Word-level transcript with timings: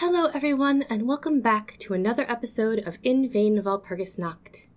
Hello, 0.00 0.30
everyone, 0.32 0.82
and 0.88 1.06
welcome 1.06 1.42
back 1.42 1.76
to 1.80 1.92
another 1.92 2.24
episode 2.26 2.78
of 2.78 2.96
In 3.02 3.30
Vain 3.30 3.62
Walpurgisnacht. 3.62 4.68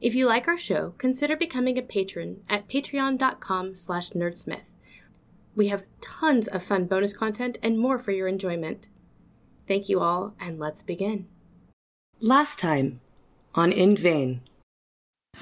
If 0.00 0.14
you 0.14 0.26
like 0.26 0.48
our 0.48 0.56
show, 0.56 0.94
consider 0.96 1.36
becoming 1.36 1.76
a 1.76 1.82
patron 1.82 2.40
at 2.48 2.66
patreon.com 2.66 3.74
slash 3.74 4.12
nerdsmith. 4.12 4.64
We 5.54 5.68
have 5.68 5.84
tons 6.00 6.48
of 6.48 6.64
fun 6.64 6.86
bonus 6.86 7.12
content 7.12 7.58
and 7.62 7.78
more 7.78 7.98
for 7.98 8.12
your 8.12 8.26
enjoyment. 8.26 8.88
Thank 9.68 9.90
you 9.90 10.00
all, 10.00 10.34
and 10.40 10.58
let's 10.58 10.82
begin. 10.82 11.26
Last 12.20 12.58
time 12.58 13.02
on 13.54 13.70
In 13.70 13.98
Vain. 13.98 14.40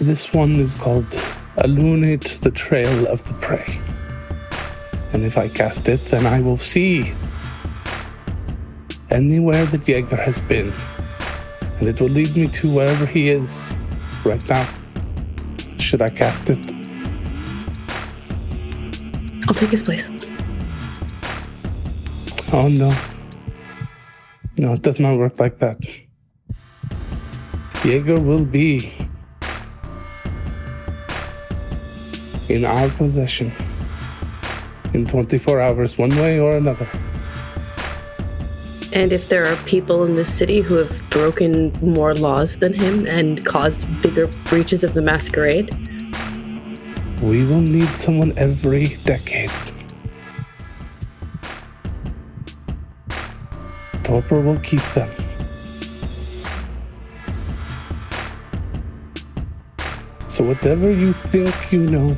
This 0.01 0.35
one 0.35 0.59
is 0.59 0.75
called 0.75 1.17
Illuminate 1.63 2.41
the 2.43 2.51
Trail 2.51 3.07
of 3.07 3.23
the 3.29 3.35
Prey. 3.35 3.79
And 5.13 5.23
if 5.23 5.39
I 5.39 5.47
cast 5.47 5.89
it, 5.89 6.01
then 6.07 6.27
I 6.27 6.41
will 6.41 6.59
see 6.59 7.13
anywhere 9.13 9.67
that 9.67 9.87
Jaeger 9.87 10.17
has 10.17 10.41
been. 10.41 10.73
And 11.79 11.89
it 11.89 12.01
will 12.01 12.09
lead 12.09 12.35
me 12.35 12.49
to 12.49 12.75
wherever 12.75 13.07
he 13.07 13.29
is 13.29 13.75
right 14.25 14.49
now. 14.49 14.69
Should 15.79 16.03
I 16.03 16.09
cast 16.09 16.51
it? 16.51 16.73
I'll 19.49 19.55
take 19.55 19.71
his 19.71 19.83
place. 19.83 20.11
Oh 22.53 22.69
no. 22.69 22.95
No, 24.57 24.75
it 24.75 24.83
does 24.83 25.01
not 25.01 25.19
work 25.19 25.39
like 25.41 25.59
that. 25.59 25.79
Jaeger 27.85 28.21
will 28.21 28.45
be 28.45 28.93
in 32.49 32.65
our 32.65 32.89
possession 32.91 33.53
in 34.95 35.07
24 35.07 35.61
hours, 35.61 35.99
one 35.99 36.11
way 36.11 36.39
or 36.39 36.57
another. 36.57 36.89
And 38.93 39.11
if 39.11 39.31
there 39.31 39.47
are 39.47 39.57
people 39.65 40.05
in 40.05 40.17
this 40.17 40.33
city 40.33 40.61
who 40.61 40.75
have 40.75 41.03
broken 41.09 41.73
more 41.81 42.15
laws 42.15 42.59
than 42.59 42.75
him 42.75 43.07
and 43.07 43.43
caused 43.43 43.89
bigger 44.03 44.27
breaches 44.45 44.85
of 44.85 44.93
the 44.93 45.01
masquerade, 45.01 45.71
We 47.23 47.45
will 47.45 47.61
need 47.61 47.89
someone 47.95 48.35
every 48.37 48.99
decade. 49.05 49.51
Topper 54.03 54.41
will 54.41 54.59
keep 54.59 54.83
them. 54.93 55.09
So, 60.27 60.45
whatever 60.45 60.91
you 60.91 61.13
think 61.13 61.73
you 61.73 61.87
know, 61.87 62.17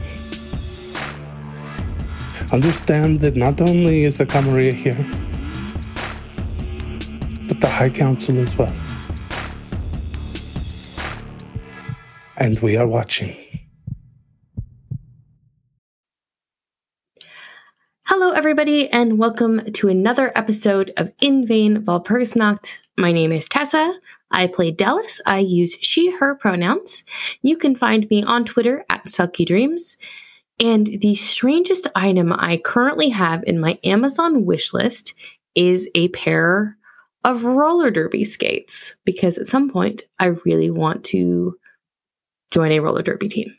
understand 2.50 3.20
that 3.20 3.36
not 3.36 3.60
only 3.60 4.04
is 4.04 4.16
the 4.16 4.24
Camarilla 4.24 4.72
here, 4.72 5.06
the 7.64 7.70
High 7.70 7.88
Council 7.88 8.38
as 8.40 8.58
well. 8.58 8.74
And 12.36 12.58
we 12.58 12.76
are 12.76 12.86
watching. 12.86 13.34
Hello, 18.02 18.32
everybody, 18.32 18.90
and 18.90 19.18
welcome 19.18 19.64
to 19.72 19.88
another 19.88 20.30
episode 20.34 20.92
of 20.98 21.10
In 21.22 21.46
Vain 21.46 21.86
Walpurgisnacht. 21.86 22.80
My 22.98 23.12
name 23.12 23.32
is 23.32 23.48
Tessa. 23.48 23.98
I 24.30 24.46
play 24.46 24.70
Dallas. 24.70 25.22
I 25.24 25.38
use 25.38 25.78
she, 25.80 26.10
her 26.10 26.34
pronouns. 26.34 27.02
You 27.40 27.56
can 27.56 27.76
find 27.76 28.06
me 28.10 28.22
on 28.24 28.44
Twitter 28.44 28.84
at 28.90 29.08
Sulky 29.08 29.46
Dreams. 29.46 29.96
And 30.62 30.98
the 31.00 31.14
strangest 31.14 31.86
item 31.94 32.30
I 32.30 32.58
currently 32.58 33.08
have 33.08 33.42
in 33.46 33.58
my 33.58 33.78
Amazon 33.84 34.44
wish 34.44 34.74
list 34.74 35.14
is 35.54 35.88
a 35.94 36.08
pair 36.08 36.76
of 37.24 37.44
roller 37.44 37.90
derby 37.90 38.24
skates 38.24 38.94
because 39.04 39.38
at 39.38 39.46
some 39.46 39.70
point 39.70 40.02
I 40.18 40.26
really 40.44 40.70
want 40.70 41.04
to 41.04 41.56
join 42.50 42.70
a 42.72 42.80
roller 42.80 43.02
derby 43.02 43.28
team. 43.28 43.56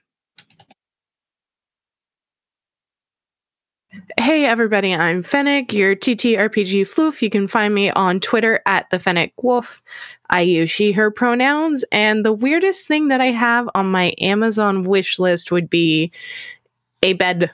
Hey 4.19 4.45
everybody, 4.45 4.93
I'm 4.93 5.23
Fennec, 5.23 5.73
your 5.73 5.95
TTRPG 5.95 6.81
floof. 6.81 7.21
You 7.21 7.29
can 7.29 7.47
find 7.47 7.73
me 7.73 7.89
on 7.91 8.19
Twitter 8.19 8.61
at 8.65 8.89
the 8.89 8.99
Fennec 8.99 9.31
Wolf. 9.41 9.81
I 10.29 10.41
use 10.41 10.69
she, 10.69 10.91
her 10.91 11.11
pronouns, 11.11 11.85
and 11.91 12.25
the 12.25 12.33
weirdest 12.33 12.87
thing 12.87 13.07
that 13.07 13.21
I 13.21 13.27
have 13.27 13.69
on 13.73 13.87
my 13.87 14.13
Amazon 14.19 14.83
wish 14.83 15.17
list 15.17 15.51
would 15.51 15.69
be 15.69 16.11
a 17.03 17.13
bed. 17.13 17.51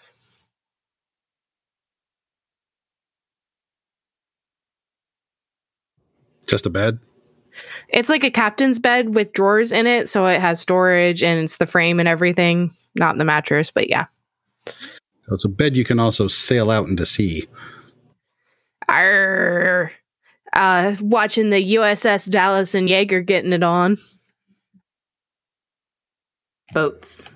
Just 6.51 6.66
a 6.66 6.69
bed. 6.69 7.00
It's 7.88 8.09
like 8.09 8.25
a 8.25 8.29
captain's 8.29 8.78
bed 8.78 9.16
with 9.16 9.31
drawers 9.31 9.72
in 9.72 9.88
it, 9.88 10.09
so 10.09 10.25
it 10.25 10.41
has 10.41 10.59
storage 10.59 11.23
and 11.23 11.41
it's 11.41 11.56
the 11.56 11.66
frame 11.66 11.97
and 11.97 12.09
everything, 12.09 12.75
not 12.95 13.17
the 13.17 13.23
mattress, 13.23 13.72
but 13.72 13.89
yeah. 13.89 14.07
So 14.66 15.35
it's 15.35 15.45
a 15.45 15.50
bed 15.50 15.78
you 15.78 15.85
can 15.85 15.97
also 15.97 16.28
sail 16.28 16.69
out 16.69 16.90
into 16.90 17.06
sea. 17.06 17.47
Arr. 18.90 19.94
Uh, 20.51 20.97
watching 21.00 21.51
the 21.51 21.75
USS 21.75 22.29
Dallas 22.29 22.75
and 22.75 22.90
Jaeger 22.90 23.22
getting 23.22 23.53
it 23.53 23.63
on. 23.63 23.97
Boats. 26.73 27.29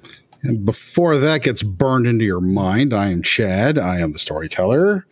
And 0.43 0.65
before 0.65 1.17
that 1.19 1.41
gets 1.41 1.63
burned 1.63 2.05
into 2.05 2.25
your 2.25 2.41
mind, 2.41 2.93
I 2.93 3.11
am 3.11 3.23
Chad. 3.23 3.77
I 3.77 3.99
am 3.99 4.11
the 4.11 4.19
storyteller. 4.19 5.07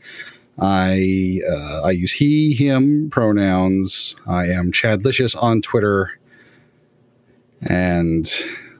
I 0.59 1.40
uh, 1.50 1.81
I 1.84 1.91
use 1.91 2.14
he, 2.14 2.53
him 2.53 3.09
pronouns. 3.09 4.16
I 4.28 4.47
am 4.47 4.72
Chadlicious 4.72 5.36
on 5.41 5.62
Twitter. 5.62 6.19
And 7.68 8.31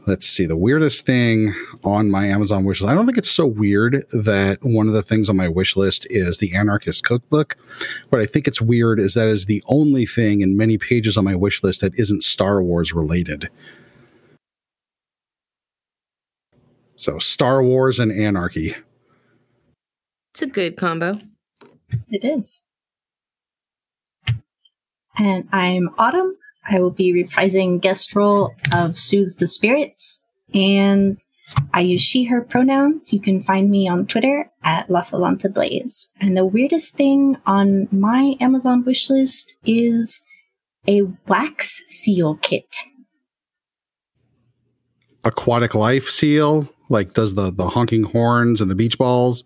let's 0.06 0.28
see, 0.28 0.46
the 0.46 0.58
weirdest 0.58 1.06
thing 1.06 1.54
on 1.84 2.12
my 2.12 2.28
Amazon 2.28 2.64
wish 2.64 2.82
list. 2.82 2.92
I 2.92 2.96
don't 2.96 3.06
think 3.06 3.18
it's 3.18 3.32
so 3.32 3.46
weird 3.46 4.06
that 4.12 4.60
one 4.62 4.88
of 4.88 4.94
the 4.94 5.04
things 5.04 5.30
on 5.30 5.38
my 5.38 5.48
wish 5.48 5.76
list 5.76 6.06
is 6.10 6.38
the 6.38 6.54
Anarchist 6.54 7.04
Cookbook. 7.04 7.58
What 8.10 8.22
I 8.22 8.26
think 8.26 8.48
it's 8.48 8.62
weird 8.62 9.00
is 9.00 9.14
that 9.14 9.28
is 9.28 9.46
the 9.46 9.64
only 9.68 10.06
thing 10.06 10.42
in 10.42 10.58
many 10.58 10.78
pages 10.78 11.18
on 11.18 11.24
my 11.24 11.36
wish 11.36 11.64
list 11.64 11.82
that 11.82 11.98
isn't 11.98 12.24
Star 12.24 12.62
Wars 12.62 12.94
related. 12.94 13.50
So 16.96 17.18
Star 17.20 17.64
Wars 17.64 18.00
and 18.00 18.12
anarchy. 18.12 18.76
It's 20.34 20.42
a 20.42 20.48
good 20.48 20.78
combo. 20.78 21.20
It 22.10 22.26
is. 22.26 22.62
And 25.18 25.48
I'm 25.52 25.90
Autumn. 25.98 26.36
I 26.70 26.80
will 26.80 26.92
be 26.92 27.14
reprising 27.14 27.82
guest 27.82 28.16
role 28.16 28.56
of 28.74 28.98
Soothe 28.98 29.38
the 29.38 29.48
Spirits. 29.48 30.22
And 30.54 31.22
I 31.74 31.82
use 31.82 32.02
she, 32.02 32.24
her 32.26 32.42
pronouns. 32.42 33.12
You 33.12 33.20
can 33.20 33.42
find 33.42 33.70
me 33.70 33.88
on 33.88 34.08
Twitter 34.08 34.50
at 34.64 34.90
La 34.90 35.02
Salanta 35.02 35.54
Blaze. 35.54 36.10
And 36.20 36.38
the 36.38 36.46
weirdest 36.46 36.96
thing 36.96 37.36
on 37.46 37.88
my 37.92 38.36
Amazon 38.40 38.84
wishlist 38.84 39.54
is 39.66 40.24
a 40.88 41.04
wax 41.28 41.84
seal 41.90 42.36
kit. 42.42 42.76
Aquatic 45.26 45.74
life 45.76 46.10
seal, 46.10 46.68
like 46.90 47.14
does 47.14 47.36
the 47.36 47.52
the 47.52 47.70
honking 47.70 48.04
horns 48.04 48.60
and 48.60 48.70
the 48.70 48.76
beach 48.76 48.98
balls. 48.98 49.44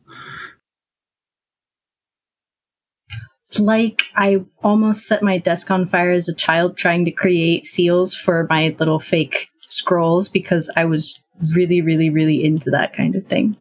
Like 3.60 4.04
I 4.16 4.44
almost 4.64 5.08
set 5.08 5.24
my 5.24 5.38
desk 5.38 5.72
on 5.72 5.86
fire 5.86 6.12
as 6.12 6.28
a 6.28 6.36
child 6.36 6.78
trying 6.78 7.06
to 7.06 7.12
create 7.12 7.66
seals 7.66 8.14
for 8.14 8.46
my 8.50 8.76
little 8.78 9.00
fake 9.00 9.50
scrolls 9.62 10.28
because 10.30 10.70
I 10.76 10.86
was 10.86 11.26
really, 11.56 11.82
really, 11.82 12.10
really 12.10 12.44
into 12.44 12.70
that 12.72 12.94
kind 12.94 13.16
of 13.16 13.26
thing. 13.26 13.58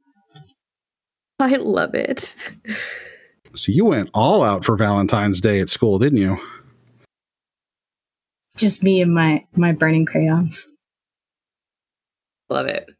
I 1.39 1.57
love 1.57 1.95
it. 1.95 2.35
So 3.55 3.73
you 3.73 3.85
went 3.85 4.11
all 4.13 4.43
out 4.43 4.65
for 4.65 4.77
Valentine's 4.77 5.41
Day 5.41 5.61
at 5.61 5.69
school, 5.69 5.99
didn't 5.99 6.19
you? 6.19 6.39
Just 8.57 8.83
me 8.83 9.01
and 9.03 9.15
my 9.15 9.45
my 9.55 9.73
burning 9.73 10.07
crayons. 10.07 10.67
Love 12.49 12.67
it. 12.67 12.91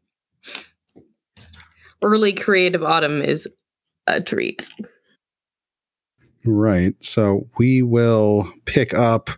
Early 2.01 2.33
creative 2.33 2.83
autumn 2.83 3.21
is 3.21 3.47
a 4.05 4.21
treat. 4.21 4.69
Right. 6.47 6.95
So 7.03 7.47
we 7.57 7.81
will 7.81 8.51
pick 8.65 8.93
up 8.93 9.29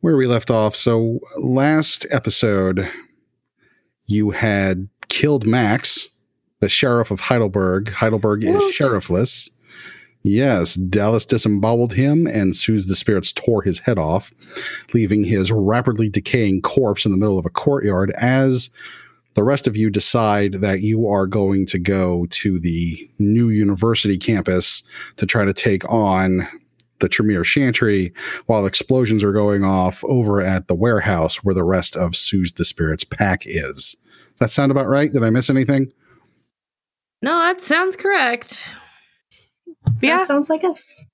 where 0.00 0.16
we 0.16 0.26
left 0.26 0.50
off. 0.50 0.76
So 0.76 1.20
last 1.38 2.06
episode, 2.10 2.88
you 4.06 4.30
had 4.30 4.88
killed 5.08 5.46
Max, 5.46 6.08
the 6.60 6.68
sheriff 6.68 7.10
of 7.10 7.20
Heidelberg. 7.20 7.90
Heidelberg 7.90 8.44
What? 8.44 8.62
is 8.64 8.74
sheriffless. 8.74 9.48
Yes, 10.22 10.74
Dallas 10.74 11.24
disemboweled 11.24 11.94
him 11.94 12.26
and 12.26 12.54
Sue's 12.54 12.86
the 12.86 12.94
Spirits 12.94 13.32
tore 13.32 13.62
his 13.62 13.78
head 13.80 13.98
off, 13.98 14.34
leaving 14.92 15.24
his 15.24 15.50
rapidly 15.50 16.10
decaying 16.10 16.60
corpse 16.60 17.06
in 17.06 17.12
the 17.12 17.16
middle 17.16 17.38
of 17.38 17.46
a 17.46 17.50
courtyard 17.50 18.12
as 18.18 18.68
the 19.34 19.44
rest 19.44 19.66
of 19.66 19.76
you 19.76 19.90
decide 19.90 20.54
that 20.54 20.80
you 20.80 21.08
are 21.08 21.26
going 21.26 21.66
to 21.66 21.78
go 21.78 22.26
to 22.30 22.58
the 22.58 23.08
new 23.18 23.48
university 23.48 24.18
campus 24.18 24.82
to 25.16 25.26
try 25.26 25.44
to 25.44 25.52
take 25.52 25.88
on 25.90 26.48
the 26.98 27.08
Tremere 27.08 27.44
Chantry 27.44 28.12
while 28.46 28.66
explosions 28.66 29.24
are 29.24 29.32
going 29.32 29.64
off 29.64 30.04
over 30.04 30.40
at 30.40 30.68
the 30.68 30.74
warehouse 30.74 31.36
where 31.36 31.54
the 31.54 31.64
rest 31.64 31.96
of 31.96 32.14
Soothe 32.14 32.56
the 32.56 32.64
Spirit's 32.64 33.04
pack 33.04 33.42
is. 33.46 33.96
That 34.38 34.50
sound 34.50 34.70
about 34.70 34.88
right? 34.88 35.12
Did 35.12 35.24
I 35.24 35.30
miss 35.30 35.50
anything? 35.50 35.92
No, 37.22 37.38
that 37.38 37.60
sounds 37.60 37.96
correct. 37.96 38.68
Yeah. 40.00 40.18
That 40.18 40.26
sounds 40.26 40.48
like 40.50 40.64
us. 40.64 41.06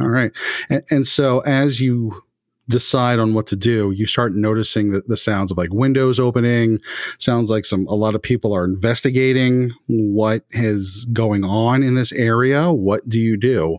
All 0.00 0.08
right. 0.08 0.32
And, 0.68 0.82
and 0.90 1.06
so 1.06 1.40
as 1.40 1.80
you 1.80 2.22
decide 2.70 3.18
on 3.18 3.34
what 3.34 3.46
to 3.48 3.56
do, 3.56 3.90
you 3.90 4.06
start 4.06 4.32
noticing 4.34 4.92
the, 4.92 5.02
the 5.06 5.16
sounds 5.16 5.50
of 5.50 5.58
like 5.58 5.72
windows 5.72 6.18
opening. 6.18 6.80
Sounds 7.18 7.50
like 7.50 7.64
some 7.64 7.86
a 7.88 7.94
lot 7.94 8.14
of 8.14 8.22
people 8.22 8.54
are 8.54 8.64
investigating 8.64 9.72
what 9.86 10.44
is 10.50 11.06
going 11.12 11.44
on 11.44 11.82
in 11.82 11.94
this 11.94 12.12
area. 12.12 12.72
What 12.72 13.08
do 13.08 13.20
you 13.20 13.36
do? 13.36 13.78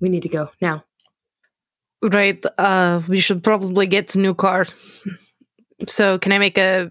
We 0.00 0.08
need 0.08 0.24
to 0.24 0.28
go 0.28 0.50
now. 0.60 0.84
Right. 2.02 2.44
Uh, 2.58 3.00
we 3.06 3.20
should 3.20 3.44
probably 3.44 3.86
get 3.86 4.14
a 4.14 4.18
new 4.18 4.34
car. 4.34 4.66
So, 5.88 6.18
can 6.18 6.32
I 6.32 6.38
make 6.38 6.58
a 6.58 6.90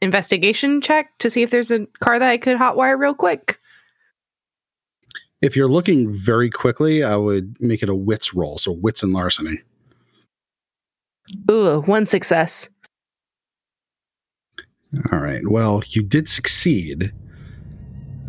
investigation 0.00 0.80
check 0.80 1.16
to 1.18 1.30
see 1.30 1.42
if 1.42 1.50
there's 1.50 1.70
a 1.70 1.86
car 2.00 2.18
that 2.18 2.30
I 2.30 2.38
could 2.38 2.58
hotwire 2.58 2.98
real 2.98 3.14
quick? 3.14 3.58
If 5.40 5.56
you're 5.56 5.68
looking 5.68 6.12
very 6.12 6.50
quickly, 6.50 7.02
I 7.02 7.16
would 7.16 7.56
make 7.60 7.82
it 7.82 7.88
a 7.88 7.94
wits 7.94 8.32
roll. 8.32 8.58
So 8.58 8.70
wits 8.70 9.02
and 9.02 9.12
larceny. 9.12 9.62
Ooh, 11.50 11.80
one 11.82 12.06
success. 12.06 12.68
All 15.10 15.18
right. 15.18 15.46
Well, 15.48 15.82
you 15.88 16.02
did 16.02 16.28
succeed. 16.28 17.12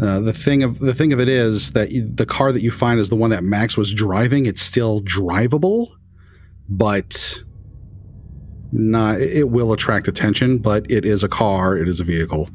Uh, 0.01 0.19
the 0.19 0.33
thing 0.33 0.63
of 0.63 0.79
the 0.79 0.93
thing 0.93 1.13
of 1.13 1.19
it 1.19 1.29
is 1.29 1.73
that 1.73 1.91
you, 1.91 2.07
the 2.07 2.25
car 2.25 2.51
that 2.51 2.61
you 2.61 2.71
find 2.71 2.99
is 2.99 3.09
the 3.09 3.15
one 3.15 3.29
that 3.29 3.43
Max 3.43 3.77
was 3.77 3.93
driving. 3.93 4.45
It's 4.45 4.61
still 4.61 5.01
drivable, 5.01 5.89
but 6.69 7.43
not. 8.71 9.21
It 9.21 9.49
will 9.49 9.73
attract 9.73 10.07
attention, 10.07 10.57
but 10.57 10.89
it 10.89 11.05
is 11.05 11.23
a 11.23 11.27
car. 11.27 11.77
It 11.77 11.87
is 11.87 11.99
a 11.99 12.03
vehicle. 12.03 12.49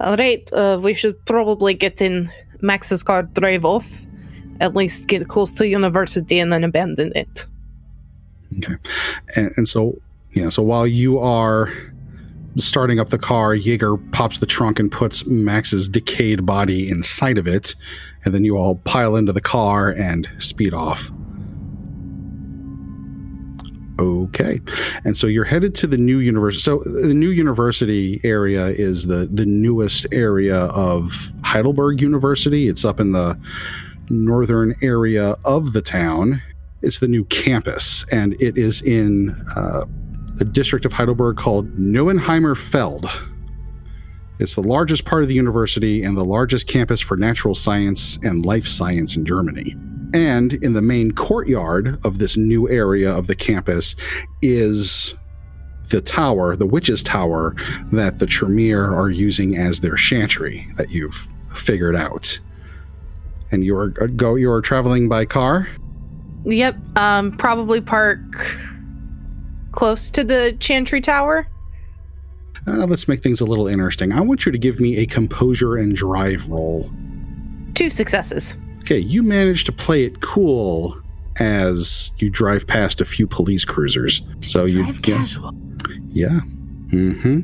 All 0.00 0.16
right. 0.16 0.48
Uh, 0.52 0.78
we 0.80 0.94
should 0.94 1.24
probably 1.24 1.74
get 1.74 2.02
in 2.02 2.30
Max's 2.60 3.02
car, 3.02 3.22
drive 3.22 3.64
off, 3.64 4.06
at 4.60 4.76
least 4.76 5.08
get 5.08 5.26
close 5.28 5.50
to 5.52 5.66
university, 5.66 6.38
and 6.38 6.52
then 6.52 6.62
abandon 6.62 7.10
it. 7.16 7.46
Okay. 8.58 8.76
And, 9.36 9.52
and 9.56 9.68
so, 9.68 10.00
yeah, 10.32 10.48
so 10.48 10.62
while 10.62 10.86
you 10.86 11.18
are 11.18 11.72
starting 12.56 13.00
up 13.00 13.08
the 13.08 13.18
car, 13.18 13.54
Jaeger 13.54 13.96
pops 14.12 14.38
the 14.38 14.46
trunk 14.46 14.78
and 14.78 14.90
puts 14.90 15.26
Max's 15.26 15.88
decayed 15.88 16.46
body 16.46 16.88
inside 16.88 17.38
of 17.38 17.46
it. 17.46 17.74
And 18.24 18.34
then 18.34 18.44
you 18.44 18.56
all 18.56 18.76
pile 18.76 19.16
into 19.16 19.32
the 19.32 19.40
car 19.40 19.90
and 19.90 20.28
speed 20.38 20.72
off. 20.72 21.10
Okay. 24.00 24.60
And 25.04 25.16
so 25.16 25.26
you're 25.26 25.44
headed 25.44 25.74
to 25.76 25.86
the 25.86 25.96
new 25.96 26.18
university. 26.18 26.60
So 26.60 26.82
the 26.84 27.14
new 27.14 27.30
university 27.30 28.20
area 28.24 28.66
is 28.66 29.06
the, 29.06 29.26
the 29.30 29.46
newest 29.46 30.06
area 30.10 30.56
of 30.56 31.32
Heidelberg 31.44 32.00
University. 32.00 32.68
It's 32.68 32.84
up 32.84 32.98
in 32.98 33.12
the 33.12 33.38
northern 34.10 34.74
area 34.82 35.36
of 35.44 35.72
the 35.72 35.82
town. 35.82 36.42
It's 36.84 36.98
the 36.98 37.08
new 37.08 37.24
campus, 37.24 38.04
and 38.12 38.34
it 38.42 38.58
is 38.58 38.82
in 38.82 39.30
uh, 39.56 39.86
the 40.34 40.44
district 40.44 40.84
of 40.84 40.92
Heidelberg 40.92 41.36
called 41.36 41.74
Neuenheimer 41.76 42.56
Feld. 42.56 43.06
It's 44.38 44.54
the 44.54 44.62
largest 44.62 45.04
part 45.04 45.22
of 45.22 45.28
the 45.28 45.34
university 45.34 46.02
and 46.02 46.16
the 46.16 46.24
largest 46.24 46.66
campus 46.66 47.00
for 47.00 47.16
natural 47.16 47.54
science 47.54 48.18
and 48.22 48.44
life 48.44 48.66
science 48.66 49.16
in 49.16 49.24
Germany. 49.24 49.74
And 50.12 50.52
in 50.54 50.74
the 50.74 50.82
main 50.82 51.12
courtyard 51.12 52.04
of 52.04 52.18
this 52.18 52.36
new 52.36 52.68
area 52.68 53.10
of 53.10 53.28
the 53.28 53.34
campus 53.34 53.96
is 54.42 55.14
the 55.90 56.00
tower, 56.00 56.56
the 56.56 56.66
witch's 56.66 57.02
tower, 57.02 57.54
that 57.92 58.18
the 58.18 58.26
Tremere 58.26 58.92
are 58.92 59.10
using 59.10 59.56
as 59.56 59.80
their 59.80 59.96
chantry 59.96 60.68
that 60.76 60.90
you've 60.90 61.28
figured 61.54 61.96
out. 61.96 62.38
And 63.50 63.64
you 63.64 63.76
are 63.76 63.88
go 63.88 64.34
you 64.34 64.50
are 64.50 64.60
traveling 64.60 65.08
by 65.08 65.24
car. 65.24 65.68
Yep. 66.44 66.76
Um, 66.96 67.32
probably 67.36 67.80
park 67.80 68.20
close 69.72 70.10
to 70.10 70.24
the 70.24 70.56
Chantry 70.60 71.00
Tower. 71.00 71.46
Uh, 72.66 72.86
let's 72.86 73.08
make 73.08 73.22
things 73.22 73.40
a 73.40 73.44
little 73.44 73.66
interesting. 73.66 74.12
I 74.12 74.20
want 74.20 74.46
you 74.46 74.52
to 74.52 74.58
give 74.58 74.80
me 74.80 74.96
a 74.98 75.06
composure 75.06 75.76
and 75.76 75.94
drive 75.94 76.48
roll. 76.48 76.90
Two 77.74 77.90
successes. 77.90 78.56
Okay, 78.80 78.98
you 78.98 79.22
manage 79.22 79.64
to 79.64 79.72
play 79.72 80.04
it 80.04 80.20
cool 80.20 81.00
as 81.36 82.12
you 82.18 82.30
drive 82.30 82.66
past 82.66 83.00
a 83.00 83.04
few 83.04 83.26
police 83.26 83.64
cruisers. 83.64 84.22
So 84.40 84.64
you 84.64 84.82
Drive 84.82 85.06
yeah, 85.06 85.16
casual. 85.18 85.54
yeah, 86.10 86.40
mm-hmm. 86.88 87.40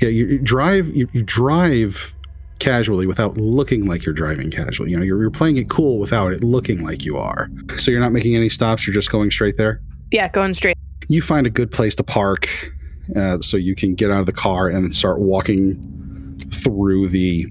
yeah. 0.00 0.08
You, 0.08 0.26
you 0.26 0.38
drive 0.38 0.94
you, 0.94 1.08
you 1.12 1.22
drive 1.22 2.14
casually 2.58 3.06
without 3.06 3.36
looking 3.36 3.86
like 3.86 4.04
you're 4.04 4.14
driving 4.14 4.50
casually. 4.50 4.90
You 4.90 4.98
know, 4.98 5.04
you're, 5.04 5.20
you're 5.20 5.30
playing 5.30 5.56
it 5.56 5.68
cool 5.68 5.98
without 5.98 6.32
it 6.32 6.42
looking 6.42 6.82
like 6.82 7.04
you 7.04 7.16
are. 7.16 7.48
So 7.76 7.90
you're 7.90 8.00
not 8.00 8.12
making 8.12 8.34
any 8.36 8.48
stops. 8.48 8.86
You're 8.86 8.94
just 8.94 9.10
going 9.10 9.30
straight 9.30 9.56
there. 9.56 9.80
Yeah, 10.10 10.28
going 10.28 10.54
straight. 10.54 10.76
you 11.08 11.22
find 11.22 11.46
a 11.46 11.50
good 11.50 11.70
place 11.70 11.94
to 11.96 12.02
park 12.02 12.48
uh, 13.16 13.38
so 13.40 13.56
you 13.56 13.74
can 13.74 13.94
get 13.94 14.10
out 14.10 14.20
of 14.20 14.26
the 14.26 14.32
car 14.32 14.68
and 14.68 14.94
start 14.94 15.20
walking 15.20 15.76
through 16.50 17.08
the 17.08 17.46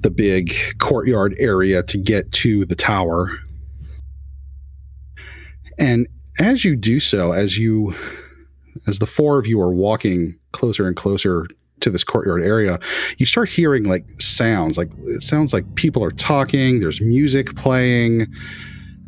the 0.00 0.10
big 0.10 0.54
courtyard 0.78 1.34
area 1.38 1.82
to 1.82 1.96
get 1.96 2.30
to 2.30 2.64
the 2.66 2.74
tower 2.74 3.32
and 5.78 6.06
as 6.38 6.64
you 6.64 6.76
do 6.76 7.00
so 7.00 7.32
as 7.32 7.56
you 7.56 7.94
as 8.86 8.98
the 8.98 9.06
four 9.06 9.38
of 9.38 9.46
you 9.46 9.60
are 9.60 9.72
walking 9.72 10.38
closer 10.52 10.86
and 10.86 10.96
closer 10.96 11.46
to 11.80 11.90
this 11.90 12.04
courtyard 12.04 12.42
area 12.42 12.78
you 13.18 13.26
start 13.26 13.48
hearing 13.48 13.84
like 13.84 14.04
sounds 14.20 14.76
like 14.76 14.90
it 15.06 15.22
sounds 15.22 15.52
like 15.52 15.74
people 15.74 16.02
are 16.02 16.12
talking 16.12 16.80
there's 16.80 17.00
music 17.00 17.54
playing 17.56 18.22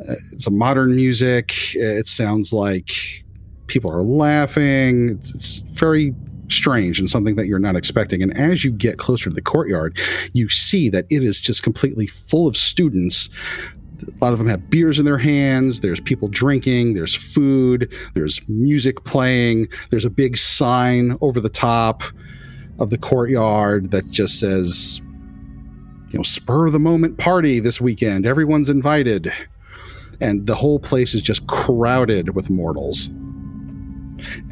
uh, 0.09 0.15
it's 0.33 0.47
a 0.47 0.51
modern 0.51 0.95
music 0.95 1.55
it 1.75 2.09
sounds 2.09 2.53
like 2.53 2.91
people 3.71 3.91
are 3.91 4.03
laughing. 4.03 5.11
It's, 5.11 5.35
it's 5.35 5.59
very 5.59 6.15
strange 6.49 6.99
and 6.99 7.09
something 7.09 7.37
that 7.37 7.47
you're 7.47 7.61
not 7.61 7.77
expecting. 7.77 8.23
And 8.23 8.37
as 8.37 8.65
you 8.65 8.73
get 8.73 8.99
closer 8.99 9.31
to 9.31 9.35
the 9.35 9.41
courtyard, 9.41 9.97
you 10.33 10.51
see 10.51 10.91
that 10.91 11.07
it 11.09 11.23
is 11.23 11.41
just 11.41 11.63
completely 11.63 12.07
full 12.07 12.47
of 12.47 12.57
students. 12.57 13.31
A 14.03 14.25
lot 14.25 14.33
of 14.33 14.39
them 14.39 14.49
have 14.49 14.69
beers 14.69 14.99
in 14.99 15.05
their 15.05 15.19
hands. 15.19 15.81
There's 15.81 16.01
people 16.01 16.29
drinking. 16.29 16.95
There's 16.95 17.15
food. 17.15 17.91
There's 18.15 18.41
music 18.49 19.05
playing. 19.05 19.69
There's 19.91 20.05
a 20.05 20.11
big 20.11 20.37
sign 20.37 21.17
over 21.21 21.41
the 21.41 21.49
top 21.49 22.03
of 22.81 22.91
the 22.91 22.99
courtyard 22.99 23.91
that 23.93 24.11
just 24.11 24.41
says, 24.41 25.01
you 26.11 26.19
know, 26.19 26.23
spur 26.23 26.67
of 26.67 26.73
the 26.73 26.81
moment 26.81 27.19
party 27.19 27.61
this 27.61 27.81
weekend. 27.81 28.27
Everyone's 28.27 28.69
invited. 28.69 29.33
And 30.21 30.47
the 30.47 30.57
whole 30.57 30.81
place 30.81 31.15
is 31.15 31.23
just 31.23 31.47
crowded 31.47 32.35
with 32.35 32.51
mortals. 32.51 33.11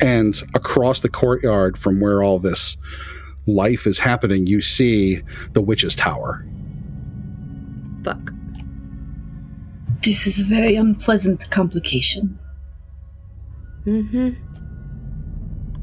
And 0.00 0.40
across 0.54 1.00
the 1.00 1.08
courtyard 1.08 1.76
from 1.76 2.00
where 2.00 2.22
all 2.22 2.38
this 2.38 2.76
life 3.46 3.86
is 3.86 3.98
happening, 3.98 4.46
you 4.46 4.60
see 4.60 5.22
the 5.52 5.62
witch's 5.62 5.96
tower. 5.96 6.46
Fuck. 8.04 8.32
This 10.02 10.26
is 10.26 10.40
a 10.40 10.44
very 10.44 10.76
unpleasant 10.76 11.50
complication. 11.50 12.38
Mm-hmm. 13.84 14.30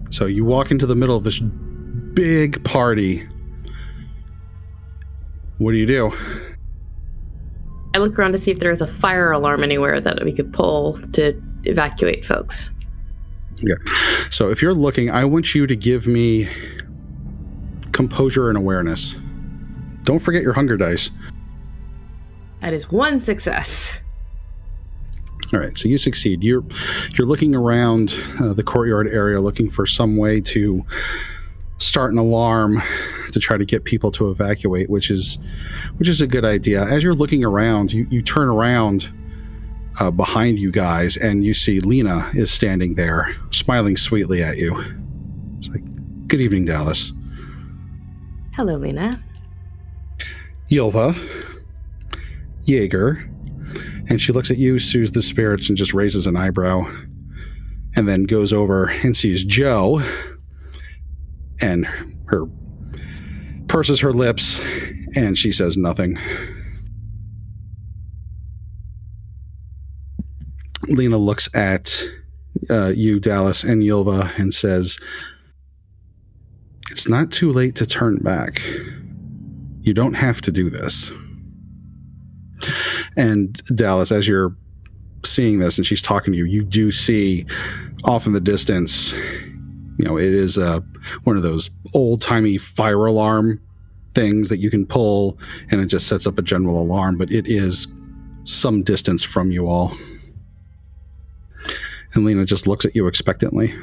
So 0.09 0.25
you 0.25 0.45
walk 0.45 0.71
into 0.71 0.85
the 0.85 0.95
middle 0.95 1.17
of 1.17 1.23
this 1.23 1.41
big 2.15 2.63
party. 2.63 3.27
What 5.57 5.71
do 5.71 5.77
you 5.77 5.85
do? 5.85 6.11
I 7.93 7.99
look 7.99 8.17
around 8.17 8.31
to 8.31 8.37
see 8.37 8.51
if 8.51 8.59
there 8.59 8.71
is 8.71 8.81
a 8.81 8.87
fire 8.87 9.31
alarm 9.31 9.63
anywhere 9.63 10.01
that 10.01 10.23
we 10.25 10.33
could 10.33 10.51
pull 10.51 10.97
to 11.13 11.39
evacuate 11.63 12.25
folks. 12.25 12.71
Yeah. 13.57 13.75
So 14.29 14.49
if 14.49 14.61
you're 14.61 14.73
looking, 14.73 15.11
I 15.11 15.23
want 15.25 15.55
you 15.55 15.65
to 15.67 15.75
give 15.75 16.07
me 16.07 16.49
composure 17.93 18.49
and 18.49 18.57
awareness. 18.57 19.15
Don't 20.03 20.19
forget 20.19 20.41
your 20.41 20.53
hunger 20.53 20.75
dice. 20.75 21.09
That 22.61 22.73
is 22.73 22.91
one 22.91 23.19
success. 23.19 23.99
All 25.53 25.59
right, 25.59 25.77
so 25.77 25.87
you 25.87 25.97
succeed. 25.97 26.43
You're 26.43 26.65
you're 27.17 27.27
looking 27.27 27.55
around 27.55 28.15
uh, 28.41 28.53
the 28.53 28.63
courtyard 28.63 29.07
area, 29.07 29.39
looking 29.39 29.69
for 29.69 29.85
some 29.85 30.17
way 30.17 30.41
to 30.41 30.83
start 31.77 32.11
an 32.11 32.17
alarm 32.17 32.81
to 33.31 33.39
try 33.39 33.57
to 33.57 33.65
get 33.65 33.83
people 33.83 34.11
to 34.11 34.29
evacuate, 34.29 34.89
which 34.89 35.09
is 35.11 35.37
which 35.97 36.07
is 36.07 36.21
a 36.21 36.27
good 36.27 36.45
idea. 36.45 36.83
As 36.83 37.03
you're 37.03 37.13
looking 37.13 37.43
around, 37.43 37.91
you, 37.91 38.07
you 38.09 38.21
turn 38.21 38.47
around 38.47 39.09
uh, 39.99 40.11
behind 40.11 40.59
you 40.59 40.71
guys, 40.71 41.17
and 41.17 41.43
you 41.45 41.53
see 41.53 41.79
Lena 41.79 42.29
is 42.33 42.51
standing 42.51 42.95
there, 42.95 43.35
smiling 43.51 43.97
sweetly 43.97 44.41
at 44.43 44.57
you. 44.57 44.77
It's 45.57 45.69
like, 45.69 45.83
"Good 46.27 46.41
evening, 46.41 46.65
Dallas." 46.65 47.11
Hello, 48.53 48.77
Lena. 48.77 49.21
Ylva, 50.71 51.13
Jaeger, 52.63 53.29
And 54.07 54.21
she 54.21 54.31
looks 54.31 54.49
at 54.49 54.57
you, 54.57 54.79
soothes 54.79 55.11
the 55.11 55.21
spirits, 55.21 55.67
and 55.67 55.77
just 55.77 55.93
raises 55.93 56.25
an 56.27 56.35
eyebrow. 56.35 56.85
And 57.95 58.07
then 58.07 58.23
goes 58.23 58.53
over 58.53 58.85
and 58.87 59.15
sees 59.15 59.43
Joe. 59.43 60.01
And 61.61 61.85
her 62.27 62.45
purses 63.67 63.99
her 63.99 64.13
lips 64.13 64.61
and 65.15 65.37
she 65.37 65.51
says 65.51 65.77
nothing. 65.77 66.17
Lena 70.87 71.17
looks 71.17 71.53
at 71.55 72.03
uh, 72.69 72.93
you, 72.95 73.19
Dallas, 73.19 73.63
and 73.63 73.81
Ylva 73.83 74.31
and 74.37 74.53
says, 74.53 74.97
It's 76.91 77.07
not 77.07 77.31
too 77.31 77.51
late 77.51 77.75
to 77.75 77.85
turn 77.85 78.19
back. 78.19 78.61
You 79.81 79.93
don't 79.93 80.13
have 80.13 80.41
to 80.41 80.51
do 80.51 80.69
this. 80.69 81.11
And 83.17 83.53
Dallas, 83.75 84.11
as 84.11 84.27
you're 84.27 84.55
seeing 85.23 85.59
this 85.59 85.77
and 85.77 85.85
she's 85.85 86.01
talking 86.01 86.33
to 86.33 86.37
you, 86.37 86.45
you 86.45 86.63
do 86.63 86.91
see 86.91 87.45
off 88.03 88.27
in 88.27 88.33
the 88.33 88.39
distance, 88.39 89.13
you 89.97 90.05
know, 90.05 90.17
it 90.17 90.33
is 90.33 90.57
uh, 90.57 90.81
one 91.23 91.37
of 91.37 91.43
those 91.43 91.69
old 91.93 92.21
timey 92.21 92.57
fire 92.57 93.05
alarm 93.05 93.61
things 94.13 94.49
that 94.49 94.57
you 94.57 94.69
can 94.69 94.85
pull 94.85 95.37
and 95.71 95.81
it 95.81 95.87
just 95.87 96.07
sets 96.07 96.25
up 96.25 96.37
a 96.37 96.41
general 96.41 96.81
alarm, 96.81 97.17
but 97.17 97.31
it 97.31 97.45
is 97.47 97.87
some 98.43 98.83
distance 98.83 99.23
from 99.23 99.51
you 99.51 99.67
all. 99.67 99.95
And 102.13 102.23
Lena 102.23 102.45
just 102.45 102.65
looks 102.67 102.85
at 102.85 102.95
you 102.95 103.07
expectantly. 103.07 103.73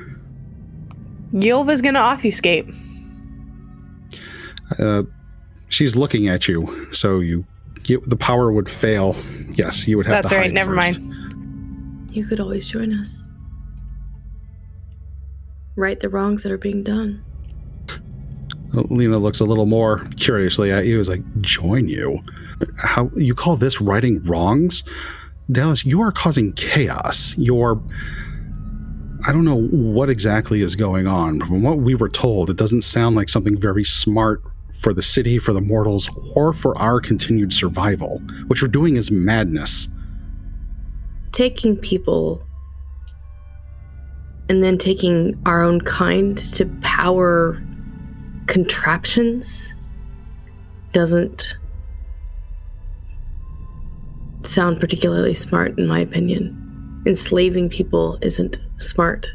Ylva's 1.35 1.83
gonna 1.83 1.99
obfuscate. 1.99 2.66
Uh, 4.78 5.02
she's 5.69 5.97
looking 5.97 6.28
at 6.28 6.49
you, 6.49 6.88
so 6.92 7.21
you, 7.21 7.45
you 7.85 8.00
the 8.07 8.16
power 8.16 8.52
would 8.52 8.71
fail. 8.71 9.16
Yes, 9.50 9.87
you 9.87 9.97
would 9.99 10.07
have 10.07 10.23
That's 10.23 10.31
to. 10.31 10.37
right, 10.37 10.45
hide 10.45 10.54
never 10.54 10.75
first. 10.75 10.99
mind. 11.00 12.11
You 12.11 12.26
could 12.26 12.40
always 12.40 12.66
join 12.69 12.92
us. 12.92 13.28
Right 15.76 15.98
the 15.98 16.08
wrongs 16.08 16.42
that 16.42 16.52
are 16.52 16.58
being 16.58 16.82
done. 16.82 17.24
Lena 18.74 19.18
looks 19.18 19.40
a 19.40 19.44
little 19.44 19.66
more 19.66 20.04
curiously 20.16 20.70
at 20.70 20.86
you. 20.86 21.00
Is 21.00 21.08
like, 21.08 21.22
join 21.40 21.88
you? 21.88 22.20
How 22.78 23.10
you 23.16 23.34
call 23.34 23.56
this 23.56 23.80
righting 23.80 24.22
wrongs? 24.24 24.82
Dallas, 25.50 25.84
you 25.84 26.00
are 26.00 26.12
causing 26.12 26.52
chaos. 26.52 27.36
You're. 27.36 27.80
I 29.26 29.32
don't 29.32 29.44
know 29.44 29.62
what 29.68 30.10
exactly 30.10 30.62
is 30.62 30.74
going 30.74 31.06
on. 31.06 31.40
From 31.40 31.62
what 31.62 31.78
we 31.78 31.94
were 31.94 32.08
told, 32.08 32.50
it 32.50 32.56
doesn't 32.56 32.82
sound 32.82 33.14
like 33.14 33.28
something 33.28 33.58
very 33.58 33.84
smart 33.84 34.42
for 34.72 34.92
the 34.92 35.02
city, 35.02 35.38
for 35.38 35.52
the 35.52 35.60
mortals, 35.60 36.08
or 36.34 36.52
for 36.52 36.76
our 36.78 37.00
continued 37.00 37.52
survival. 37.52 38.20
What 38.46 38.60
you're 38.60 38.68
doing 38.68 38.96
is 38.96 39.10
madness. 39.10 39.86
Taking 41.30 41.76
people 41.76 42.42
and 44.49 44.62
then 44.62 44.78
taking 44.78 45.40
our 45.46 45.62
own 45.62 45.80
kind 45.80 46.37
to 46.37 46.66
power 46.82 47.62
contraptions 48.46 49.75
doesn't 50.92 51.56
sound 54.42 54.80
particularly 54.80 55.34
smart, 55.34 55.78
in 55.78 55.87
my 55.87 56.00
opinion. 56.00 57.02
Enslaving 57.06 57.68
people 57.68 58.18
isn't 58.22 58.58
smart. 58.76 59.34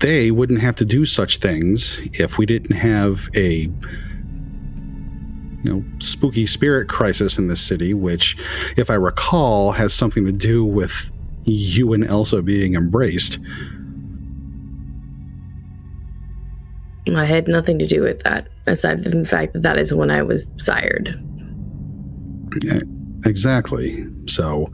They 0.00 0.30
wouldn't 0.30 0.60
have 0.60 0.76
to 0.76 0.84
do 0.84 1.04
such 1.04 1.38
things 1.38 2.00
if 2.20 2.38
we 2.38 2.46
didn't 2.46 2.76
have 2.76 3.28
a 3.34 3.68
you 5.62 5.72
know 5.72 5.84
spooky 5.98 6.46
spirit 6.46 6.88
crisis 6.88 7.36
in 7.36 7.48
this 7.48 7.60
city 7.60 7.92
which 7.92 8.36
if 8.76 8.90
i 8.90 8.94
recall 8.94 9.72
has 9.72 9.92
something 9.92 10.24
to 10.24 10.30
do 10.30 10.64
with 10.64 11.10
you 11.42 11.92
and 11.92 12.04
elsa 12.04 12.40
being 12.42 12.74
embraced 12.74 13.40
I 17.16 17.24
had 17.24 17.48
nothing 17.48 17.78
to 17.78 17.86
do 17.86 18.02
with 18.02 18.22
that, 18.24 18.48
aside 18.66 19.02
from 19.02 19.22
the 19.22 19.28
fact 19.28 19.52
that 19.52 19.62
that 19.62 19.78
is 19.78 19.94
when 19.94 20.10
I 20.10 20.22
was 20.22 20.50
sired. 20.56 21.08
exactly. 23.24 24.06
So 24.26 24.72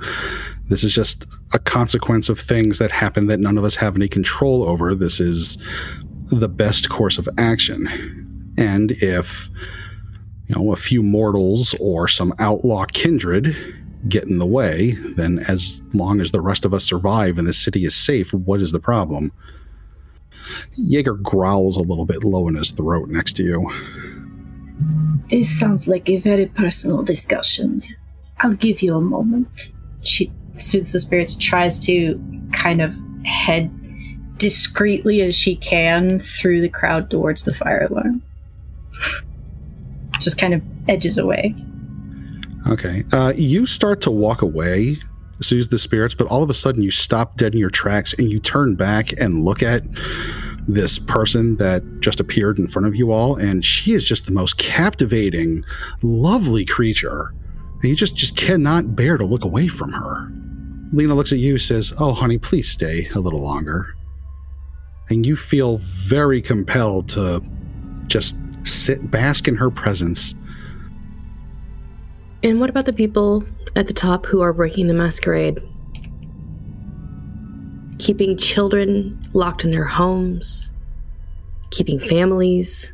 this 0.67 0.85
is 0.85 0.95
just 0.95 1.27
a 1.53 1.59
consequence 1.59 2.29
of 2.29 2.39
things 2.39 2.79
that 2.79 2.91
happen 2.91 3.27
that 3.27 3.41
none 3.41 3.59
of 3.59 3.65
us 3.65 3.77
have 3.77 3.97
any 3.97 4.09
control 4.09 4.65
over. 4.65 4.95
This 4.95 5.21
is 5.21 5.59
the 6.27 6.49
best 6.49 6.89
course 6.89 7.19
of 7.19 7.29
action. 7.39 8.55
And 8.57 8.93
if 8.93 9.51
you 10.47 10.55
know 10.55 10.73
a 10.73 10.77
few 10.77 11.03
mortals 11.03 11.75
or 11.81 12.09
some 12.09 12.35
outlaw 12.39 12.85
kindred 12.87 13.57
get 14.09 14.25
in 14.25 14.39
the 14.39 14.47
way 14.47 14.93
then 15.17 15.39
as 15.49 15.81
long 15.95 16.21
as 16.21 16.31
the 16.31 16.41
rest 16.41 16.65
of 16.65 16.75
us 16.75 16.85
survive 16.85 17.39
and 17.39 17.47
the 17.47 17.55
city 17.55 17.85
is 17.85 17.95
safe 17.95 18.35
what 18.35 18.61
is 18.61 18.73
the 18.73 18.81
problem 18.81 19.33
Jaeger 20.75 21.15
growls 21.15 21.77
a 21.77 21.83
little 21.83 22.07
bit 22.07 22.25
low 22.25 22.49
in 22.49 22.55
his 22.55 22.71
throat 22.71 23.09
next 23.09 23.35
to 23.37 23.43
you. 23.43 23.71
This 25.29 25.59
sounds 25.59 25.89
like 25.89 26.09
a 26.09 26.19
very 26.19 26.47
personal 26.47 27.03
discussion. 27.03 27.83
I'll 28.41 28.55
give 28.55 28.83
you 28.83 28.97
a 28.97 29.01
moment. 29.01 29.73
She 30.03 30.31
soothes 30.57 30.93
the 30.93 31.01
spirits, 31.01 31.37
tries 31.37 31.79
to 31.87 32.21
kind 32.53 32.83
of 32.83 32.95
head 33.25 33.71
discreetly 34.39 35.23
as 35.23 35.35
she 35.35 35.57
can 35.57 36.19
through 36.19 36.61
the 36.61 36.69
crowd 36.69 37.11
towards 37.11 37.45
the 37.45 37.55
fire 37.55 37.87
alarm. 37.91 38.23
Just 40.19 40.39
kind 40.39 40.55
of 40.55 40.63
edges 40.89 41.17
away. 41.19 41.55
Okay. 42.69 43.05
Uh, 43.13 43.33
you 43.37 43.67
start 43.67 44.01
to 44.03 44.11
walk 44.11 44.43
away, 44.43 44.97
soothe 45.45 45.71
the 45.71 45.79
spirits, 45.79 46.15
but 46.15 46.27
all 46.29 46.43
of 46.43 46.51
a 46.51 46.55
sudden 46.55 46.83
you 46.83 46.91
stop 46.91 47.37
dead 47.37 47.55
in 47.55 47.61
your 47.61 47.71
tracks 47.71 48.15
and 48.15 48.31
you 48.31 48.41
turn 48.41 48.75
back 48.75 49.13
and 49.21 49.45
look 49.45 49.63
at 49.63 49.83
this 50.67 50.99
person 50.99 51.57
that 51.57 51.83
just 52.01 52.21
appeared 52.21 52.59
in 52.59 52.67
front 52.67 52.89
of 52.89 52.97
you 52.97 53.13
all, 53.13 53.37
and 53.37 53.65
she 53.65 53.93
is 53.93 54.07
just 54.07 54.27
the 54.27 54.33
most 54.33 54.57
captivating, 54.57 55.65
lovely 56.03 56.65
creature. 56.65 57.35
And 57.83 57.91
you 57.91 57.97
just 57.97 58.17
just 58.17 58.37
cannot 58.37 58.97
bear 58.97 59.19
to 59.19 59.27
look 59.27 59.45
away 59.45 59.69
from 59.69 59.93
her. 59.93 60.33
Lena 60.93 61.15
looks 61.15 61.33
at 61.33 61.39
you, 61.39 61.59
says, 61.59 61.93
"Oh, 61.99 62.13
honey, 62.13 62.39
please 62.39 62.69
stay 62.69 63.09
a 63.15 63.21
little 63.21 63.43
longer." 63.43 63.95
And 65.11 65.27
you 65.27 65.37
feel 65.37 65.79
very 65.79 66.41
compelled 66.41 67.09
to 67.11 67.43
just 68.07 68.37
sit, 68.63 69.11
bask 69.11 69.47
in 69.49 69.57
her 69.57 69.71
presence. 69.71 70.35
And 72.45 72.61
what 72.61 72.69
about 72.69 72.85
the 72.85 72.93
people 72.93 73.43
at 73.75 73.87
the 73.87 73.95
top 73.95 74.27
who 74.27 74.43
are 74.43 74.53
breaking 74.53 74.87
the 74.89 74.95
masquerade? 74.95 75.59
Keeping 77.99 78.37
children 78.37 79.19
locked 79.33 79.65
in 79.65 79.71
their 79.71 79.87
homes, 79.87 80.71
keeping 81.71 81.99
families, 81.99 82.93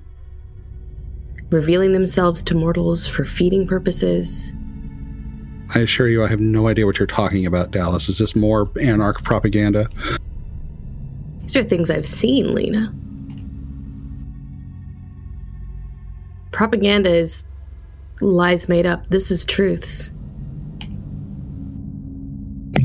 revealing 1.51 1.93
themselves 1.93 2.45
to 2.45 2.55
mortals 2.55 3.09
for 3.09 3.25
feeding 3.25 3.67
purposes. 3.67 4.53
I 5.75 5.81
assure 5.81 6.07
you, 6.07 6.23
I 6.23 6.29
have 6.29 6.41
no 6.41 6.69
idea 6.69 6.87
what 6.87 7.01
you're 7.01 7.07
talking 7.09 7.45
about, 7.45 7.73
Dallas. 7.73 8.09
Is 8.09 8.19
this 8.19 8.37
more 8.37 8.71
anarch 8.81 9.25
propaganda? 9.25 9.89
These 11.41 11.57
are 11.57 11.65
things 11.65 11.91
I've 11.91 12.07
seen, 12.07 12.55
Lena. 12.55 12.95
Propaganda 16.53 17.11
is 17.11 17.43
lies 18.21 18.69
made 18.69 18.87
up. 18.87 19.07
This 19.09 19.31
is 19.31 19.45
truths. 19.45 20.13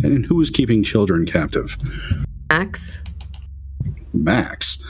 And 0.04 0.25
who 0.25 0.42
is 0.42 0.50
keeping 0.50 0.84
children 0.84 1.25
captive? 1.25 1.77
Max, 2.50 3.04
Max. 4.13 4.84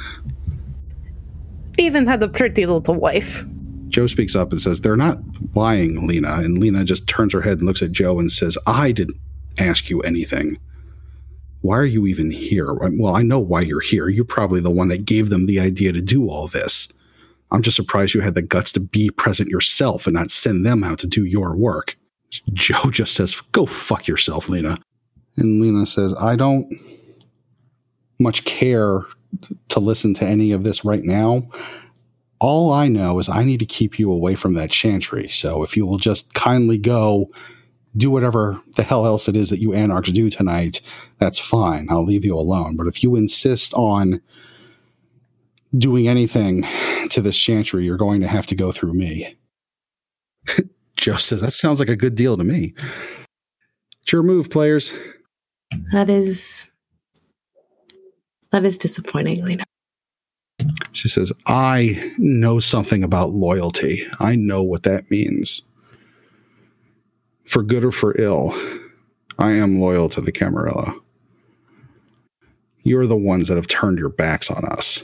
Even 1.77 2.07
had 2.07 2.23
a 2.23 2.27
pretty 2.27 2.65
little 2.65 2.95
wife. 2.95 3.45
Joe 3.89 4.07
speaks 4.07 4.35
up 4.35 4.51
and 4.51 4.61
says, 4.61 4.81
They're 4.81 4.95
not 4.95 5.19
lying, 5.55 6.07
Lena. 6.07 6.33
And 6.35 6.57
Lena 6.57 6.83
just 6.83 7.07
turns 7.07 7.33
her 7.33 7.41
head 7.41 7.59
and 7.59 7.67
looks 7.67 7.81
at 7.81 7.91
Joe 7.91 8.19
and 8.19 8.31
says, 8.31 8.57
I 8.67 8.91
didn't 8.91 9.17
ask 9.57 9.89
you 9.89 10.01
anything. 10.01 10.57
Why 11.61 11.77
are 11.77 11.85
you 11.85 12.05
even 12.05 12.29
here? 12.29 12.73
Well, 12.73 13.15
I 13.15 13.23
know 13.23 13.39
why 13.39 13.61
you're 13.61 13.79
here. 13.79 14.07
You're 14.07 14.25
probably 14.25 14.61
the 14.61 14.71
one 14.71 14.89
that 14.89 15.05
gave 15.05 15.29
them 15.29 15.45
the 15.45 15.59
idea 15.59 15.93
to 15.93 16.01
do 16.01 16.29
all 16.29 16.47
this. 16.47 16.89
I'm 17.51 17.61
just 17.61 17.75
surprised 17.75 18.13
you 18.13 18.21
had 18.21 18.35
the 18.35 18.41
guts 18.41 18.71
to 18.73 18.79
be 18.79 19.09
present 19.09 19.49
yourself 19.49 20.07
and 20.07 20.13
not 20.13 20.31
send 20.31 20.65
them 20.65 20.83
out 20.83 20.99
to 20.99 21.07
do 21.07 21.25
your 21.25 21.55
work. 21.55 21.97
Joe 22.53 22.89
just 22.91 23.13
says, 23.13 23.39
Go 23.51 23.65
fuck 23.65 24.07
yourself, 24.07 24.49
Lena. 24.49 24.79
And 25.37 25.61
Lena 25.61 25.85
says, 25.85 26.15
I 26.15 26.35
don't 26.35 26.71
much 28.19 28.45
care 28.45 29.01
to 29.69 29.79
listen 29.79 30.13
to 30.15 30.25
any 30.25 30.51
of 30.51 30.63
this 30.63 30.85
right 30.85 31.03
now. 31.03 31.47
All 32.39 32.71
I 32.71 32.87
know 32.87 33.19
is 33.19 33.29
I 33.29 33.43
need 33.43 33.59
to 33.59 33.65
keep 33.65 33.99
you 33.99 34.11
away 34.11 34.35
from 34.35 34.53
that 34.53 34.71
chantry. 34.71 35.29
So 35.29 35.63
if 35.63 35.75
you 35.75 35.85
will 35.85 35.97
just 35.97 36.33
kindly 36.33 36.77
go 36.77 37.29
do 37.97 38.11
whatever 38.11 38.61
the 38.75 38.83
hell 38.83 39.05
else 39.05 39.27
it 39.27 39.35
is 39.35 39.49
that 39.49 39.59
you 39.59 39.73
anarchs 39.73 40.11
do 40.11 40.29
tonight, 40.29 40.81
that's 41.17 41.39
fine. 41.39 41.87
I'll 41.89 42.05
leave 42.05 42.25
you 42.25 42.35
alone. 42.35 42.75
But 42.75 42.87
if 42.87 43.03
you 43.03 43.15
insist 43.15 43.73
on 43.73 44.21
doing 45.77 46.07
anything 46.07 46.65
to 47.09 47.21
this 47.21 47.37
chantry, 47.37 47.85
you're 47.85 47.97
going 47.97 48.21
to 48.21 48.27
have 48.27 48.47
to 48.47 48.55
go 48.55 48.71
through 48.71 48.93
me. 48.93 49.37
Joe 50.97 51.17
says, 51.17 51.41
That 51.41 51.53
sounds 51.53 51.79
like 51.79 51.89
a 51.89 51.95
good 51.95 52.15
deal 52.15 52.37
to 52.37 52.43
me. 52.43 52.73
It's 54.01 54.11
your 54.11 54.23
move, 54.23 54.49
players. 54.49 54.93
That 55.91 56.09
is 56.09 56.69
that 58.51 58.63
is 58.63 58.77
disappointing, 58.77 59.43
Lena. 59.43 59.63
She 60.93 61.09
says, 61.09 61.33
I 61.45 62.13
know 62.17 62.59
something 62.59 63.03
about 63.03 63.31
loyalty. 63.31 64.07
I 64.19 64.35
know 64.35 64.63
what 64.63 64.83
that 64.83 65.11
means. 65.11 65.61
For 67.45 67.61
good 67.61 67.83
or 67.83 67.91
for 67.91 68.19
ill, 68.19 68.57
I 69.37 69.51
am 69.51 69.79
loyal 69.79 70.07
to 70.09 70.21
the 70.21 70.31
Camarilla. 70.31 70.95
You're 72.79 73.07
the 73.07 73.17
ones 73.17 73.49
that 73.49 73.57
have 73.57 73.67
turned 73.67 73.97
your 73.97 74.09
backs 74.09 74.49
on 74.49 74.63
us. 74.65 75.03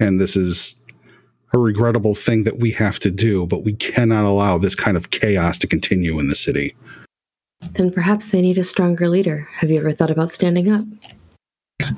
And 0.00 0.20
this 0.20 0.34
is 0.34 0.74
a 1.52 1.58
regrettable 1.58 2.14
thing 2.14 2.44
that 2.44 2.58
we 2.58 2.70
have 2.72 2.98
to 3.00 3.10
do, 3.10 3.46
but 3.46 3.64
we 3.64 3.74
cannot 3.74 4.24
allow 4.24 4.58
this 4.58 4.74
kind 4.74 4.96
of 4.96 5.10
chaos 5.10 5.58
to 5.58 5.66
continue 5.66 6.18
in 6.18 6.28
the 6.28 6.36
city. 6.36 6.74
Then 7.72 7.92
perhaps 7.92 8.30
they 8.30 8.40
need 8.40 8.58
a 8.58 8.64
stronger 8.64 9.08
leader. 9.08 9.48
Have 9.52 9.70
you 9.70 9.78
ever 9.78 9.92
thought 9.92 10.10
about 10.10 10.30
standing 10.30 10.72
up? 10.72 10.84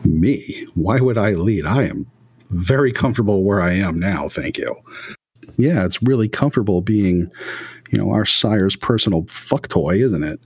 Me? 0.05 0.67
Why 0.75 1.01
would 1.01 1.19
I 1.19 1.31
lead? 1.33 1.67
I 1.67 1.85
am 1.85 2.11
very 2.51 2.93
comfortable 2.93 3.45
where 3.45 3.61
I 3.61 3.75
am 3.75 3.99
now, 3.99 4.29
thank 4.29 4.59
you. 4.59 4.75
Yeah, 5.57 5.85
it's 5.85 6.03
really 6.03 6.29
comfortable 6.29 6.81
being, 6.81 7.31
you 7.91 7.99
know, 7.99 8.11
our 8.11 8.27
sire's 8.27 8.75
personal 8.75 9.25
fuck 9.29 9.69
toy, 9.69 9.97
isn't 9.97 10.25
it? 10.25 10.41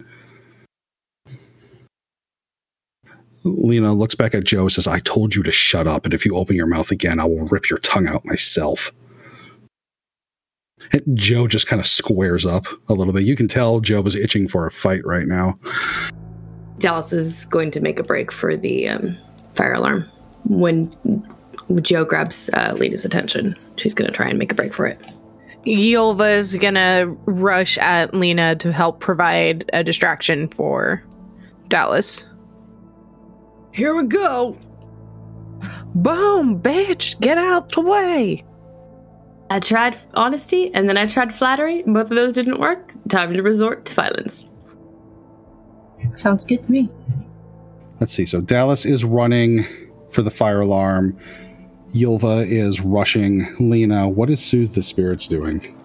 Lena 3.47 3.93
looks 3.93 4.15
back 4.15 4.35
at 4.35 4.45
Joe 4.45 4.63
and 4.63 4.73
says, 4.73 4.87
I 4.87 4.99
told 5.01 5.35
you 5.35 5.43
to 5.43 5.51
shut 5.51 5.87
up, 5.87 6.05
and 6.05 6.15
if 6.15 6.25
you 6.25 6.37
open 6.37 6.57
your 6.57 6.67
mouth 6.67 6.91
again, 6.91 7.21
I 7.21 7.25
will 7.25 7.47
rip 7.47 7.71
your 7.71 7.79
tongue 7.81 8.07
out 8.07 8.25
myself. 8.25 8.93
And 10.93 11.03
Joe 11.17 11.49
just 11.49 11.67
kind 11.67 11.81
of 11.81 11.87
squares 11.87 12.45
up 12.45 12.67
a 12.89 12.95
little 12.95 13.13
bit. 13.13 13.25
You 13.25 13.37
can 13.37 13.49
tell 13.49 13.81
Joe 13.81 14.03
was 14.03 14.15
itching 14.15 14.47
for 14.49 14.67
a 14.67 14.71
fight 14.71 15.05
right 15.05 15.27
now. 15.27 15.59
Dallas 16.79 17.13
is 17.13 17.47
going 17.47 17.71
to 17.73 17.81
make 17.81 17.99
a 17.99 18.03
break 18.03 18.31
for 18.31 18.57
the 18.57 18.89
um, 18.89 19.17
fire 19.55 19.73
alarm 19.73 20.05
when 20.45 20.91
Joe 21.81 22.05
grabs 22.05 22.51
uh, 22.53 22.75
Lena's 22.77 23.05
attention. 23.05 23.57
She's 23.77 23.95
going 23.95 24.11
to 24.11 24.15
try 24.15 24.29
and 24.29 24.39
make 24.39 24.53
a 24.53 24.55
break 24.55 24.75
for 24.75 24.87
it. 24.87 25.01
Ylva 25.67 26.29
is 26.31 26.57
gonna 26.57 27.07
rush 27.27 27.77
at 27.79 28.15
Lena 28.15 28.55
to 28.57 28.73
help 28.73 29.01
provide 29.01 29.69
a 29.73 29.83
distraction 29.83 30.49
for 30.49 31.03
Dallas. 31.69 32.27
Here 33.77 33.95
we 33.95 34.05
go. 34.05 34.57
Boom, 35.95 36.63
bitch, 36.63 37.21
get 37.21 37.37
out 37.37 37.73
the 37.73 37.83
way. 37.83 38.43
I 39.51 39.61
tried 39.61 39.99
honesty 40.15 40.73
and 40.75 40.89
then 40.89 40.97
I 40.97 41.07
tried 41.07 41.35
flattery. 41.35 41.83
Both 41.83 42.11
of 42.11 42.17
those 42.17 42.33
didn't 42.33 42.59
work. 42.59 42.95
Time 43.11 43.35
to 43.35 43.43
resort 43.43 43.85
to 43.85 43.95
violence. 43.95 44.51
Sounds 46.15 46.47
good 46.47 46.63
to 46.63 46.73
me. 46.73 46.89
Let's 48.01 48.15
see. 48.15 48.25
So 48.25 48.41
Dallas 48.41 48.87
is 48.87 49.05
running 49.05 49.67
for 50.11 50.23
the 50.23 50.31
fire 50.31 50.63
alarm. 50.63 51.15
Ylva 51.95 52.47
is 52.49 52.81
rushing 52.81 53.55
Lena. 53.61 54.09
What 54.09 54.31
is 54.31 54.41
Soothe 54.41 54.73
the 54.73 54.83
Spirits 54.83 55.27
doing? 55.29 55.77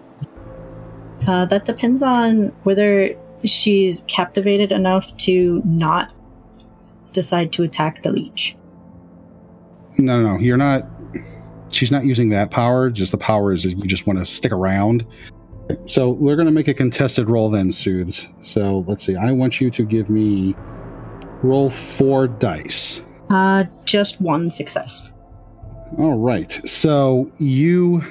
Uh, 1.26 1.44
that 1.44 1.66
depends 1.66 2.00
on 2.00 2.46
whether 2.62 3.14
she's 3.44 4.04
captivated 4.04 4.72
enough 4.72 5.14
to 5.18 5.60
not 5.66 6.10
decide 7.12 7.52
to 7.52 7.62
attack 7.62 8.02
the 8.02 8.10
leech. 8.10 8.56
No, 9.98 10.20
no, 10.20 10.34
no. 10.34 10.38
You're 10.38 10.56
not. 10.56 10.86
She's 11.70 11.90
not 11.90 12.04
using 12.04 12.28
that 12.30 12.50
power. 12.50 12.90
Just 12.90 13.12
the 13.12 13.18
power 13.18 13.52
is 13.52 13.64
you 13.64 13.74
just 13.74 14.06
want 14.06 14.18
to 14.18 14.24
stick 14.24 14.52
around. 14.52 15.06
So 15.86 16.10
we're 16.10 16.36
going 16.36 16.46
to 16.46 16.52
make 16.52 16.68
a 16.68 16.74
contested 16.74 17.30
roll 17.30 17.48
then, 17.48 17.72
Soothes. 17.72 18.28
So 18.42 18.84
let's 18.86 19.04
see. 19.04 19.16
I 19.16 19.32
want 19.32 19.60
you 19.60 19.70
to 19.70 19.84
give 19.84 20.10
me 20.10 20.54
roll 21.42 21.70
four 21.70 22.28
dice. 22.28 23.00
Uh, 23.30 23.64
just 23.84 24.20
one 24.20 24.50
success. 24.50 25.10
All 25.98 26.18
right. 26.18 26.52
So 26.68 27.30
you 27.38 28.02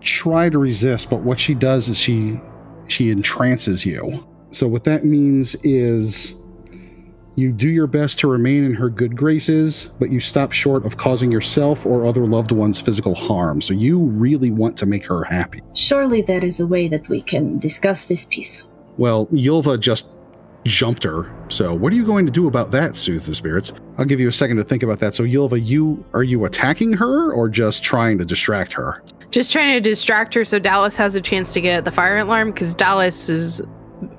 try 0.00 0.48
to 0.48 0.58
resist, 0.58 1.10
but 1.10 1.20
what 1.20 1.38
she 1.38 1.54
does 1.54 1.88
is 1.88 1.98
she 1.98 2.40
she 2.88 3.10
entrances 3.10 3.84
you. 3.84 4.26
So 4.50 4.66
what 4.66 4.84
that 4.84 5.04
means 5.04 5.54
is 5.56 6.39
you 7.40 7.52
do 7.52 7.68
your 7.68 7.86
best 7.86 8.18
to 8.20 8.28
remain 8.28 8.64
in 8.64 8.74
her 8.74 8.88
good 8.88 9.16
graces, 9.16 9.88
but 9.98 10.10
you 10.10 10.20
stop 10.20 10.52
short 10.52 10.84
of 10.84 10.96
causing 10.96 11.32
yourself 11.32 11.86
or 11.86 12.06
other 12.06 12.26
loved 12.26 12.52
ones 12.52 12.78
physical 12.78 13.14
harm. 13.14 13.62
So 13.62 13.74
you 13.74 13.98
really 13.98 14.50
want 14.50 14.76
to 14.78 14.86
make 14.86 15.06
her 15.06 15.24
happy. 15.24 15.60
Surely 15.74 16.22
there 16.22 16.44
is 16.44 16.60
a 16.60 16.66
way 16.66 16.88
that 16.88 17.08
we 17.08 17.22
can 17.22 17.58
discuss 17.58 18.04
this 18.04 18.26
peacefully. 18.26 18.70
Well, 18.98 19.28
Ylva 19.32 19.78
just 19.78 20.06
jumped 20.64 21.04
her. 21.04 21.34
So 21.48 21.74
what 21.74 21.92
are 21.92 21.96
you 21.96 22.04
going 22.04 22.26
to 22.26 22.32
do 22.32 22.46
about 22.46 22.70
that, 22.72 22.94
Soothe 22.94 23.24
the 23.24 23.34
Spirits? 23.34 23.72
I'll 23.96 24.04
give 24.04 24.20
you 24.20 24.28
a 24.28 24.32
second 24.32 24.58
to 24.58 24.64
think 24.64 24.82
about 24.82 25.00
that. 25.00 25.14
So 25.14 25.24
Ylva, 25.24 25.58
you 25.58 26.04
are 26.12 26.22
you 26.22 26.44
attacking 26.44 26.92
her 26.94 27.32
or 27.32 27.48
just 27.48 27.82
trying 27.82 28.18
to 28.18 28.24
distract 28.24 28.72
her? 28.74 29.02
Just 29.30 29.52
trying 29.52 29.72
to 29.72 29.80
distract 29.80 30.34
her 30.34 30.44
so 30.44 30.58
Dallas 30.58 30.96
has 30.96 31.14
a 31.14 31.20
chance 31.20 31.52
to 31.54 31.60
get 31.60 31.78
at 31.78 31.84
the 31.84 31.92
fire 31.92 32.18
alarm 32.18 32.50
because 32.50 32.74
Dallas 32.74 33.28
is, 33.28 33.62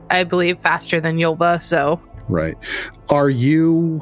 I 0.10 0.24
believe, 0.24 0.60
faster 0.60 1.00
than 1.00 1.20
Ylva. 1.20 1.60
So 1.62 2.02
Right. 2.30 2.58
Are 3.10 3.30
you 3.30 4.02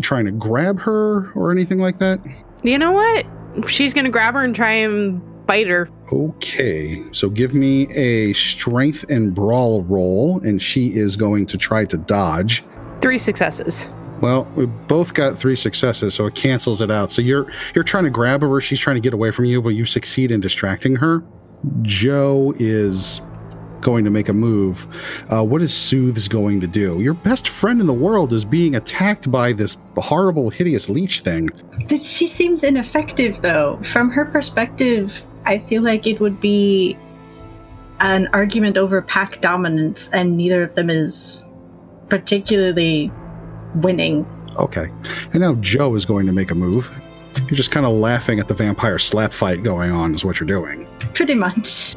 trying 0.00 0.24
to 0.26 0.32
grab 0.32 0.78
her 0.80 1.32
or 1.32 1.50
anything 1.52 1.78
like 1.78 1.98
that? 1.98 2.20
you 2.62 2.78
know 2.78 2.92
what? 2.92 3.26
She's 3.68 3.94
gonna 3.94 4.10
grab 4.10 4.34
her 4.34 4.42
and 4.42 4.54
try 4.54 4.72
and 4.72 5.22
bite 5.46 5.66
her. 5.66 5.88
Okay. 6.12 7.02
So 7.12 7.28
give 7.28 7.54
me 7.54 7.88
a 7.94 8.32
strength 8.34 9.04
and 9.08 9.34
brawl 9.34 9.82
roll, 9.82 10.40
and 10.44 10.62
she 10.62 10.88
is 10.88 11.16
going 11.16 11.46
to 11.46 11.56
try 11.56 11.84
to 11.86 11.96
dodge. 11.96 12.62
Three 13.00 13.18
successes. 13.18 13.88
Well, 14.20 14.48
we 14.56 14.66
both 14.66 15.14
got 15.14 15.38
three 15.38 15.56
successes, 15.56 16.14
so 16.14 16.26
it 16.26 16.34
cancels 16.34 16.80
it 16.82 16.90
out. 16.90 17.12
So 17.12 17.22
you're 17.22 17.50
you're 17.74 17.84
trying 17.84 18.04
to 18.04 18.10
grab 18.10 18.42
her, 18.42 18.60
she's 18.60 18.80
trying 18.80 18.96
to 18.96 19.00
get 19.00 19.14
away 19.14 19.30
from 19.30 19.44
you, 19.44 19.62
but 19.62 19.70
you 19.70 19.86
succeed 19.86 20.30
in 20.30 20.40
distracting 20.40 20.96
her. 20.96 21.24
Joe 21.82 22.52
is 22.58 23.20
going 23.80 24.04
to 24.04 24.10
make 24.10 24.28
a 24.28 24.32
move. 24.32 24.86
Uh, 25.30 25.44
what 25.44 25.62
is 25.62 25.72
Soothes 25.72 26.28
going 26.28 26.60
to 26.60 26.66
do? 26.66 27.00
Your 27.00 27.14
best 27.14 27.48
friend 27.48 27.80
in 27.80 27.86
the 27.86 27.92
world 27.92 28.32
is 28.32 28.44
being 28.44 28.76
attacked 28.76 29.30
by 29.30 29.52
this 29.52 29.76
horrible, 29.96 30.50
hideous 30.50 30.88
leech 30.88 31.20
thing. 31.20 31.50
That 31.88 32.02
she 32.02 32.26
seems 32.26 32.64
ineffective, 32.64 33.40
though. 33.42 33.78
From 33.82 34.10
her 34.10 34.24
perspective, 34.24 35.26
I 35.44 35.58
feel 35.58 35.82
like 35.82 36.06
it 36.06 36.20
would 36.20 36.40
be 36.40 36.96
an 38.00 38.28
argument 38.32 38.78
over 38.78 39.02
pack 39.02 39.40
dominance, 39.40 40.10
and 40.12 40.36
neither 40.36 40.62
of 40.62 40.74
them 40.74 40.90
is 40.90 41.42
particularly 42.08 43.10
winning. 43.76 44.26
Okay. 44.56 44.88
And 45.32 45.40
now 45.40 45.54
Joe 45.56 45.94
is 45.94 46.04
going 46.04 46.26
to 46.26 46.32
make 46.32 46.50
a 46.50 46.54
move. 46.54 46.90
You're 47.36 47.56
just 47.56 47.70
kind 47.70 47.86
of 47.86 47.92
laughing 47.92 48.40
at 48.40 48.48
the 48.48 48.54
vampire 48.54 48.98
slap 48.98 49.32
fight 49.32 49.62
going 49.62 49.90
on, 49.90 50.14
is 50.14 50.24
what 50.24 50.40
you're 50.40 50.46
doing. 50.46 50.88
Pretty 51.14 51.34
much. 51.34 51.94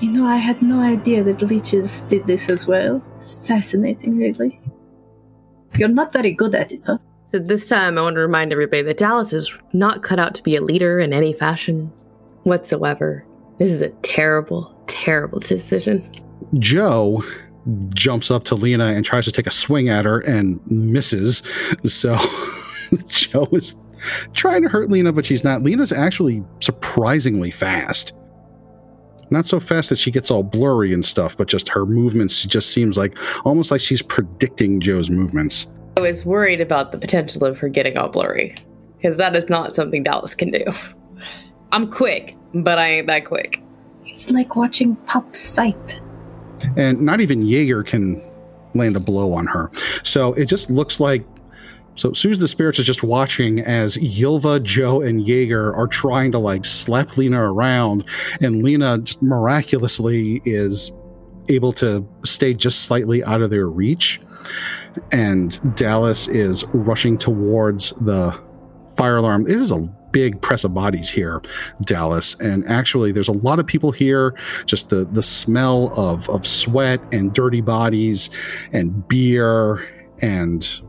You 0.00 0.10
know, 0.10 0.26
I 0.26 0.36
had 0.36 0.62
no 0.62 0.80
idea 0.80 1.22
that 1.24 1.42
leeches 1.42 2.02
did 2.02 2.26
this 2.26 2.48
as 2.48 2.66
well. 2.66 3.02
It's 3.16 3.46
fascinating, 3.46 4.16
really. 4.16 4.60
You're 5.76 5.88
not 5.88 6.12
very 6.12 6.32
good 6.32 6.54
at 6.54 6.72
it, 6.72 6.84
though. 6.84 6.98
So 7.26 7.38
this 7.38 7.68
time, 7.68 7.98
I 7.98 8.02
want 8.02 8.16
to 8.16 8.22
remind 8.22 8.52
everybody 8.52 8.82
that 8.82 8.96
Dallas 8.96 9.32
is 9.32 9.56
not 9.72 10.02
cut 10.02 10.18
out 10.18 10.34
to 10.34 10.42
be 10.42 10.56
a 10.56 10.60
leader 10.60 10.98
in 10.98 11.12
any 11.12 11.32
fashion 11.32 11.92
whatsoever. 12.42 13.24
This 13.58 13.70
is 13.70 13.82
a 13.82 13.90
terrible, 14.02 14.74
terrible 14.86 15.38
decision. 15.38 16.10
Joe 16.58 17.22
jumps 17.90 18.30
up 18.30 18.44
to 18.44 18.54
Lena 18.54 18.86
and 18.86 19.04
tries 19.04 19.26
to 19.26 19.32
take 19.32 19.46
a 19.46 19.50
swing 19.50 19.88
at 19.88 20.06
her 20.06 20.20
and 20.20 20.60
misses. 20.66 21.42
So 21.84 22.18
Joe 23.06 23.46
is 23.52 23.74
trying 24.32 24.62
to 24.62 24.68
hurt 24.68 24.90
Lena, 24.90 25.12
but 25.12 25.26
she's 25.26 25.44
not. 25.44 25.62
Lena's 25.62 25.92
actually 25.92 26.42
surprisingly 26.60 27.50
fast. 27.50 28.12
Not 29.30 29.46
so 29.46 29.60
fast 29.60 29.90
that 29.90 29.98
she 29.98 30.10
gets 30.10 30.30
all 30.30 30.42
blurry 30.42 30.92
and 30.92 31.04
stuff, 31.04 31.36
but 31.36 31.48
just 31.48 31.68
her 31.68 31.86
movements 31.86 32.42
just 32.44 32.70
seems 32.70 32.96
like 32.96 33.16
almost 33.44 33.70
like 33.70 33.80
she's 33.80 34.02
predicting 34.02 34.80
Joe's 34.80 35.10
movements. 35.10 35.66
I 35.96 36.00
was 36.00 36.24
worried 36.24 36.60
about 36.60 36.92
the 36.92 36.98
potential 36.98 37.44
of 37.44 37.58
her 37.58 37.68
getting 37.68 37.96
all 37.96 38.08
blurry 38.08 38.54
because 38.96 39.16
that 39.16 39.34
is 39.36 39.48
not 39.48 39.74
something 39.74 40.02
Dallas 40.02 40.34
can 40.34 40.50
do. 40.50 40.64
I'm 41.72 41.90
quick, 41.90 42.36
but 42.54 42.78
I 42.78 42.88
ain't 42.98 43.06
that 43.06 43.24
quick. 43.24 43.62
It's 44.04 44.30
like 44.30 44.56
watching 44.56 44.96
pups 44.96 45.50
fight. 45.50 46.00
and 46.76 47.00
not 47.00 47.20
even 47.20 47.42
Jaeger 47.42 47.82
can 47.84 48.22
land 48.74 48.96
a 48.96 49.00
blow 49.00 49.32
on 49.32 49.46
her. 49.46 49.70
So 50.02 50.32
it 50.34 50.46
just 50.46 50.70
looks 50.70 51.00
like 51.00 51.24
so 52.00 52.14
Suze 52.14 52.38
the 52.38 52.48
Spirits 52.48 52.78
is 52.78 52.86
just 52.86 53.02
watching 53.02 53.60
as 53.60 53.98
Ylva, 53.98 54.58
Joe, 54.60 55.02
and 55.02 55.28
Jaeger 55.28 55.74
are 55.76 55.86
trying 55.86 56.32
to 56.32 56.38
like 56.38 56.64
slap 56.64 57.18
Lena 57.18 57.52
around, 57.52 58.06
and 58.40 58.62
Lena 58.62 58.96
just 59.00 59.20
miraculously 59.20 60.40
is 60.46 60.92
able 61.50 61.74
to 61.74 62.08
stay 62.24 62.54
just 62.54 62.84
slightly 62.84 63.22
out 63.24 63.42
of 63.42 63.50
their 63.50 63.66
reach. 63.66 64.18
And 65.12 65.76
Dallas 65.76 66.26
is 66.26 66.64
rushing 66.72 67.18
towards 67.18 67.90
the 68.00 68.34
fire 68.96 69.18
alarm. 69.18 69.46
It 69.46 69.56
is 69.56 69.70
a 69.70 69.80
big 70.10 70.40
press 70.40 70.64
of 70.64 70.72
bodies 70.72 71.10
here, 71.10 71.42
Dallas. 71.82 72.34
And 72.40 72.66
actually, 72.66 73.12
there's 73.12 73.28
a 73.28 73.32
lot 73.32 73.58
of 73.58 73.66
people 73.66 73.90
here. 73.92 74.34
Just 74.64 74.88
the 74.88 75.04
the 75.04 75.22
smell 75.22 75.92
of 76.00 76.30
of 76.30 76.46
sweat 76.46 77.02
and 77.12 77.34
dirty 77.34 77.60
bodies 77.60 78.30
and 78.72 79.06
beer 79.06 79.86
and 80.22 80.80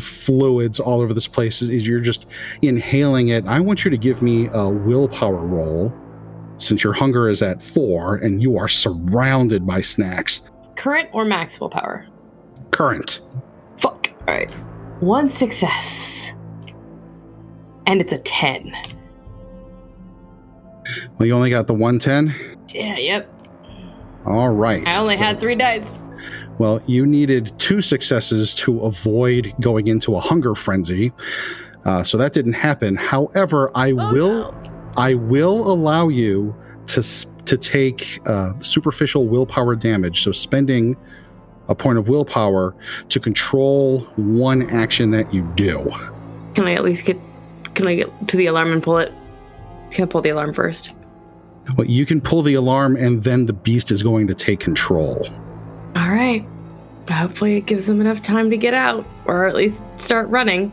fluids 0.00 0.80
all 0.80 1.00
over 1.00 1.12
this 1.14 1.26
place 1.26 1.62
is 1.62 1.86
you're 1.86 2.00
just 2.00 2.26
inhaling 2.62 3.28
it. 3.28 3.46
I 3.46 3.60
want 3.60 3.84
you 3.84 3.90
to 3.90 3.98
give 3.98 4.22
me 4.22 4.48
a 4.52 4.68
willpower 4.68 5.44
roll 5.46 5.92
since 6.56 6.84
your 6.84 6.92
hunger 6.92 7.28
is 7.28 7.42
at 7.42 7.60
four 7.62 8.16
and 8.16 8.40
you 8.42 8.56
are 8.56 8.68
surrounded 8.68 9.66
by 9.66 9.80
snacks. 9.80 10.42
Current 10.76 11.08
or 11.12 11.24
max 11.24 11.60
willpower? 11.60 12.06
Current. 12.70 13.20
Fuck. 13.78 14.12
All 14.28 14.34
right. 14.34 14.50
One 15.00 15.28
success. 15.28 16.32
And 17.86 18.00
it's 18.00 18.12
a 18.12 18.18
10. 18.18 18.72
Well, 21.18 21.26
you 21.26 21.34
only 21.34 21.50
got 21.50 21.66
the 21.66 21.74
110? 21.74 22.34
Yeah, 22.74 22.96
yep. 22.98 23.28
All 24.26 24.48
right. 24.50 24.86
I 24.86 24.98
only 24.98 25.14
So- 25.14 25.22
had 25.22 25.40
three 25.40 25.54
dice. 25.54 25.98
Well, 26.58 26.80
you 26.86 27.04
needed 27.06 27.52
two 27.58 27.82
successes 27.82 28.54
to 28.56 28.80
avoid 28.80 29.52
going 29.60 29.88
into 29.88 30.14
a 30.14 30.20
hunger 30.20 30.54
frenzy. 30.54 31.12
Uh, 31.84 32.02
so 32.02 32.16
that 32.18 32.32
didn't 32.32 32.54
happen. 32.54 32.96
However, 32.96 33.70
I 33.74 33.90
Oh, 33.92 34.12
will 34.12 34.52
no. 34.52 34.70
I 34.96 35.14
will 35.14 35.70
allow 35.70 36.08
you 36.08 36.54
to 36.88 37.02
to 37.44 37.56
take 37.58 38.20
uh, 38.26 38.52
superficial 38.60 39.26
willpower 39.26 39.74
damage. 39.76 40.22
So 40.22 40.32
spending 40.32 40.96
a 41.68 41.74
point 41.74 41.98
of 41.98 42.08
willpower 42.08 42.74
to 43.08 43.20
control 43.20 44.00
one 44.16 44.62
action 44.70 45.10
that 45.10 45.32
you 45.34 45.42
do. 45.56 45.82
Can 46.54 46.66
I 46.66 46.72
at 46.74 46.84
least 46.84 47.04
get 47.04 47.18
can 47.74 47.86
I 47.88 47.96
get 47.96 48.28
to 48.28 48.36
the 48.36 48.46
alarm 48.46 48.72
and 48.72 48.82
pull 48.82 48.98
it? 48.98 49.12
Can 49.90 50.04
I 50.04 50.06
pull 50.06 50.22
the 50.22 50.30
alarm 50.30 50.54
first? 50.54 50.92
Well, 51.76 51.86
you 51.86 52.06
can 52.06 52.20
pull 52.20 52.42
the 52.42 52.54
alarm, 52.54 52.96
and 52.96 53.24
then 53.24 53.46
the 53.46 53.52
beast 53.54 53.90
is 53.90 54.02
going 54.02 54.26
to 54.26 54.34
take 54.34 54.60
control. 54.60 55.26
All 55.96 56.08
right. 56.08 56.44
Hopefully 57.10 57.56
it 57.56 57.66
gives 57.66 57.86
them 57.86 58.00
enough 58.00 58.20
time 58.20 58.50
to 58.50 58.56
get 58.56 58.74
out 58.74 59.06
or 59.26 59.46
at 59.46 59.54
least 59.54 59.82
start 59.98 60.28
running. 60.28 60.72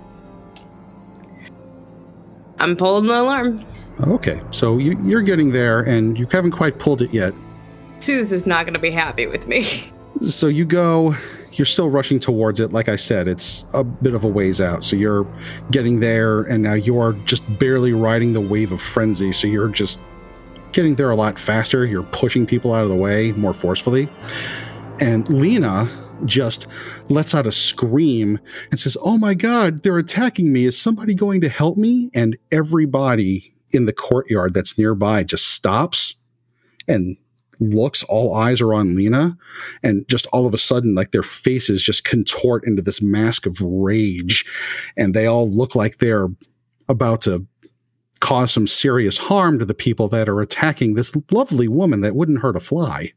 I'm 2.59 2.75
pulling 2.75 3.07
the 3.07 3.19
alarm. 3.19 3.65
Okay, 4.07 4.41
so 4.51 4.77
you, 4.77 4.99
you're 5.03 5.21
getting 5.21 5.51
there, 5.51 5.81
and 5.81 6.17
you 6.17 6.27
haven't 6.31 6.51
quite 6.51 6.79
pulled 6.79 7.01
it 7.01 7.13
yet. 7.13 7.33
Suze 7.99 8.31
is 8.31 8.45
not 8.45 8.65
going 8.65 8.73
to 8.73 8.79
be 8.79 8.91
happy 8.91 9.27
with 9.27 9.47
me. 9.47 9.65
So 10.27 10.47
you 10.47 10.65
go, 10.65 11.15
you're 11.53 11.65
still 11.65 11.89
rushing 11.89 12.19
towards 12.19 12.59
it. 12.59 12.71
Like 12.71 12.89
I 12.89 12.95
said, 12.95 13.27
it's 13.27 13.65
a 13.73 13.83
bit 13.83 14.13
of 14.13 14.23
a 14.23 14.27
ways 14.27 14.61
out. 14.61 14.83
So 14.83 14.95
you're 14.95 15.25
getting 15.71 15.99
there, 15.99 16.41
and 16.41 16.61
now 16.61 16.73
you're 16.73 17.13
just 17.25 17.41
barely 17.57 17.93
riding 17.93 18.33
the 18.33 18.41
wave 18.41 18.71
of 18.71 18.81
frenzy. 18.81 19.33
So 19.33 19.47
you're 19.47 19.69
just 19.69 19.99
getting 20.73 20.93
there 20.93 21.09
a 21.09 21.15
lot 21.15 21.39
faster. 21.39 21.85
You're 21.85 22.03
pushing 22.03 22.45
people 22.45 22.71
out 22.71 22.83
of 22.83 22.89
the 22.89 22.95
way 22.95 23.31
more 23.31 23.53
forcefully. 23.53 24.09
And 25.01 25.27
Lena 25.29 25.89
just 26.25 26.67
lets 27.09 27.33
out 27.33 27.47
a 27.47 27.51
scream 27.51 28.39
and 28.69 28.79
says, 28.79 28.95
Oh 29.01 29.17
my 29.17 29.33
God, 29.33 29.81
they're 29.81 29.97
attacking 29.97 30.53
me. 30.53 30.65
Is 30.65 30.79
somebody 30.79 31.15
going 31.15 31.41
to 31.41 31.49
help 31.49 31.75
me? 31.75 32.11
And 32.13 32.37
everybody 32.51 33.53
in 33.73 33.85
the 33.85 33.93
courtyard 33.93 34.53
that's 34.53 34.77
nearby 34.77 35.23
just 35.23 35.47
stops 35.47 36.15
and 36.87 37.17
looks. 37.59 38.03
All 38.03 38.35
eyes 38.35 38.61
are 38.61 38.75
on 38.75 38.95
Lena 38.95 39.37
and 39.81 40.07
just 40.07 40.27
all 40.27 40.45
of 40.45 40.53
a 40.53 40.59
sudden 40.59 40.93
like 40.93 41.11
their 41.11 41.23
faces 41.23 41.81
just 41.81 42.03
contort 42.03 42.65
into 42.65 42.83
this 42.83 43.01
mask 43.01 43.47
of 43.47 43.59
rage 43.59 44.45
and 44.97 45.13
they 45.13 45.25
all 45.25 45.49
look 45.49 45.75
like 45.75 45.97
they're 45.97 46.29
about 46.89 47.21
to 47.23 47.45
cause 48.19 48.51
some 48.51 48.67
serious 48.67 49.17
harm 49.17 49.57
to 49.57 49.65
the 49.65 49.73
people 49.73 50.07
that 50.07 50.29
are 50.29 50.41
attacking 50.41 50.93
this 50.93 51.11
lovely 51.31 51.67
woman 51.67 52.01
that 52.01 52.15
wouldn't 52.15 52.41
hurt 52.41 52.55
a 52.55 52.59
fly 52.59 53.11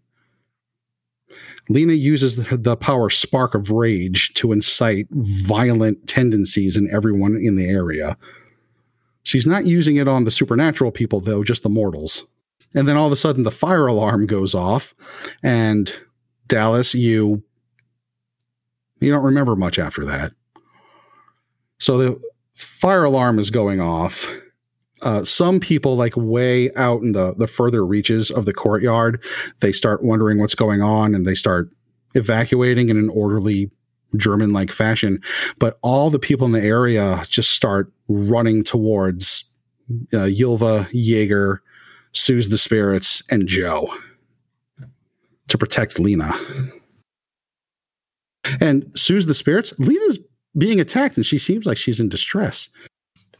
lena 1.68 1.92
uses 1.92 2.36
the, 2.36 2.76
power 2.76 3.10
spark 3.10 3.54
of 3.54 3.70
rage 3.70 4.34
to 4.34 4.52
incite 4.52 5.06
violent 5.10 6.06
tendencies 6.06 6.76
in 6.76 6.90
everyone 6.90 7.36
in 7.36 7.56
the 7.56 7.68
area 7.68 8.16
she's 9.22 9.46
not 9.46 9.66
using 9.66 9.96
it 9.96 10.08
on 10.08 10.24
the 10.24 10.30
supernatural 10.30 10.90
people 10.90 11.20
though 11.20 11.44
just 11.44 11.62
the 11.62 11.68
mortals 11.68 12.26
and 12.74 12.88
then 12.88 12.96
all 12.96 13.06
of 13.06 13.12
a 13.12 13.16
sudden 13.16 13.44
the 13.44 13.50
fire 13.50 13.86
alarm 13.86 14.26
goes 14.26 14.54
off 14.54 14.94
and 15.42 15.92
Dallas, 16.46 16.94
you 16.94 17.42
you 19.00 19.10
don't 19.10 19.24
remember 19.24 19.56
much 19.56 19.78
after 19.78 20.04
that. 20.06 20.32
So 21.78 21.98
the 21.98 22.20
fire 22.54 23.04
alarm 23.04 23.38
is 23.38 23.50
going 23.50 23.80
off. 23.80 24.30
Uh, 25.04 25.22
some 25.24 25.60
people, 25.60 25.96
like 25.96 26.16
way 26.16 26.72
out 26.74 27.02
in 27.02 27.12
the 27.12 27.34
the 27.34 27.46
further 27.46 27.84
reaches 27.84 28.30
of 28.30 28.46
the 28.46 28.54
courtyard, 28.54 29.22
they 29.60 29.70
start 29.70 30.02
wondering 30.02 30.38
what's 30.40 30.54
going 30.54 30.82
on 30.82 31.14
and 31.14 31.26
they 31.26 31.34
start 31.34 31.70
evacuating 32.14 32.88
in 32.88 32.96
an 32.96 33.10
orderly 33.10 33.70
German 34.16 34.52
like 34.52 34.70
fashion. 34.70 35.20
But 35.58 35.78
all 35.82 36.10
the 36.10 36.18
people 36.18 36.46
in 36.46 36.52
the 36.52 36.62
area 36.62 37.22
just 37.28 37.50
start 37.50 37.92
running 38.08 38.64
towards 38.64 39.44
uh, 40.12 40.24
Jaeger, 40.24 41.62
Suze 42.12 42.48
the 42.48 42.58
Spirits, 42.58 43.22
and 43.30 43.46
Joe 43.46 43.92
to 45.48 45.58
protect 45.58 45.98
Lena. 45.98 46.32
And 48.60 48.90
Suze 48.94 49.26
the 49.26 49.34
Spirits, 49.34 49.72
Lena's 49.78 50.18
being 50.56 50.80
attacked 50.80 51.16
and 51.16 51.26
she 51.26 51.38
seems 51.38 51.66
like 51.66 51.76
she's 51.76 52.00
in 52.00 52.08
distress. 52.08 52.68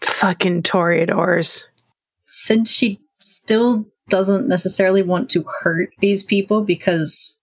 Fucking 0.04 0.62
Toreadors. 0.62 1.64
Since 2.26 2.70
she 2.70 3.00
still 3.20 3.86
doesn't 4.08 4.48
necessarily 4.48 5.02
want 5.02 5.30
to 5.30 5.44
hurt 5.62 5.88
these 6.00 6.22
people 6.22 6.62
because 6.62 7.40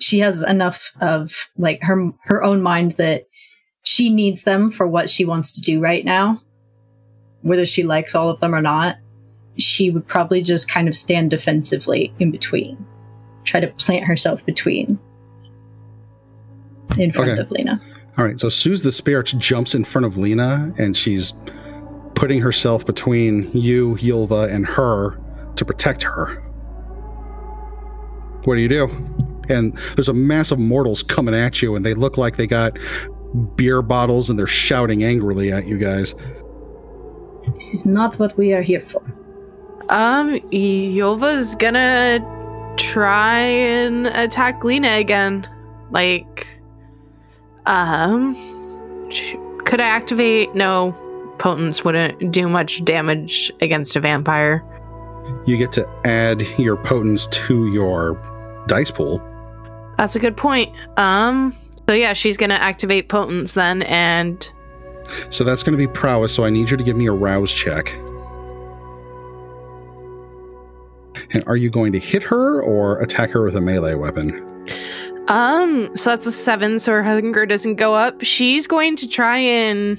she 0.00 0.18
has 0.20 0.42
enough 0.42 0.92
of 1.00 1.48
like 1.56 1.78
her 1.82 2.10
her 2.24 2.42
own 2.42 2.62
mind 2.62 2.92
that 2.92 3.26
she 3.82 4.10
needs 4.12 4.42
them 4.44 4.70
for 4.70 4.86
what 4.86 5.08
she 5.08 5.24
wants 5.24 5.52
to 5.52 5.60
do 5.62 5.80
right 5.80 6.04
now 6.04 6.40
whether 7.40 7.64
she 7.64 7.82
likes 7.82 8.14
all 8.14 8.28
of 8.28 8.38
them 8.40 8.54
or 8.54 8.60
not 8.60 8.96
she 9.56 9.88
would 9.90 10.06
probably 10.06 10.42
just 10.42 10.68
kind 10.68 10.86
of 10.86 10.94
stand 10.94 11.30
defensively 11.30 12.12
in 12.18 12.30
between 12.30 12.84
try 13.44 13.58
to 13.58 13.68
plant 13.68 14.06
herself 14.06 14.44
between 14.44 14.98
in 16.98 17.10
front 17.10 17.30
Okay. 17.30 17.40
of 17.40 17.50
lena 17.50 17.80
All 18.18 18.24
right, 18.24 18.38
so 18.40 18.48
Suze 18.48 18.82
the 18.82 18.90
Spirit 18.90 19.26
jumps 19.38 19.76
in 19.76 19.84
front 19.84 20.04
of 20.04 20.18
Lena 20.18 20.74
and 20.76 20.96
she's 20.96 21.34
putting 22.16 22.40
herself 22.40 22.84
between 22.84 23.48
you, 23.52 23.96
Ylva, 24.02 24.48
and 24.50 24.66
her 24.66 25.20
to 25.54 25.64
protect 25.64 26.02
her. 26.02 26.42
What 28.42 28.56
do 28.56 28.60
you 28.60 28.68
do? 28.68 28.88
And 29.48 29.78
there's 29.94 30.08
a 30.08 30.14
mass 30.14 30.50
of 30.50 30.58
mortals 30.58 31.02
coming 31.04 31.34
at 31.34 31.62
you, 31.62 31.76
and 31.76 31.86
they 31.86 31.94
look 31.94 32.18
like 32.18 32.36
they 32.36 32.46
got 32.48 32.76
beer 33.54 33.82
bottles 33.82 34.28
and 34.28 34.38
they're 34.38 34.46
shouting 34.48 35.04
angrily 35.04 35.52
at 35.52 35.66
you 35.66 35.78
guys. 35.78 36.14
this 37.54 37.72
is 37.72 37.86
not 37.86 38.18
what 38.18 38.36
we 38.36 38.52
are 38.52 38.62
here 38.62 38.80
for 38.80 39.02
Um, 39.90 40.40
Yova's 40.50 41.54
gonna 41.54 42.18
try 42.76 43.38
and 43.38 44.08
attack 44.08 44.64
Lena 44.64 44.96
again. 44.96 45.48
Like, 45.90 46.46
um, 47.68 48.34
could 49.64 49.80
I 49.80 49.86
activate? 49.86 50.54
No, 50.54 50.92
potence 51.38 51.84
wouldn't 51.84 52.32
do 52.32 52.48
much 52.48 52.84
damage 52.84 53.52
against 53.60 53.94
a 53.94 54.00
vampire. 54.00 54.64
You 55.46 55.56
get 55.56 55.72
to 55.72 55.88
add 56.04 56.42
your 56.58 56.76
potence 56.76 57.26
to 57.26 57.70
your 57.70 58.14
dice 58.66 58.90
pool. 58.90 59.22
That's 59.98 60.16
a 60.16 60.20
good 60.20 60.36
point. 60.36 60.74
Um, 60.98 61.54
so 61.88 61.94
yeah, 61.94 62.12
she's 62.12 62.36
gonna 62.36 62.54
activate 62.54 63.08
potence 63.08 63.54
then, 63.54 63.82
and 63.82 64.50
So 65.30 65.44
that's 65.44 65.62
going 65.62 65.76
to 65.76 65.78
be 65.78 65.90
prowess. 65.90 66.34
So 66.34 66.44
I 66.44 66.50
need 66.50 66.70
you 66.70 66.76
to 66.76 66.84
give 66.84 66.96
me 66.96 67.06
a 67.06 67.12
rouse 67.12 67.52
check. 67.52 67.94
And 71.32 71.42
are 71.46 71.56
you 71.56 71.70
going 71.70 71.92
to 71.92 71.98
hit 71.98 72.22
her 72.24 72.62
or 72.62 73.00
attack 73.00 73.30
her 73.30 73.42
with 73.42 73.56
a 73.56 73.60
melee 73.60 73.94
weapon? 73.94 74.66
Um, 75.28 75.94
so 75.94 76.10
that's 76.10 76.26
a 76.26 76.32
seven, 76.32 76.78
so 76.78 76.92
her 76.92 77.02
hunger 77.02 77.44
doesn't 77.44 77.76
go 77.76 77.94
up. 77.94 78.22
She's 78.22 78.66
going 78.66 78.96
to 78.96 79.08
try 79.08 79.36
and 79.36 79.98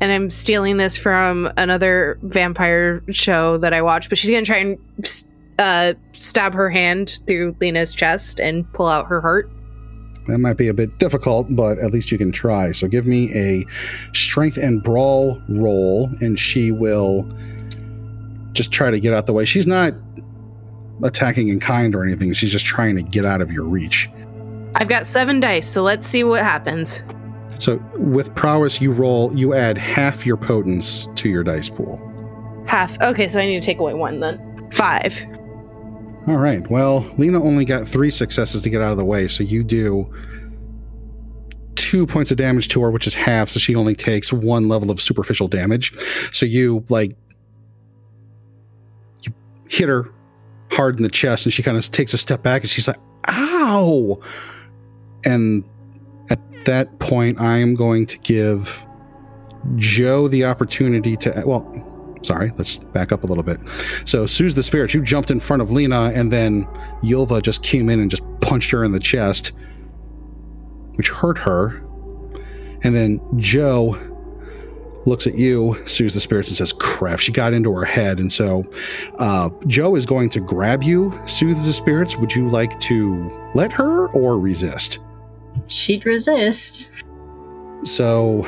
and 0.00 0.12
I'm 0.12 0.30
stealing 0.30 0.76
this 0.76 0.96
from 0.96 1.50
another 1.56 2.18
vampire 2.22 3.02
show 3.10 3.58
that 3.58 3.72
I 3.72 3.82
watch, 3.82 4.08
but 4.08 4.18
she's 4.18 4.30
gonna 4.30 4.44
try 4.44 4.58
and 4.58 4.78
uh 5.58 5.94
stab 6.12 6.54
her 6.54 6.70
hand 6.70 7.20
through 7.26 7.56
Lena's 7.60 7.94
chest 7.94 8.40
and 8.40 8.70
pull 8.72 8.86
out 8.86 9.06
her 9.06 9.20
heart. 9.20 9.50
That 10.28 10.38
might 10.38 10.56
be 10.56 10.68
a 10.68 10.74
bit 10.74 10.98
difficult, 10.98 11.46
but 11.50 11.78
at 11.78 11.90
least 11.90 12.12
you 12.12 12.18
can 12.18 12.30
try. 12.30 12.72
So 12.72 12.86
give 12.86 13.06
me 13.06 13.32
a 13.34 13.64
strength 14.12 14.56
and 14.56 14.82
brawl 14.82 15.40
roll, 15.48 16.10
and 16.20 16.38
she 16.38 16.70
will 16.70 17.26
just 18.52 18.70
try 18.70 18.90
to 18.90 19.00
get 19.00 19.14
out 19.14 19.26
the 19.26 19.32
way. 19.32 19.44
She's 19.44 19.66
not 19.66 19.94
attacking 21.02 21.48
in 21.48 21.60
kind 21.60 21.94
or 21.94 22.04
anything. 22.04 22.32
She's 22.34 22.52
just 22.52 22.66
trying 22.66 22.96
to 22.96 23.02
get 23.02 23.24
out 23.24 23.40
of 23.40 23.50
your 23.50 23.64
reach. 23.64 24.10
I've 24.78 24.88
got 24.88 25.06
seven 25.08 25.40
dice, 25.40 25.68
so 25.68 25.82
let's 25.82 26.06
see 26.06 26.22
what 26.22 26.42
happens. 26.42 27.02
So 27.58 27.82
with 27.96 28.32
prowess, 28.36 28.80
you 28.80 28.92
roll, 28.92 29.36
you 29.36 29.52
add 29.52 29.76
half 29.76 30.24
your 30.24 30.36
potence 30.36 31.08
to 31.16 31.28
your 31.28 31.42
dice 31.42 31.68
pool. 31.68 32.00
Half. 32.66 33.00
Okay, 33.00 33.26
so 33.26 33.40
I 33.40 33.46
need 33.46 33.60
to 33.60 33.66
take 33.66 33.80
away 33.80 33.94
one 33.94 34.20
then. 34.20 34.70
Five. 34.70 35.20
All 36.28 36.36
right. 36.36 36.68
Well, 36.70 37.00
Lena 37.16 37.42
only 37.42 37.64
got 37.64 37.88
three 37.88 38.10
successes 38.10 38.62
to 38.62 38.70
get 38.70 38.80
out 38.80 38.92
of 38.92 38.98
the 38.98 39.04
way, 39.04 39.26
so 39.26 39.42
you 39.42 39.64
do 39.64 40.12
two 41.74 42.06
points 42.06 42.30
of 42.30 42.36
damage 42.36 42.68
to 42.68 42.82
her, 42.82 42.90
which 42.90 43.06
is 43.06 43.16
half, 43.16 43.48
so 43.48 43.58
she 43.58 43.74
only 43.74 43.96
takes 43.96 44.32
one 44.32 44.68
level 44.68 44.92
of 44.92 45.00
superficial 45.00 45.48
damage. 45.48 45.92
So 46.32 46.46
you 46.46 46.84
like 46.88 47.16
you 49.22 49.32
hit 49.68 49.88
her 49.88 50.12
hard 50.70 50.98
in 50.98 51.02
the 51.02 51.08
chest, 51.08 51.46
and 51.46 51.52
she 51.52 51.64
kind 51.64 51.76
of 51.76 51.90
takes 51.90 52.14
a 52.14 52.18
step 52.18 52.44
back, 52.44 52.62
and 52.62 52.70
she's 52.70 52.86
like, 52.86 52.98
"Ow!" 53.26 54.20
And 55.24 55.64
at 56.30 56.40
that 56.64 56.98
point, 56.98 57.40
I 57.40 57.58
am 57.58 57.74
going 57.74 58.06
to 58.06 58.18
give 58.18 58.86
Joe 59.76 60.28
the 60.28 60.44
opportunity 60.44 61.16
to 61.16 61.42
well. 61.46 61.84
Sorry, 62.22 62.50
let's 62.56 62.76
back 62.76 63.12
up 63.12 63.22
a 63.22 63.26
little 63.26 63.44
bit. 63.44 63.60
So, 64.04 64.26
Sue's 64.26 64.56
the 64.56 64.62
spirit. 64.62 64.92
You 64.92 65.02
jumped 65.02 65.30
in 65.30 65.38
front 65.38 65.62
of 65.62 65.70
Lena, 65.70 66.10
and 66.14 66.32
then 66.32 66.66
Ylva 67.02 67.40
just 67.40 67.62
came 67.62 67.88
in 67.88 68.00
and 68.00 68.10
just 68.10 68.22
punched 68.40 68.70
her 68.72 68.82
in 68.82 68.90
the 68.90 69.00
chest, 69.00 69.52
which 70.94 71.10
hurt 71.10 71.38
her. 71.38 71.80
And 72.82 72.94
then 72.94 73.20
Joe 73.38 73.96
looks 75.06 75.26
at 75.26 75.36
you, 75.36 75.80
Sue's 75.86 76.14
the 76.14 76.20
spirit, 76.20 76.46
and 76.48 76.56
says, 76.56 76.72
Crap, 76.72 77.20
she 77.20 77.32
got 77.32 77.52
into 77.52 77.72
her 77.72 77.84
head. 77.84 78.18
And 78.20 78.32
so 78.32 78.70
uh, 79.18 79.50
Joe 79.66 79.96
is 79.96 80.06
going 80.06 80.30
to 80.30 80.40
grab 80.40 80.82
you, 80.82 81.18
soothe 81.26 81.64
the 81.64 81.72
spirits. 81.72 82.16
Would 82.16 82.34
you 82.34 82.48
like 82.48 82.78
to 82.80 83.50
let 83.54 83.72
her 83.72 84.08
or 84.08 84.38
resist? 84.38 84.98
She'd 85.68 86.04
resist. 86.06 87.04
So 87.84 88.46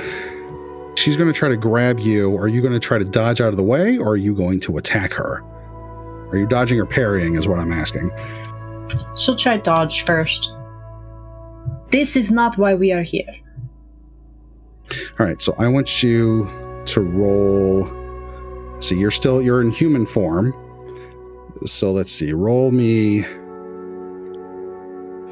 she's 0.96 1.16
going 1.16 1.33
to 1.33 1.38
try 1.38 1.48
to 1.48 1.56
grab 1.56 2.00
you. 2.00 2.37
Are 2.37 2.48
you 2.48 2.61
going 2.61 2.72
to 2.72 2.80
try 2.80 2.98
to 2.98 3.04
dodge 3.04 3.40
out 3.40 3.48
of 3.48 3.56
the 3.56 3.62
way 3.62 3.98
or 3.98 4.11
are 4.11 4.16
you 4.16 4.35
going 4.35 4.61
to 4.61 4.78
attack 4.78 5.12
her? 5.12 5.42
Are 6.30 6.37
you 6.37 6.46
dodging 6.46 6.78
or 6.78 6.87
parrying, 6.87 7.35
is 7.37 7.48
what 7.48 7.59
I'm 7.59 7.72
asking. 7.72 8.11
She'll 9.16 9.37
try 9.37 9.56
dodge 9.56 10.02
first. 10.02 10.52
This 11.90 12.16
is 12.16 12.30
not 12.30 12.56
why 12.56 12.74
we 12.74 12.92
are 12.92 13.02
here. 13.02 13.37
All 15.18 15.26
right, 15.26 15.40
so 15.42 15.54
I 15.59 15.68
want 15.68 16.02
you 16.02 16.48
to 16.87 17.00
roll. 17.00 17.90
See, 18.80 18.96
you're 18.96 19.11
still 19.11 19.42
you're 19.42 19.61
in 19.61 19.70
human 19.70 20.06
form. 20.06 20.54
So 21.66 21.90
let's 21.92 22.12
see. 22.12 22.33
Roll 22.33 22.70
me 22.70 23.22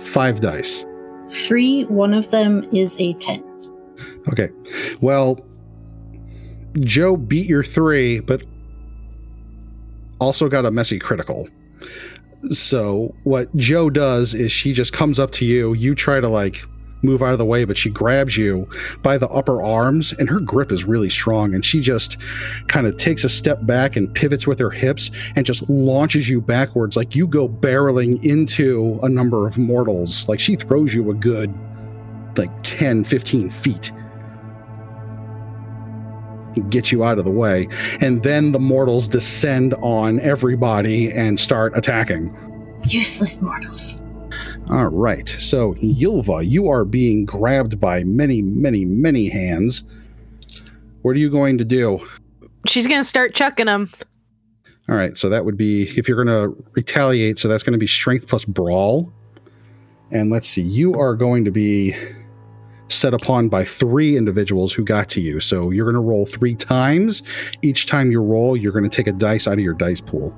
five 0.00 0.40
dice. 0.40 0.84
Three, 1.28 1.84
one 1.84 2.14
of 2.14 2.30
them 2.30 2.66
is 2.72 2.96
a 2.98 3.14
10. 3.14 3.44
Okay. 4.28 4.50
Well, 5.00 5.40
Joe 6.80 7.16
beat 7.16 7.46
your 7.46 7.64
three, 7.64 8.20
but 8.20 8.42
also 10.20 10.48
got 10.48 10.66
a 10.66 10.70
messy 10.70 10.98
critical. 10.98 11.48
So 12.50 13.14
what 13.24 13.54
Joe 13.56 13.90
does 13.90 14.34
is 14.34 14.52
she 14.52 14.72
just 14.72 14.92
comes 14.92 15.18
up 15.18 15.32
to 15.32 15.44
you. 15.44 15.72
You 15.74 15.94
try 15.94 16.20
to 16.20 16.28
like 16.28 16.62
move 17.02 17.22
out 17.22 17.32
of 17.32 17.38
the 17.38 17.44
way, 17.44 17.64
but 17.64 17.78
she 17.78 17.90
grabs 17.90 18.36
you 18.36 18.68
by 19.02 19.18
the 19.18 19.28
upper 19.28 19.62
arms, 19.62 20.12
and 20.12 20.28
her 20.28 20.40
grip 20.40 20.72
is 20.72 20.84
really 20.84 21.10
strong. 21.10 21.54
And 21.54 21.64
she 21.64 21.80
just 21.80 22.16
kind 22.66 22.86
of 22.86 22.96
takes 22.96 23.24
a 23.24 23.28
step 23.28 23.64
back 23.66 23.96
and 23.96 24.12
pivots 24.12 24.46
with 24.46 24.58
her 24.58 24.70
hips 24.70 25.10
and 25.36 25.46
just 25.46 25.68
launches 25.68 26.28
you 26.28 26.40
backwards, 26.40 26.96
like 26.96 27.14
you 27.14 27.26
go 27.26 27.48
barreling 27.48 28.22
into 28.24 28.98
a 29.02 29.08
number 29.08 29.46
of 29.46 29.58
mortals. 29.58 30.28
Like 30.28 30.40
she 30.40 30.56
throws 30.56 30.94
you 30.94 31.10
a 31.10 31.14
good 31.14 31.54
like 32.36 32.50
10, 32.62 33.04
15 33.04 33.50
feet. 33.50 33.92
Get 36.70 36.90
you 36.90 37.04
out 37.04 37.18
of 37.18 37.24
the 37.24 37.30
way. 37.30 37.68
And 38.00 38.22
then 38.22 38.52
the 38.52 38.58
mortals 38.58 39.06
descend 39.06 39.74
on 39.74 40.18
everybody 40.20 41.12
and 41.12 41.38
start 41.38 41.76
attacking. 41.76 42.34
Useless 42.84 43.40
mortals. 43.40 44.00
All 44.70 44.88
right. 44.88 45.26
So, 45.26 45.74
Ylva, 45.80 46.44
you 46.44 46.68
are 46.68 46.84
being 46.84 47.24
grabbed 47.24 47.80
by 47.80 48.04
many, 48.04 48.42
many, 48.42 48.84
many 48.84 49.30
hands. 49.30 49.82
What 51.00 51.16
are 51.16 51.18
you 51.18 51.30
going 51.30 51.56
to 51.56 51.64
do? 51.64 52.06
She's 52.66 52.86
gonna 52.86 53.04
start 53.04 53.34
chucking 53.34 53.66
them. 53.66 53.90
All 54.88 54.96
right. 54.96 55.16
So, 55.16 55.30
that 55.30 55.46
would 55.46 55.56
be 55.56 55.88
if 55.96 56.06
you're 56.06 56.22
going 56.22 56.54
to 56.54 56.64
retaliate. 56.72 57.38
So, 57.38 57.48
that's 57.48 57.62
going 57.62 57.72
to 57.72 57.78
be 57.78 57.86
strength 57.86 58.28
plus 58.28 58.44
brawl. 58.44 59.10
And 60.10 60.30
let's 60.30 60.48
see. 60.48 60.62
You 60.62 60.94
are 60.94 61.14
going 61.14 61.46
to 61.46 61.50
be 61.50 61.96
set 62.88 63.14
upon 63.14 63.48
by 63.48 63.64
three 63.64 64.16
individuals 64.16 64.72
who 64.72 64.84
got 64.84 65.08
to 65.10 65.20
you. 65.20 65.40
So, 65.40 65.70
you're 65.70 65.86
going 65.86 65.94
to 65.94 66.00
roll 66.00 66.26
three 66.26 66.54
times. 66.54 67.22
Each 67.62 67.86
time 67.86 68.10
you 68.10 68.20
roll, 68.20 68.54
you're 68.54 68.72
going 68.72 68.88
to 68.88 68.94
take 68.94 69.06
a 69.06 69.12
dice 69.12 69.46
out 69.46 69.54
of 69.54 69.60
your 69.60 69.74
dice 69.74 70.02
pool. 70.02 70.36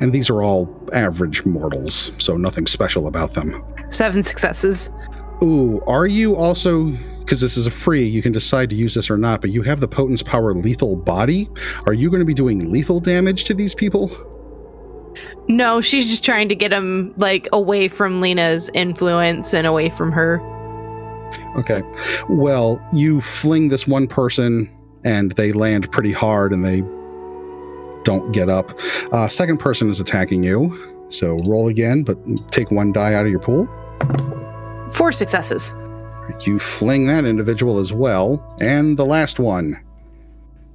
And 0.00 0.12
these 0.12 0.30
are 0.30 0.42
all 0.42 0.68
average 0.92 1.44
mortals, 1.44 2.12
so 2.18 2.36
nothing 2.36 2.66
special 2.66 3.06
about 3.06 3.34
them. 3.34 3.64
Seven 3.90 4.22
successes. 4.22 4.90
Ooh, 5.42 5.80
are 5.86 6.06
you 6.06 6.36
also 6.36 6.92
because 7.28 7.42
this 7.42 7.58
is 7.58 7.66
a 7.66 7.70
free, 7.70 8.08
you 8.08 8.22
can 8.22 8.32
decide 8.32 8.70
to 8.70 8.74
use 8.74 8.94
this 8.94 9.10
or 9.10 9.18
not, 9.18 9.42
but 9.42 9.50
you 9.50 9.60
have 9.60 9.80
the 9.80 9.86
potence 9.86 10.22
power 10.22 10.54
lethal 10.54 10.96
body. 10.96 11.46
Are 11.86 11.92
you 11.92 12.08
going 12.08 12.20
to 12.20 12.24
be 12.24 12.32
doing 12.32 12.72
lethal 12.72 13.00
damage 13.00 13.44
to 13.44 13.54
these 13.54 13.74
people? 13.74 14.10
No, 15.46 15.82
she's 15.82 16.08
just 16.08 16.24
trying 16.24 16.48
to 16.48 16.54
get 16.54 16.72
him 16.72 17.12
like 17.18 17.46
away 17.52 17.88
from 17.88 18.22
Lena's 18.22 18.70
influence 18.72 19.52
and 19.52 19.66
away 19.66 19.90
from 19.90 20.10
her. 20.10 20.40
Okay. 21.58 21.82
Well, 22.30 22.82
you 22.94 23.20
fling 23.20 23.68
this 23.68 23.86
one 23.86 24.06
person 24.08 24.74
and 25.04 25.32
they 25.32 25.52
land 25.52 25.92
pretty 25.92 26.12
hard 26.12 26.54
and 26.54 26.64
they 26.64 26.82
don't 28.04 28.32
get 28.32 28.48
up. 28.48 28.78
Uh, 29.12 29.28
second 29.28 29.58
person 29.58 29.90
is 29.90 30.00
attacking 30.00 30.42
you. 30.42 30.94
So 31.10 31.36
roll 31.46 31.68
again, 31.68 32.02
but 32.02 32.18
take 32.50 32.70
one 32.70 32.92
die 32.92 33.14
out 33.14 33.24
of 33.24 33.30
your 33.30 33.40
pool. 33.40 33.68
Four 34.90 35.12
successes. 35.12 35.72
You 36.46 36.58
fling 36.58 37.06
that 37.06 37.24
individual 37.24 37.78
as 37.78 37.92
well. 37.92 38.42
And 38.60 38.96
the 38.98 39.06
last 39.06 39.38
one. 39.38 39.82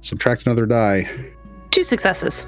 Subtract 0.00 0.46
another 0.46 0.66
die. 0.66 1.08
Two 1.70 1.82
successes. 1.82 2.46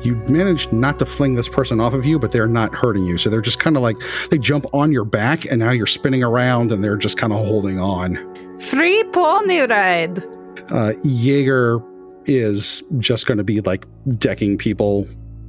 You 0.00 0.16
managed 0.28 0.72
not 0.72 0.98
to 0.98 1.06
fling 1.06 1.34
this 1.34 1.48
person 1.48 1.80
off 1.80 1.94
of 1.94 2.04
you, 2.04 2.18
but 2.18 2.32
they're 2.32 2.46
not 2.46 2.74
hurting 2.74 3.04
you. 3.04 3.18
So 3.18 3.30
they're 3.30 3.40
just 3.40 3.58
kind 3.58 3.76
of 3.76 3.82
like 3.82 3.96
they 4.30 4.38
jump 4.38 4.66
on 4.74 4.92
your 4.92 5.04
back, 5.04 5.44
and 5.46 5.58
now 5.58 5.70
you're 5.70 5.86
spinning 5.86 6.22
around, 6.22 6.72
and 6.72 6.82
they're 6.84 6.96
just 6.96 7.16
kind 7.16 7.32
of 7.32 7.44
holding 7.44 7.80
on. 7.80 8.16
Free 8.60 9.02
pony 9.12 9.60
ride. 9.60 10.22
Uh, 10.70 10.92
Jaeger 11.02 11.78
is 12.26 12.82
just 12.98 13.26
going 13.26 13.38
to 13.38 13.44
be 13.44 13.60
like 13.60 13.86
decking 14.18 14.58
people. 14.58 15.06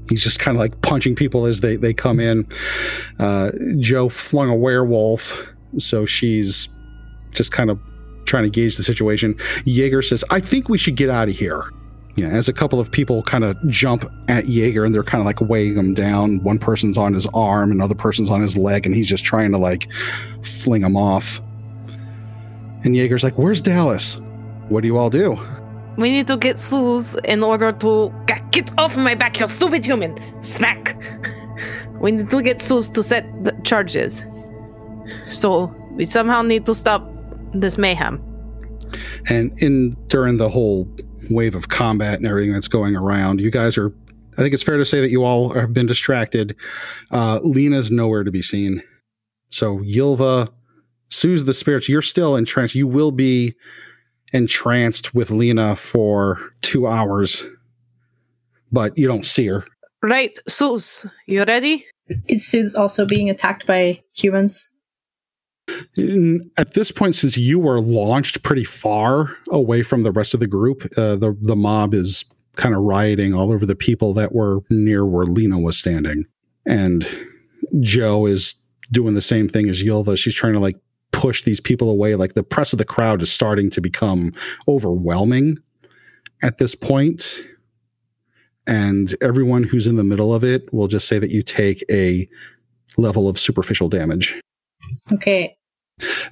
He's 0.10 0.24
just 0.24 0.40
kind 0.40 0.56
of 0.58 0.60
like 0.60 0.82
punching 0.82 1.16
people 1.16 1.46
as 1.46 1.62
they, 1.62 1.76
they 1.76 1.94
come 1.94 2.20
in. 2.20 2.48
Uh, 3.20 3.52
Joe 3.80 4.10
flung 4.10 4.50
a 4.50 4.56
werewolf, 4.56 5.42
so 5.78 6.06
she's 6.06 6.68
just 7.32 7.52
kind 7.52 7.70
of 7.70 7.80
trying 8.26 8.44
to 8.44 8.50
gauge 8.50 8.78
the 8.78 8.84
situation. 8.84 9.36
Jaeger 9.66 10.02
says, 10.02 10.24
I 10.30 10.40
think 10.40 10.70
we 10.70 10.78
should 10.78 10.96
get 10.96 11.10
out 11.10 11.30
of 11.30 11.36
here. 11.36 11.70
Yeah, 12.16 12.28
as 12.28 12.48
a 12.48 12.54
couple 12.54 12.80
of 12.80 12.92
people 12.92 13.24
kind 13.24 13.44
of 13.44 13.58
jump 13.70 14.06
at 14.28 14.48
Jaeger 14.48 14.86
and 14.86 14.94
they're 14.94 15.04
kind 15.04 15.20
of 15.20 15.26
like 15.26 15.42
weighing 15.42 15.76
him 15.76 15.96
down. 15.96 16.44
One 16.44 16.60
person's 16.60 16.96
on 16.96 17.14
his 17.14 17.26
arm, 17.34 17.72
another 17.72 17.96
person's 17.96 18.30
on 18.30 18.40
his 18.40 18.56
leg, 18.56 18.86
and 18.86 18.94
he's 18.94 19.08
just 19.08 19.24
trying 19.24 19.52
to 19.52 19.58
like 19.58 19.88
fling 20.44 20.84
him 20.84 20.96
off. 20.96 21.42
And 22.84 22.96
Jaeger's 22.96 23.24
like, 23.24 23.38
Where's 23.40 23.62
Dallas? 23.62 24.18
What 24.70 24.82
do 24.82 24.88
you 24.88 24.98
all 24.98 25.10
do? 25.10 25.40
We 25.98 26.10
need 26.10 26.28
to 26.28 26.38
get 26.38 26.60
Suze 26.60 27.16
in 27.26 27.44
order 27.44 27.72
to 27.72 28.14
get 28.52 28.72
off 28.78 28.98
my 28.98 29.16
back, 29.16 29.40
you 29.40 29.48
stupid 29.48 29.86
human. 29.86 30.16
Smack. 30.44 30.98
We 32.00 32.12
need 32.12 32.30
to 32.32 32.42
get 32.42 32.62
Suze 32.62 32.90
to 32.90 33.02
set 33.02 33.24
the 33.46 33.54
charges. 33.64 34.26
So 35.30 35.74
we 35.92 36.04
somehow 36.04 36.42
need 36.42 36.66
to 36.66 36.76
stop 36.76 37.10
this 37.54 37.78
mayhem. 37.78 38.22
And 39.30 39.58
in 39.62 39.92
during 40.08 40.38
the 40.38 40.50
whole 40.50 40.94
wave 41.30 41.56
of 41.56 41.70
combat 41.70 42.16
and 42.16 42.28
everything 42.28 42.52
that's 42.52 42.68
going 42.68 42.96
around, 42.96 43.40
you 43.40 43.52
guys 43.52 43.78
are. 43.78 43.94
I 44.34 44.42
think 44.42 44.54
it's 44.54 44.64
fair 44.64 44.78
to 44.78 44.86
say 44.86 45.00
that 45.00 45.12
you 45.12 45.24
all 45.24 45.50
have 45.54 45.74
been 45.74 45.86
distracted. 45.86 46.56
Uh, 47.12 47.40
Lena's 47.44 47.92
nowhere 47.92 48.24
to 48.24 48.32
be 48.32 48.42
seen. 48.42 48.82
So 49.52 49.82
Ylva, 49.84 50.50
Sue's 51.10 51.46
the 51.46 51.54
spirits. 51.54 51.88
You're 51.88 52.02
still 52.02 52.36
entrenched. 52.36 52.74
You 52.74 52.88
will 52.88 53.12
be 53.12 53.56
entranced 54.34 55.14
with 55.14 55.32
Lena 55.32 55.76
for 55.76 56.42
two 56.62 56.88
hours, 56.88 57.44
but 58.72 58.98
you 58.98 59.08
don't 59.08 59.26
see 59.28 59.48
her. 59.48 59.66
Right, 60.02 60.38
Suze, 60.48 61.06
you 61.28 61.44
ready? 61.46 61.86
Is 62.28 62.46
Suze 62.46 62.76
also 62.76 63.06
being 63.06 63.30
attacked 63.30 63.66
by 63.66 64.02
humans? 64.16 64.70
In- 65.98 66.52
At 66.58 66.74
this 66.74 66.92
point, 66.92 67.16
since 67.16 67.38
you 67.38 67.58
were 67.60 67.80
launched 67.80 68.44
pretty 68.44 68.66
far 68.66 69.38
away 69.50 69.82
from 69.84 70.04
the 70.04 70.12
rest 70.12 70.34
of 70.34 70.40
the 70.42 70.48
group, 70.48 70.84
uh, 70.98 71.16
the 71.16 71.38
the 71.42 71.56
mob 71.56 71.94
is 71.94 72.26
kind 72.58 72.76
of 72.76 72.82
rioting 72.82 73.34
all 73.34 73.52
over 73.52 73.66
the 73.66 73.76
people 73.76 74.14
that 74.14 74.34
were 74.36 74.60
near 74.70 75.06
where 75.06 75.26
Lena 75.26 75.58
was 75.58 75.78
standing, 75.78 76.26
and 76.66 77.08
Joe 77.80 78.26
is 78.26 78.56
doing 78.92 79.14
the 79.16 79.22
same 79.22 79.48
thing 79.48 79.70
as 79.70 79.82
Ylva. 79.82 80.18
She's 80.18 80.36
trying 80.36 80.54
to 80.54 80.60
like 80.60 80.76
push 81.24 81.42
these 81.46 81.62
people 81.62 81.90
away. 81.90 82.16
Like 82.16 82.34
the 82.34 82.44
press 82.44 82.74
of 82.74 82.80
the 82.80 82.84
crowd 82.84 83.22
is 83.22 83.32
starting 83.32 83.70
to 83.70 83.80
become 83.80 84.34
overwhelming 84.68 85.58
at 86.42 86.58
this 86.58 86.76
point. 86.76 87.42
And 88.68 89.16
everyone 89.22 89.64
who's 89.64 89.88
in 89.88 89.96
the 89.96 90.04
middle 90.04 90.34
of 90.34 90.44
it 90.44 90.74
will 90.74 90.90
just 90.90 91.08
say 91.08 91.20
that 91.20 91.32
you 91.32 91.42
take 91.42 91.82
a 91.90 92.28
level 92.98 93.30
of 93.30 93.40
superficial 93.40 93.88
damage. 93.88 94.38
Okay. 95.14 95.56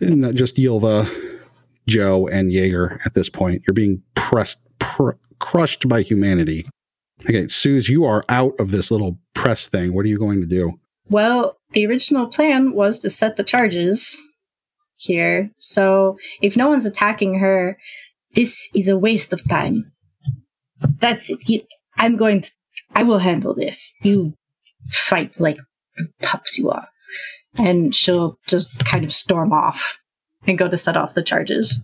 Not 0.01 0.35
just 0.35 0.59
Ylva, 0.59 1.09
Joe, 1.87 2.27
and 2.27 2.51
Jaeger 2.51 2.99
at 3.05 3.13
this 3.13 3.29
point. 3.29 3.63
You're 3.65 3.73
being 3.73 4.03
pressed, 4.15 4.59
pr- 4.79 5.11
crushed 5.39 5.87
by 5.87 6.01
humanity. 6.01 6.65
Okay, 7.29 7.47
Suze, 7.47 7.87
you 7.87 8.03
are 8.03 8.25
out 8.27 8.59
of 8.59 8.71
this 8.71 8.91
little 8.91 9.19
press 9.35 9.69
thing. 9.69 9.93
What 9.93 10.03
are 10.03 10.09
you 10.09 10.19
going 10.19 10.41
to 10.41 10.47
do? 10.47 10.81
Well, 11.07 11.59
the 11.71 11.85
original 11.85 12.27
plan 12.27 12.73
was 12.73 12.99
to 12.99 13.09
set 13.09 13.37
the 13.37 13.43
charges 13.43 14.27
here. 15.01 15.49
So 15.57 16.17
if 16.41 16.55
no 16.55 16.69
one's 16.69 16.85
attacking 16.85 17.39
her, 17.39 17.77
this 18.35 18.69
is 18.75 18.87
a 18.87 18.97
waste 18.97 19.33
of 19.33 19.47
time. 19.47 19.91
That's 20.99 21.29
it. 21.29 21.65
I'm 21.97 22.17
going 22.17 22.41
to, 22.41 22.51
I 22.95 23.03
will 23.03 23.19
handle 23.19 23.53
this. 23.53 23.93
You 24.03 24.33
fight 24.87 25.39
like 25.39 25.57
the 25.97 26.07
pups 26.21 26.57
you 26.57 26.69
are. 26.69 26.87
And 27.57 27.93
she'll 27.93 28.37
just 28.47 28.85
kind 28.85 29.03
of 29.03 29.11
storm 29.11 29.51
off 29.51 29.99
and 30.47 30.57
go 30.57 30.69
to 30.69 30.77
set 30.77 30.95
off 30.95 31.13
the 31.13 31.23
charges. 31.23 31.83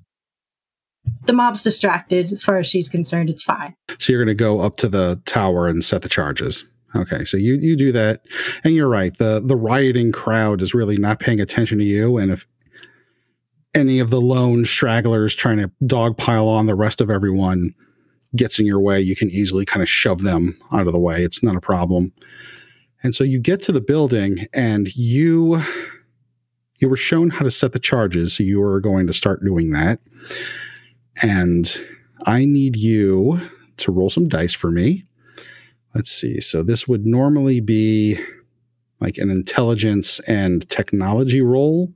The 1.25 1.34
mob's 1.34 1.63
distracted. 1.63 2.32
As 2.32 2.43
far 2.43 2.58
as 2.58 2.67
she's 2.67 2.89
concerned, 2.89 3.30
it's 3.30 3.43
fine. 3.43 3.75
So 3.99 4.13
you're 4.13 4.23
going 4.23 4.36
to 4.36 4.43
go 4.43 4.60
up 4.60 4.77
to 4.77 4.88
the 4.88 5.21
tower 5.25 5.67
and 5.67 5.84
set 5.84 6.01
the 6.01 6.10
charges. 6.10 6.63
Okay, 6.95 7.25
so 7.25 7.36
you 7.36 7.56
you 7.56 7.75
do 7.75 7.91
that, 7.91 8.21
and 8.63 8.73
you're 8.73 8.88
right. 8.88 9.15
the 9.17 9.41
The 9.43 9.58
rioting 9.58 10.13
crowd 10.13 10.62
is 10.62 10.73
really 10.73 10.97
not 10.97 11.19
paying 11.19 11.41
attention 11.41 11.77
to 11.80 11.84
you, 11.84 12.17
and 12.17 12.32
if 12.32 12.47
any 13.73 13.99
of 13.99 14.10
the 14.10 14.21
lone 14.21 14.65
stragglers 14.65 15.36
trying 15.36 15.58
to 15.58 15.71
dogpile 15.84 16.47
on 16.47 16.65
the 16.65 16.75
rest 16.75 17.01
of 17.01 17.10
everyone 17.10 17.73
gets 18.36 18.60
in 18.60 18.65
your 18.65 18.80
way, 18.80 18.99
you 18.99 19.15
can 19.15 19.30
easily 19.30 19.65
kind 19.65 19.82
of 19.82 19.89
shove 19.89 20.21
them 20.21 20.58
out 20.71 20.88
of 20.88 20.93
the 20.93 20.99
way. 20.99 21.23
It's 21.23 21.43
not 21.43 21.56
a 21.56 21.62
problem. 21.62 22.13
And 23.03 23.13
so 23.13 23.23
you 23.23 23.39
get 23.39 23.62
to 23.63 23.71
the 23.71 23.82
building, 23.82 24.47
and 24.53 24.93
you 24.95 25.62
you 26.80 26.89
were 26.89 26.97
shown 26.97 27.32
how 27.32 27.43
to 27.43 27.51
set 27.51 27.71
the 27.71 27.80
charges, 27.80 28.36
so 28.36 28.43
you 28.43 28.62
are 28.62 28.80
going 28.80 29.08
to 29.08 29.13
start 29.13 29.43
doing 29.43 29.71
that. 29.71 29.99
And 31.21 31.80
I 32.25 32.45
need 32.45 32.75
you 32.75 33.39
to 33.77 33.91
roll 33.91 34.10
some 34.10 34.27
dice 34.27 34.53
for 34.53 34.71
me. 34.71 35.06
Let's 35.95 36.12
see. 36.12 36.39
So 36.41 36.62
this 36.63 36.88
would 36.88 37.06
normally 37.06 37.60
be 37.60 38.19
like 38.99 39.17
an 39.17 39.30
intelligence 39.30 40.19
and 40.21 40.67
technology 40.69 41.41
roll. 41.41 41.91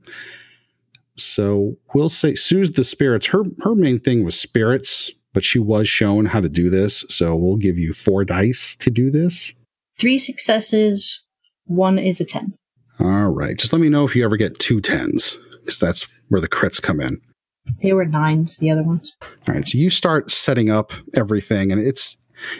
So 1.16 1.76
we'll 1.94 2.08
say 2.08 2.34
Soothe 2.34 2.74
the 2.74 2.84
spirits. 2.84 3.28
Her 3.28 3.44
her 3.62 3.74
main 3.74 4.00
thing 4.00 4.24
was 4.24 4.38
spirits, 4.38 5.10
but 5.32 5.44
she 5.44 5.58
was 5.58 5.88
shown 5.88 6.26
how 6.26 6.40
to 6.40 6.48
do 6.48 6.70
this. 6.70 7.04
So 7.08 7.34
we'll 7.34 7.56
give 7.56 7.78
you 7.78 7.92
four 7.92 8.24
dice 8.24 8.76
to 8.76 8.90
do 8.90 9.10
this. 9.10 9.54
Three 9.98 10.18
successes, 10.18 11.24
one 11.66 11.98
is 11.98 12.20
a 12.20 12.24
10. 12.24 12.54
All 13.00 13.30
right. 13.30 13.56
Just 13.56 13.72
let 13.72 13.80
me 13.80 13.88
know 13.88 14.04
if 14.04 14.16
you 14.16 14.24
ever 14.24 14.36
get 14.36 14.58
two 14.58 14.80
tens, 14.80 15.38
because 15.60 15.78
that's 15.78 16.06
where 16.28 16.40
the 16.40 16.48
crits 16.48 16.80
come 16.80 17.00
in. 17.00 17.20
They 17.80 17.92
were 17.92 18.04
nines, 18.04 18.56
the 18.56 18.70
other 18.70 18.82
ones. 18.82 19.14
All 19.22 19.54
right. 19.54 19.66
So 19.66 19.78
you 19.78 19.90
start 19.90 20.30
setting 20.30 20.70
up 20.70 20.92
everything, 21.14 21.70
and 21.70 21.80
it's 21.80 22.16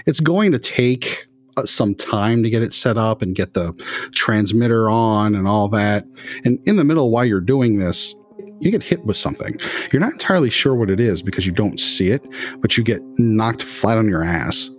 it's 0.06 0.20
going 0.20 0.52
to 0.52 0.58
take 0.58 1.26
uh, 1.56 1.66
some 1.66 1.94
time 1.94 2.42
to 2.42 2.50
get 2.50 2.62
it 2.62 2.72
set 2.72 2.96
up 2.96 3.20
and 3.20 3.34
get 3.34 3.54
the 3.54 3.72
transmitter 4.14 4.88
on 4.88 5.34
and 5.34 5.48
all 5.48 5.68
that. 5.68 6.06
And 6.44 6.60
in 6.64 6.76
the 6.76 6.84
middle, 6.84 7.10
while 7.10 7.24
you're 7.24 7.40
doing 7.40 7.78
this, 7.78 8.14
you 8.62 8.70
get 8.70 8.82
hit 8.82 9.04
with 9.04 9.16
something. 9.16 9.56
You're 9.92 10.00
not 10.00 10.12
entirely 10.12 10.50
sure 10.50 10.74
what 10.74 10.88
it 10.88 11.00
is 11.00 11.20
because 11.20 11.46
you 11.46 11.52
don't 11.52 11.80
see 11.80 12.10
it, 12.10 12.24
but 12.58 12.76
you 12.76 12.84
get 12.84 13.02
knocked 13.18 13.62
flat 13.62 13.98
on 13.98 14.08
your 14.08 14.22
ass. 14.22 14.70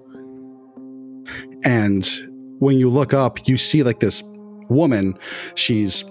And 1.65 2.09
when 2.59 2.79
you 2.79 2.89
look 2.89 3.13
up, 3.13 3.47
you 3.47 3.57
see 3.57 3.83
like 3.83 3.99
this 3.99 4.23
woman. 4.69 5.17
She's 5.55 6.03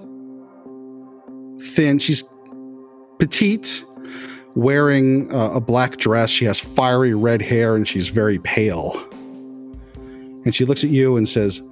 thin, 1.74 1.98
she's 1.98 2.24
petite, 3.18 3.82
wearing 4.54 5.32
a 5.32 5.60
black 5.60 5.96
dress. 5.96 6.28
She 6.30 6.44
has 6.44 6.60
fiery 6.60 7.14
red 7.14 7.40
hair 7.40 7.74
and 7.74 7.88
she's 7.88 8.08
very 8.08 8.38
pale. 8.38 9.02
And 10.44 10.54
she 10.54 10.64
looks 10.64 10.82
at 10.84 10.90
you 10.90 11.16
and 11.16 11.28
says, 11.28 11.62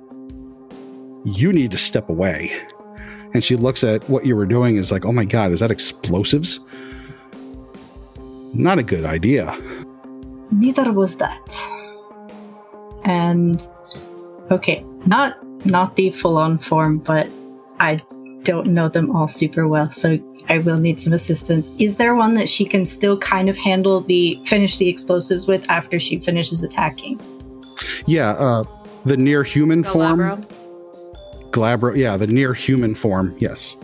You 1.25 1.53
need 1.53 1.73
to 1.73 1.79
step 1.79 2.09
away. 2.09 2.57
And 3.33 3.45
she 3.45 3.57
looks 3.57 3.85
at 3.85 4.09
what 4.09 4.27
you 4.27 4.35
were 4.37 4.47
doing 4.47 4.77
is 4.77 4.91
like, 4.91 5.05
Oh 5.05 5.13
my 5.13 5.25
God, 5.25 5.53
is 5.53 5.61
that 5.61 5.71
explosives? 5.71 6.61
Not 8.53 8.79
a 8.79 8.83
good 8.83 9.05
idea. 9.05 9.57
Neither 10.51 10.93
was 10.93 11.17
that. 11.19 11.55
And 13.05 13.67
okay, 14.51 14.85
not 15.07 15.39
not 15.67 15.97
the 15.97 16.11
full 16.11 16.37
on 16.37 16.59
form, 16.59 16.99
but 16.99 17.29
I 17.79 18.01
don't 18.43 18.69
know 18.69 18.89
them 18.89 19.15
all 19.15 19.29
super 19.29 19.69
well, 19.69 19.91
so 19.91 20.19
I 20.49 20.59
will 20.59 20.79
need 20.79 20.99
some 20.99 21.13
assistance. 21.13 21.71
Is 21.79 21.97
there 21.97 22.15
one 22.15 22.35
that 22.35 22.49
she 22.49 22.65
can 22.65 22.85
still 22.85 23.17
kind 23.19 23.49
of 23.49 23.57
handle 23.57 24.01
the 24.01 24.41
finish 24.45 24.79
the 24.79 24.89
explosives 24.89 25.47
with 25.47 25.69
after 25.71 25.99
she 25.99 26.19
finishes 26.19 26.63
attacking? 26.63 27.21
Yeah, 28.07 28.31
uh, 28.31 28.65
the 29.05 29.17
near 29.17 29.45
human 29.45 29.85
form. 29.85 30.19
Galabro? 30.19 30.60
Glabro, 31.51 31.97
yeah, 31.97 32.17
the 32.17 32.27
near 32.27 32.55
human 32.55 32.95
form, 32.95 33.35
yes. 33.39 33.77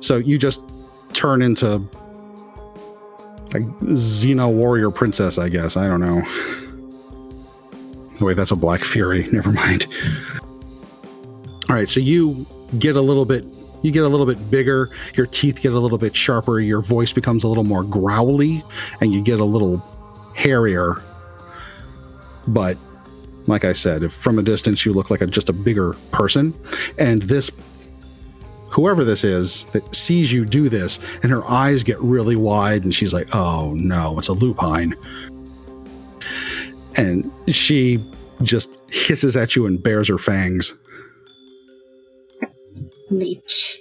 So 0.00 0.16
you 0.16 0.38
just 0.38 0.60
turn 1.12 1.42
into 1.42 1.78
like 3.52 3.62
Xena 3.80 4.52
warrior 4.52 4.90
princess, 4.90 5.38
I 5.38 5.48
guess. 5.48 5.76
I 5.76 5.86
don't 5.86 6.00
know. 6.00 6.22
Wait, 8.20 8.36
that's 8.36 8.50
a 8.50 8.56
Black 8.56 8.82
Fury. 8.82 9.26
Never 9.32 9.52
mind. 9.52 9.86
All 11.68 11.76
right, 11.76 11.88
so 11.88 12.00
you 12.00 12.46
get 12.78 12.96
a 12.96 13.00
little 13.00 13.24
bit 13.24 13.44
you 13.82 13.92
get 13.92 14.02
a 14.02 14.08
little 14.08 14.26
bit 14.26 14.50
bigger, 14.50 14.90
your 15.14 15.26
teeth 15.26 15.60
get 15.62 15.72
a 15.72 15.78
little 15.78 15.98
bit 15.98 16.16
sharper, 16.16 16.58
your 16.58 16.80
voice 16.80 17.12
becomes 17.12 17.44
a 17.44 17.48
little 17.48 17.62
more 17.62 17.84
growly, 17.84 18.64
and 19.00 19.12
you 19.12 19.22
get 19.22 19.38
a 19.38 19.44
little 19.44 19.78
hairier. 20.34 20.96
But 22.48 22.76
like 23.48 23.64
I 23.64 23.72
said, 23.72 24.02
if 24.02 24.12
from 24.12 24.38
a 24.38 24.42
distance 24.42 24.84
you 24.84 24.92
look 24.92 25.10
like 25.10 25.20
a, 25.20 25.26
just 25.26 25.48
a 25.48 25.52
bigger 25.52 25.94
person, 26.12 26.54
and 26.98 27.22
this 27.22 27.50
whoever 28.70 29.04
this 29.04 29.24
is 29.24 29.64
that 29.72 29.94
sees 29.94 30.30
you 30.32 30.44
do 30.44 30.68
this, 30.68 30.98
and 31.22 31.32
her 31.32 31.44
eyes 31.48 31.82
get 31.82 31.98
really 32.00 32.36
wide, 32.36 32.84
and 32.84 32.94
she's 32.94 33.12
like, 33.12 33.34
"Oh 33.34 33.72
no, 33.74 34.18
it's 34.18 34.28
a 34.28 34.32
lupine," 34.32 34.94
and 36.96 37.30
she 37.48 38.04
just 38.42 38.70
hisses 38.90 39.36
at 39.36 39.56
you 39.56 39.66
and 39.66 39.82
bares 39.82 40.08
her 40.08 40.18
fangs. 40.18 40.74
Leech. 43.10 43.80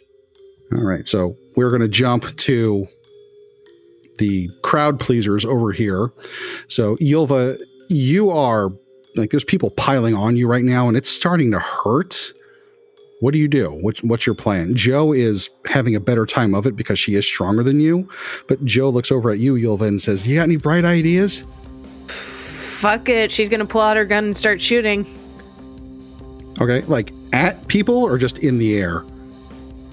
All 0.71 0.84
right, 0.84 1.08
so 1.08 1.36
we're 1.56 1.69
going 1.69 1.82
to 1.82 1.88
jump 1.88 2.36
to 2.38 2.88
the 4.17 4.49
crowd 4.63 4.99
pleasers 4.99 5.45
over 5.45 5.71
here. 5.71 6.12
So, 6.67 6.97
Ylva, 6.99 7.58
you 7.89 8.30
are 8.32 8.69
like 9.17 9.32
there's 9.32 9.43
people 9.43 9.69
piling 9.71 10.15
on 10.15 10.36
you 10.36 10.47
right 10.47 10.63
now, 10.63 10.88
and 10.88 10.97
it's 10.97 11.10
starting 11.10 11.51
to 11.51 11.60
hurt. 11.60 12.34
What 13.19 13.34
do 13.34 13.39
you 13.39 13.47
do? 13.47 13.71
What, 13.71 13.97
what's 14.03 14.27
your 14.27 14.36
plan? 14.36 14.75
Joe 14.75 15.12
is 15.12 15.49
having 15.65 15.95
a 15.95 15.99
better 15.99 16.25
time 16.27 16.53
of 16.53 16.67
it 16.67 16.75
because 16.75 16.99
she 16.99 17.15
is 17.15 17.25
stronger 17.25 17.63
than 17.63 17.80
you. 17.80 18.08
But 18.47 18.63
Joe 18.63 18.89
looks 18.89 19.12
over 19.12 19.32
at 19.32 19.39
you, 19.39 19.56
Ylva, 19.56 19.86
and 19.86 20.01
says, 20.01 20.27
"You 20.27 20.36
got 20.36 20.43
any 20.43 20.58
bright 20.58 20.86
ideas?" 20.86 21.43
Fuck 22.08 23.10
it. 23.10 23.32
She's 23.32 23.49
going 23.49 23.60
to 23.60 23.65
pull 23.65 23.82
out 23.82 23.97
her 23.97 24.06
gun 24.06 24.25
and 24.25 24.38
start 24.38 24.62
shooting. 24.62 25.06
Okay, 26.62 26.82
like 26.82 27.12
at 27.34 27.67
people 27.67 27.95
or 27.95 28.17
just 28.17 28.38
in 28.39 28.60
the 28.60 28.77
air? 28.77 29.03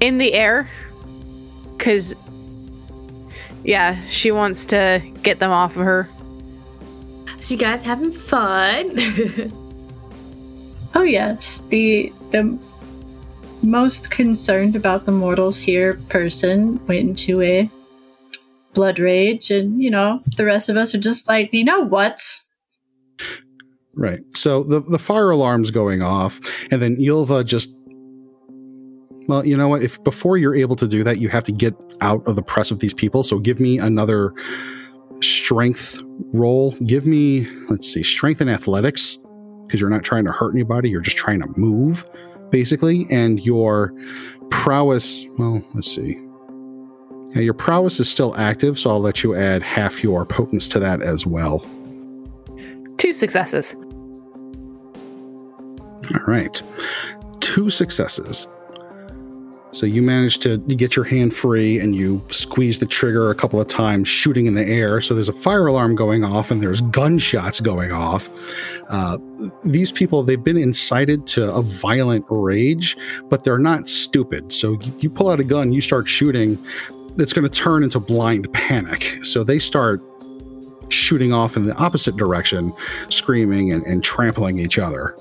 in 0.00 0.18
the 0.18 0.34
air 0.34 0.68
because 1.76 2.14
yeah 3.64 4.02
she 4.08 4.30
wants 4.30 4.66
to 4.66 5.02
get 5.22 5.38
them 5.38 5.50
off 5.50 5.76
of 5.76 5.82
her 5.82 6.06
So 7.44 7.52
you 7.52 7.60
guys 7.60 7.82
having 7.82 8.10
fun? 8.10 8.98
Oh 10.96 11.02
yes, 11.02 11.60
the 11.70 12.12
the 12.30 12.56
most 13.62 14.12
concerned 14.12 14.76
about 14.76 15.06
the 15.06 15.12
mortals 15.12 15.58
here 15.58 15.94
person 16.08 16.84
went 16.86 17.00
into 17.00 17.42
a 17.42 17.68
blood 18.74 19.00
rage, 19.00 19.50
and 19.50 19.82
you 19.82 19.90
know 19.90 20.22
the 20.36 20.44
rest 20.44 20.68
of 20.68 20.76
us 20.76 20.94
are 20.94 20.98
just 20.98 21.28
like, 21.28 21.52
you 21.52 21.64
know 21.64 21.80
what? 21.80 22.20
Right. 23.94 24.20
So 24.36 24.62
the 24.62 24.82
the 24.82 25.00
fire 25.00 25.30
alarm's 25.30 25.72
going 25.72 26.00
off, 26.00 26.40
and 26.70 26.80
then 26.80 26.96
Ylva 27.00 27.42
just. 27.42 27.68
Well, 29.26 29.44
you 29.44 29.56
know 29.56 29.68
what? 29.68 29.82
If 29.82 30.02
before 30.04 30.38
you're 30.38 30.54
able 30.54 30.76
to 30.76 30.86
do 30.86 31.02
that, 31.02 31.18
you 31.18 31.28
have 31.28 31.44
to 31.44 31.52
get 31.52 31.74
out 32.00 32.22
of 32.28 32.36
the 32.36 32.42
press 32.42 32.70
of 32.70 32.78
these 32.78 32.94
people. 32.94 33.24
So 33.24 33.40
give 33.40 33.58
me 33.58 33.78
another 33.78 34.32
strength 35.20 36.02
roll. 36.32 36.72
Give 36.86 37.06
me, 37.06 37.46
let's 37.68 37.92
see, 37.92 38.02
strength 38.02 38.40
and 38.40 38.50
athletics, 38.50 39.16
because 39.66 39.80
you're 39.80 39.90
not 39.90 40.04
trying 40.04 40.24
to 40.24 40.32
hurt 40.32 40.52
anybody. 40.54 40.90
You're 40.90 41.00
just 41.00 41.16
trying 41.16 41.40
to 41.40 41.48
move, 41.56 42.04
basically, 42.50 43.06
and 43.10 43.44
your 43.44 43.94
prowess. 44.50 45.24
Well, 45.38 45.64
let's 45.74 45.94
see. 45.94 46.20
Yeah, 47.30 47.40
your 47.40 47.54
prowess 47.54 47.98
is 47.98 48.08
still 48.08 48.36
active, 48.36 48.78
so 48.78 48.90
I'll 48.90 49.00
let 49.00 49.22
you 49.22 49.34
add 49.34 49.62
half 49.62 50.04
your 50.04 50.24
potence 50.24 50.68
to 50.68 50.78
that 50.78 51.02
as 51.02 51.26
well. 51.26 51.64
Two 52.98 53.12
successes. 53.12 53.74
All 56.14 56.26
right. 56.26 56.62
Two 57.40 57.70
successes. 57.70 58.46
So 59.74 59.86
you 59.86 60.02
manage 60.02 60.38
to 60.38 60.58
get 60.58 60.94
your 60.94 61.04
hand 61.04 61.34
free 61.34 61.80
and 61.80 61.96
you 61.96 62.22
squeeze 62.30 62.78
the 62.78 62.86
trigger 62.86 63.30
a 63.30 63.34
couple 63.34 63.60
of 63.60 63.66
times, 63.66 64.06
shooting 64.06 64.46
in 64.46 64.54
the 64.54 64.64
air. 64.64 65.00
So 65.00 65.14
there's 65.14 65.28
a 65.28 65.32
fire 65.32 65.66
alarm 65.66 65.96
going 65.96 66.24
off 66.24 66.52
and 66.52 66.62
there's 66.62 66.80
gunshots 66.80 67.58
going 67.60 67.90
off. 67.90 68.28
Uh, 68.88 69.18
these 69.64 69.90
people, 69.90 70.22
they've 70.22 70.42
been 70.42 70.56
incited 70.56 71.26
to 71.28 71.52
a 71.52 71.60
violent 71.60 72.24
rage, 72.28 72.96
but 73.24 73.42
they're 73.42 73.58
not 73.58 73.88
stupid. 73.88 74.52
So 74.52 74.78
you, 74.80 74.92
you 75.00 75.10
pull 75.10 75.28
out 75.28 75.40
a 75.40 75.44
gun, 75.44 75.72
you 75.72 75.80
start 75.80 76.06
shooting, 76.06 76.56
it's 77.18 77.32
going 77.32 77.48
to 77.48 77.50
turn 77.50 77.82
into 77.82 77.98
blind 77.98 78.52
panic. 78.52 79.18
So 79.24 79.42
they 79.42 79.58
start 79.58 80.00
shooting 80.88 81.32
off 81.32 81.56
in 81.56 81.64
the 81.64 81.74
opposite 81.74 82.16
direction, 82.16 82.72
screaming 83.08 83.72
and, 83.72 83.84
and 83.86 84.04
trampling 84.04 84.60
each 84.60 84.78
other. 84.78 85.16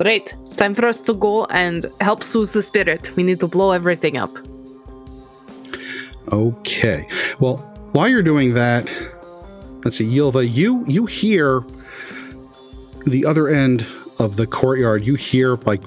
Right. 0.00 0.34
Time 0.56 0.74
for 0.74 0.86
us 0.86 1.00
to 1.02 1.14
go 1.14 1.44
and 1.46 1.86
help 2.00 2.22
soothe 2.22 2.52
the 2.52 2.62
spirit. 2.62 3.14
We 3.14 3.22
need 3.22 3.40
to 3.40 3.48
blow 3.48 3.72
everything 3.72 4.16
up. 4.16 4.30
Okay. 6.32 7.06
Well, 7.40 7.58
while 7.92 8.08
you're 8.08 8.22
doing 8.22 8.54
that, 8.54 8.90
let's 9.84 9.98
see, 9.98 10.16
Ylva, 10.16 10.46
you 10.46 10.84
you 10.86 11.06
hear 11.06 11.62
the 13.06 13.24
other 13.24 13.48
end 13.48 13.86
of 14.18 14.36
the 14.36 14.46
courtyard. 14.46 15.04
You 15.04 15.14
hear 15.14 15.56
like 15.56 15.82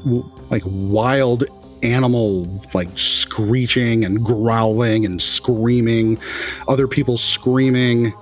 like 0.50 0.64
wild 0.66 1.46
animal 1.82 2.62
like 2.74 2.90
screeching 2.96 4.06
and 4.06 4.24
growling 4.24 5.06
and 5.06 5.22
screaming, 5.22 6.18
other 6.68 6.88
people 6.88 7.18
screaming. 7.18 8.14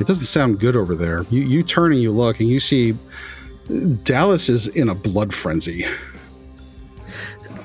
It 0.00 0.06
doesn't 0.06 0.26
sound 0.26 0.58
good 0.58 0.76
over 0.76 0.94
there. 0.94 1.22
You 1.30 1.42
you 1.42 1.62
turn 1.62 1.92
and 1.92 2.02
you 2.02 2.10
look 2.10 2.40
and 2.40 2.48
you 2.48 2.60
see 2.60 2.94
Dallas 4.02 4.48
is 4.48 4.66
in 4.68 4.88
a 4.88 4.94
blood 4.94 5.34
frenzy. 5.34 5.86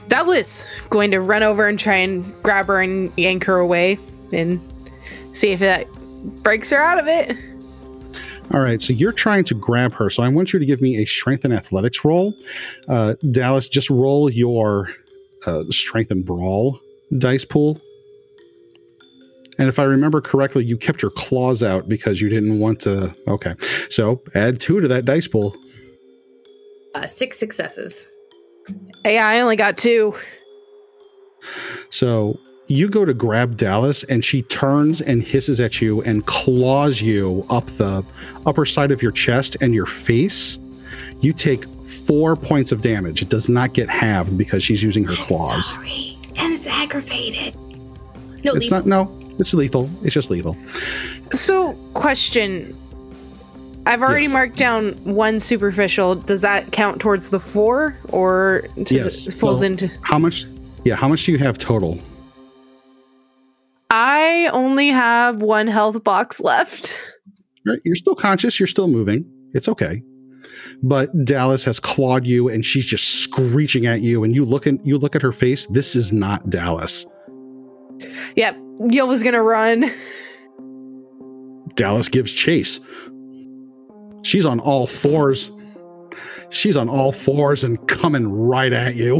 Dallas 0.07 0.65
going 0.89 1.11
to 1.11 1.19
run 1.19 1.43
over 1.43 1.67
and 1.67 1.79
try 1.79 1.95
and 1.95 2.25
grab 2.41 2.67
her 2.67 2.81
and 2.81 3.11
yank 3.17 3.43
her 3.43 3.57
away 3.57 3.99
and 4.33 4.59
see 5.33 5.51
if 5.51 5.59
that 5.59 5.87
breaks 6.41 6.69
her 6.71 6.81
out 6.81 6.99
of 6.99 7.07
it. 7.07 7.37
All 8.51 8.61
right, 8.61 8.81
so 8.81 8.93
you're 8.93 9.11
trying 9.11 9.43
to 9.43 9.53
grab 9.53 9.93
her. 9.93 10.09
So 10.09 10.23
I 10.23 10.29
want 10.29 10.53
you 10.53 10.59
to 10.59 10.65
give 10.65 10.81
me 10.81 10.97
a 10.97 11.05
strength 11.05 11.45
and 11.45 11.53
athletics 11.53 12.03
roll. 12.03 12.33
Uh, 12.87 13.13
Dallas, 13.29 13.67
just 13.67 13.91
roll 13.91 14.29
your 14.29 14.89
uh, 15.45 15.65
strength 15.69 16.09
and 16.09 16.25
brawl 16.25 16.79
dice 17.17 17.45
pool. 17.45 17.79
And 19.59 19.67
if 19.67 19.77
I 19.77 19.83
remember 19.83 20.21
correctly, 20.21 20.63
you 20.63 20.77
kept 20.77 21.01
your 21.01 21.11
claws 21.11 21.61
out 21.61 21.89
because 21.89 22.21
you 22.21 22.29
didn't 22.29 22.59
want 22.59 22.79
to. 22.81 23.13
Okay, 23.27 23.55
so 23.89 24.23
add 24.33 24.59
two 24.59 24.79
to 24.79 24.87
that 24.87 25.05
dice 25.05 25.27
pool. 25.27 25.55
Uh, 26.95 27.07
six 27.07 27.37
successes. 27.39 28.07
Hey, 29.03 29.17
I 29.17 29.39
only 29.41 29.55
got 29.55 29.77
two. 29.77 30.15
So 31.89 32.39
you 32.67 32.89
go 32.89 33.05
to 33.05 33.13
grab 33.13 33.57
Dallas, 33.57 34.03
and 34.03 34.23
she 34.23 34.41
turns 34.43 35.01
and 35.01 35.23
hisses 35.23 35.59
at 35.59 35.81
you 35.81 36.01
and 36.03 36.25
claws 36.25 37.01
you 37.01 37.45
up 37.49 37.65
the 37.77 38.03
upper 38.45 38.65
side 38.65 38.91
of 38.91 39.01
your 39.01 39.11
chest 39.11 39.57
and 39.61 39.73
your 39.73 39.85
face. 39.85 40.57
You 41.21 41.33
take 41.33 41.65
four 41.65 42.35
points 42.35 42.71
of 42.71 42.81
damage. 42.81 43.21
It 43.21 43.29
does 43.29 43.49
not 43.49 43.73
get 43.73 43.89
halved 43.89 44.37
because 44.37 44.63
she's 44.63 44.83
using 44.83 45.03
her 45.05 45.15
claws. 45.15 45.73
Sorry, 45.73 46.17
and 46.37 46.53
it's 46.53 46.67
aggravated. 46.67 47.55
No, 48.43 48.53
It's 48.53 48.71
not. 48.71 48.85
No, 48.85 49.11
it's 49.37 49.53
lethal. 49.53 49.89
It's 50.03 50.13
just 50.13 50.29
lethal. 50.29 50.55
So, 51.33 51.73
question. 51.93 52.75
I've 53.86 54.01
already 54.01 54.25
Yes. 54.25 54.34
marked 54.34 54.57
down 54.57 54.91
one 55.03 55.39
superficial. 55.39 56.15
Does 56.15 56.41
that 56.41 56.71
count 56.71 56.99
towards 57.01 57.30
the 57.30 57.39
four, 57.39 57.95
or 58.09 58.63
to 58.86 58.95
Yes. 58.95 59.25
the, 59.25 59.32
falls 59.32 59.59
Well- 59.61 59.71
into? 59.71 59.89
How 60.01 60.19
much? 60.19 60.45
Yeah, 60.86 60.95
how 60.95 61.07
much 61.07 61.25
do 61.25 61.32
you 61.32 61.38
have 61.39 61.57
total? 61.57 61.97
I 63.89 64.49
only 64.53 64.89
have 64.89 65.41
one 65.41 65.67
health 65.67 66.03
box 66.03 66.39
left. 66.41 67.01
Right, 67.65 67.80
You're 67.84 67.95
still 67.95 68.15
conscious. 68.15 68.59
You're 68.59 68.67
still 68.67 68.88
moving. 68.88 69.25
It's 69.53 69.67
okay. 69.67 70.03
But 70.84 71.09
Dallas 71.25 71.63
has 71.65 71.80
clawed 71.80 72.25
you, 72.25 72.47
and 72.47 72.63
she's 72.63 72.86
just 72.86 73.05
screeching 73.21 73.86
at 73.88 74.01
you. 74.01 74.23
And 74.23 74.34
you 74.36 74.45
look 74.45 74.67
at 74.67 74.86
you 74.86 74.97
look 74.97 75.15
at 75.15 75.21
her 75.21 75.32
face. 75.32 75.65
This 75.67 75.95
is 75.95 76.11
not 76.11 76.49
Dallas. 76.49 77.05
Yep, 78.36 78.57
Gil 78.89 79.07
was 79.07 79.23
gonna 79.23 79.41
run. 79.43 79.91
Dallas 81.75 82.07
gives 82.09 82.32
chase. 82.32 82.80
She's 84.24 84.45
on 84.45 84.59
all 84.59 84.88
fours. 84.88 85.51
She's 86.49 86.76
on 86.76 86.89
all 86.89 87.11
fours 87.11 87.63
and 87.63 87.86
coming 87.88 88.32
right 88.32 88.74
at 88.74 88.95
you. 88.95 89.17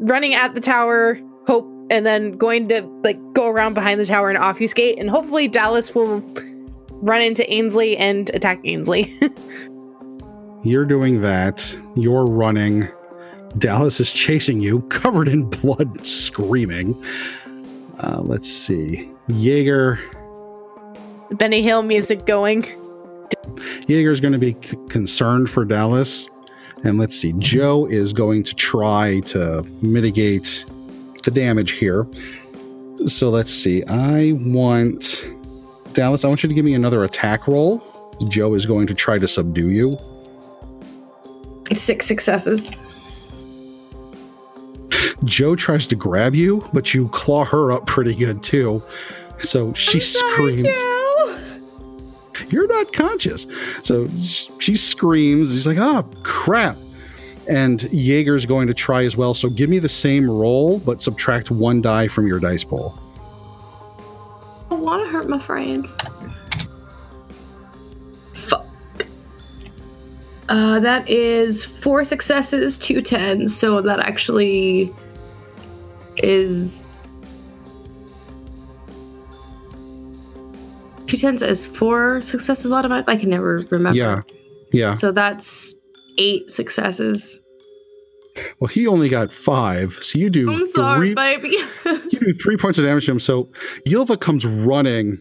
running 0.00 0.34
at 0.34 0.54
the 0.54 0.60
tower, 0.60 1.18
hope, 1.46 1.66
and 1.90 2.04
then 2.04 2.32
going 2.32 2.68
to 2.68 2.82
like 3.04 3.18
go 3.32 3.48
around 3.48 3.74
behind 3.74 4.00
the 4.00 4.06
tower 4.06 4.28
and 4.28 4.38
obfuscate, 4.38 4.98
and 4.98 5.08
hopefully 5.08 5.48
Dallas 5.48 5.94
will 5.94 6.20
run 6.90 7.22
into 7.22 7.50
Ainsley 7.52 7.96
and 7.96 8.30
attack 8.34 8.60
Ainsley. 8.64 9.14
You're 10.62 10.84
doing 10.84 11.20
that. 11.22 11.76
You're 11.94 12.24
running. 12.26 12.88
Dallas 13.58 14.00
is 14.00 14.10
chasing 14.12 14.60
you, 14.60 14.80
covered 14.88 15.28
in 15.28 15.48
blood, 15.48 16.04
screaming. 16.04 17.00
Uh, 18.00 18.20
let's 18.22 18.50
see. 18.50 19.08
Jaeger. 19.28 20.00
Benny 21.30 21.62
Hill 21.62 21.82
music 21.82 22.26
going. 22.26 22.66
Jaeger's 23.88 24.20
going 24.20 24.32
to 24.32 24.38
be 24.38 24.56
c- 24.62 24.76
concerned 24.88 25.50
for 25.50 25.64
Dallas. 25.64 26.28
And 26.84 26.98
let's 26.98 27.16
see. 27.16 27.32
Joe 27.38 27.86
is 27.86 28.12
going 28.12 28.44
to 28.44 28.54
try 28.54 29.20
to 29.20 29.62
mitigate 29.82 30.64
the 31.24 31.30
damage 31.30 31.72
here. 31.72 32.06
So 33.06 33.28
let's 33.30 33.52
see. 33.52 33.84
I 33.84 34.32
want. 34.32 35.24
Dallas, 35.92 36.24
I 36.24 36.28
want 36.28 36.42
you 36.42 36.48
to 36.48 36.54
give 36.54 36.64
me 36.64 36.74
another 36.74 37.04
attack 37.04 37.48
roll. 37.48 37.82
Joe 38.28 38.54
is 38.54 38.66
going 38.66 38.86
to 38.86 38.94
try 38.94 39.18
to 39.18 39.26
subdue 39.26 39.70
you. 39.70 39.98
Six 41.72 42.06
successes. 42.06 42.70
Joe 45.24 45.56
tries 45.56 45.86
to 45.88 45.96
grab 45.96 46.34
you, 46.34 46.62
but 46.72 46.94
you 46.94 47.08
claw 47.08 47.44
her 47.44 47.72
up 47.72 47.86
pretty 47.86 48.14
good 48.14 48.42
too. 48.42 48.82
So 49.40 49.72
she 49.74 50.00
screams. 50.00 50.62
You're 52.50 52.68
not 52.68 52.92
conscious. 52.92 53.46
So 53.82 54.08
she 54.58 54.76
screams. 54.76 55.52
He's 55.52 55.66
like, 55.66 55.78
oh, 55.78 56.08
crap. 56.22 56.76
And 57.48 57.80
Jaeger's 57.92 58.44
going 58.46 58.66
to 58.66 58.74
try 58.74 59.04
as 59.04 59.16
well. 59.16 59.32
So 59.34 59.48
give 59.48 59.70
me 59.70 59.78
the 59.78 59.88
same 59.88 60.28
roll, 60.30 60.80
but 60.80 61.00
subtract 61.02 61.50
one 61.50 61.80
die 61.80 62.08
from 62.08 62.26
your 62.26 62.40
dice 62.40 62.64
pool. 62.64 62.98
I 64.70 64.74
want 64.74 65.04
to 65.04 65.10
hurt 65.10 65.28
my 65.28 65.38
friends. 65.38 65.96
Fuck. 68.32 68.66
Uh, 70.48 70.80
that 70.80 71.08
is 71.08 71.64
four 71.64 72.04
successes, 72.04 72.76
two 72.78 73.00
tens. 73.00 73.56
So 73.56 73.80
that 73.80 74.00
actually 74.00 74.92
is 76.16 76.84
two 81.06 81.16
tens 81.16 81.42
as 81.42 81.66
four 81.66 82.20
successes 82.22 82.72
automatic. 82.72 83.06
I 83.08 83.16
can 83.16 83.30
never 83.30 83.64
remember. 83.70 83.96
Yeah. 83.96 84.22
Yeah. 84.72 84.94
So 84.94 85.12
that's 85.12 85.74
eight 86.18 86.50
successes. 86.50 87.40
Well, 88.60 88.68
he 88.68 88.86
only 88.86 89.08
got 89.08 89.32
five. 89.32 89.98
So 90.02 90.18
you 90.18 90.28
do 90.28 90.50
I'm 90.52 90.66
sorry, 90.66 91.08
three. 91.08 91.14
baby. 91.14 91.56
You 92.12 92.20
do 92.20 92.34
three 92.34 92.56
points 92.56 92.78
of 92.78 92.84
damage 92.84 93.06
to 93.06 93.12
him. 93.12 93.20
So 93.20 93.48
Ylva 93.86 94.16
comes 94.16 94.44
running. 94.44 95.20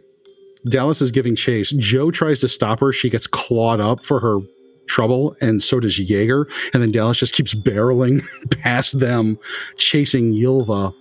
Dallas 0.68 1.02
is 1.02 1.12
giving 1.12 1.36
chase. 1.36 1.72
Joe 1.72 2.10
tries 2.12 2.40
to 2.40 2.50
stop 2.50 2.80
her. 2.80 2.92
She 2.92 3.10
gets 3.10 3.28
clawed 3.28 3.80
up 3.80 4.04
for 4.04 4.20
her 4.20 4.40
trouble, 4.88 5.36
and 5.42 5.62
so 5.62 5.80
does 5.80 5.98
Jaeger. 6.00 6.48
And 6.74 6.82
then 6.82 6.92
Dallas 6.92 7.18
just 7.18 7.34
keeps 7.34 7.54
barreling 7.54 8.24
past 8.62 9.00
them, 9.00 9.38
chasing 9.78 10.34
Ylva. 10.34 10.92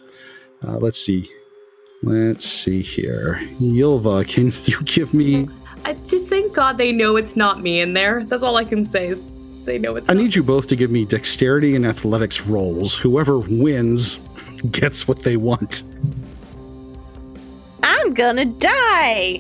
Uh, 0.63 0.79
let's 0.79 0.99
see. 1.01 1.31
Let's 2.05 2.45
see 2.45 2.83
here. 2.83 3.41
Ylva, 3.61 4.25
can 4.25 4.53
you 4.65 4.83
give 4.83 5.15
me. 5.15 5.49
I 5.87 5.95
just 5.95 6.29
thank 6.29 6.55
God 6.55 6.77
they 6.77 6.93
know 6.93 7.17
it's 7.17 7.35
not 7.35 7.61
me 7.61 7.81
in 7.81 7.95
there. 7.95 8.25
That's 8.25 8.43
all 8.43 8.57
I 8.57 8.65
can 8.65 8.85
say 8.85 9.09
is 9.09 9.23
they 9.65 9.79
know 9.79 9.97
it's 9.97 10.09
I 10.11 10.13
not 10.15 10.23
need 10.23 10.35
you 10.35 10.43
both 10.43 10.67
to 10.69 10.77
give 10.77 10.91
me 10.91 11.05
dexterity 11.07 11.75
and 11.77 11.87
athletics 11.87 12.43
rolls. 12.43 12.95
Whoever 12.95 13.39
wins 13.39 14.17
gets 14.71 15.09
what 15.09 15.21
they 15.23 15.37
want. 15.37 15.83
I'm 17.83 18.13
gonna 18.15 18.47
die. 18.47 19.39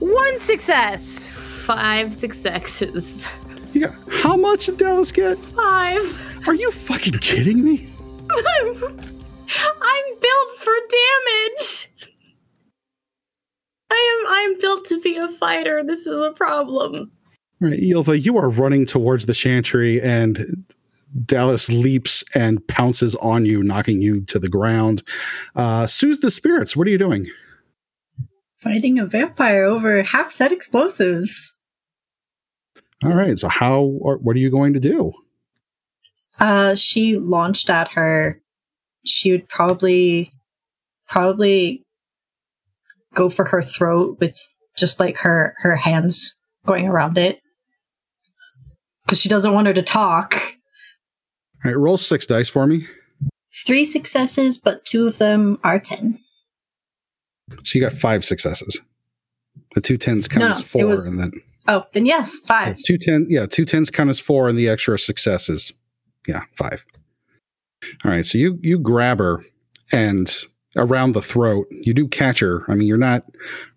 One 0.00 0.38
success. 0.40 1.28
five 1.28 2.14
successes. 2.14 3.28
Yeah. 3.72 3.94
how 4.10 4.36
much 4.36 4.66
did 4.66 4.78
Dallas 4.78 5.12
get? 5.12 5.38
Five. 5.38 6.48
Are 6.48 6.54
you 6.54 6.72
fucking 6.72 7.18
kidding 7.20 7.62
me? 7.62 7.88
I'm, 8.30 8.74
I'm 8.82 10.04
built 10.20 10.49
for 10.60 10.72
damage. 10.72 11.90
I 13.90 14.20
am 14.20 14.32
I'm 14.32 14.60
built 14.60 14.84
to 14.86 15.00
be 15.00 15.16
a 15.16 15.28
fighter. 15.28 15.82
This 15.84 16.06
is 16.06 16.16
a 16.16 16.30
problem. 16.30 17.10
Right, 17.60 17.80
Ylva, 17.82 18.18
you 18.18 18.38
are 18.38 18.48
running 18.48 18.86
towards 18.86 19.26
the 19.26 19.34
chantry, 19.34 20.00
and 20.00 20.64
Dallas 21.26 21.68
leaps 21.68 22.24
and 22.34 22.66
pounces 22.68 23.14
on 23.16 23.44
you, 23.44 23.62
knocking 23.62 24.00
you 24.00 24.22
to 24.22 24.38
the 24.38 24.48
ground. 24.48 25.02
Uh, 25.56 25.86
Soothe 25.86 26.20
the 26.20 26.30
spirits. 26.30 26.76
What 26.76 26.86
are 26.86 26.90
you 26.90 26.98
doing? 26.98 27.26
Fighting 28.58 28.98
a 28.98 29.06
vampire 29.06 29.64
over 29.64 30.02
half 30.02 30.30
set 30.30 30.52
explosives. 30.52 31.54
All 33.02 33.12
right. 33.12 33.38
So, 33.38 33.48
how? 33.48 33.80
Or 33.80 34.18
what 34.18 34.36
are 34.36 34.40
you 34.40 34.50
going 34.50 34.74
to 34.74 34.80
do? 34.80 35.12
Uh, 36.38 36.74
she 36.74 37.16
launched 37.16 37.68
at 37.68 37.88
her. 37.88 38.40
She 39.04 39.32
would 39.32 39.48
probably, 39.48 40.32
probably 41.10 41.84
go 43.14 43.28
for 43.28 43.44
her 43.46 43.60
throat 43.60 44.16
with 44.20 44.38
just 44.78 44.98
like 45.00 45.18
her 45.18 45.54
her 45.58 45.76
hands 45.76 46.38
going 46.66 46.86
around 46.86 47.18
it 47.18 47.40
because 49.04 49.20
she 49.20 49.28
doesn't 49.28 49.52
want 49.52 49.66
her 49.66 49.74
to 49.74 49.82
talk. 49.82 50.34
All 51.64 51.70
right, 51.70 51.76
roll 51.76 51.98
six 51.98 52.24
dice 52.24 52.48
for 52.48 52.66
me. 52.66 52.86
Three 53.66 53.84
successes, 53.84 54.56
but 54.56 54.84
two 54.84 55.06
of 55.06 55.18
them 55.18 55.58
are 55.64 55.78
ten. 55.78 56.18
So 57.64 57.78
you 57.78 57.84
got 57.84 57.92
five 57.92 58.24
successes. 58.24 58.80
The 59.74 59.80
two 59.80 59.98
tens 59.98 60.28
count 60.28 60.44
No, 60.44 60.50
as 60.52 60.62
four, 60.62 60.86
was- 60.86 61.06
and 61.08 61.18
then 61.20 61.32
Oh, 61.68 61.84
then 61.92 62.06
yes, 62.06 62.36
five. 62.46 62.78
two 62.84 62.96
ten. 62.98 63.26
Yeah, 63.28 63.46
two 63.46 63.64
tens 63.64 63.90
count 63.90 64.08
as 64.10 64.18
four, 64.18 64.48
and 64.48 64.58
the 64.58 64.68
extra 64.68 64.98
successes. 64.98 65.72
Yeah, 66.26 66.42
five. 66.56 66.84
All 68.04 68.10
right, 68.10 68.24
so 68.24 68.38
you 68.38 68.58
you 68.62 68.78
grab 68.78 69.18
her 69.18 69.44
and 69.92 70.34
around 70.76 71.12
the 71.12 71.22
throat. 71.22 71.66
You 71.70 71.94
do 71.94 72.06
catch 72.06 72.40
her. 72.40 72.64
I 72.68 72.74
mean, 72.74 72.88
you're 72.88 72.96
not 72.96 73.24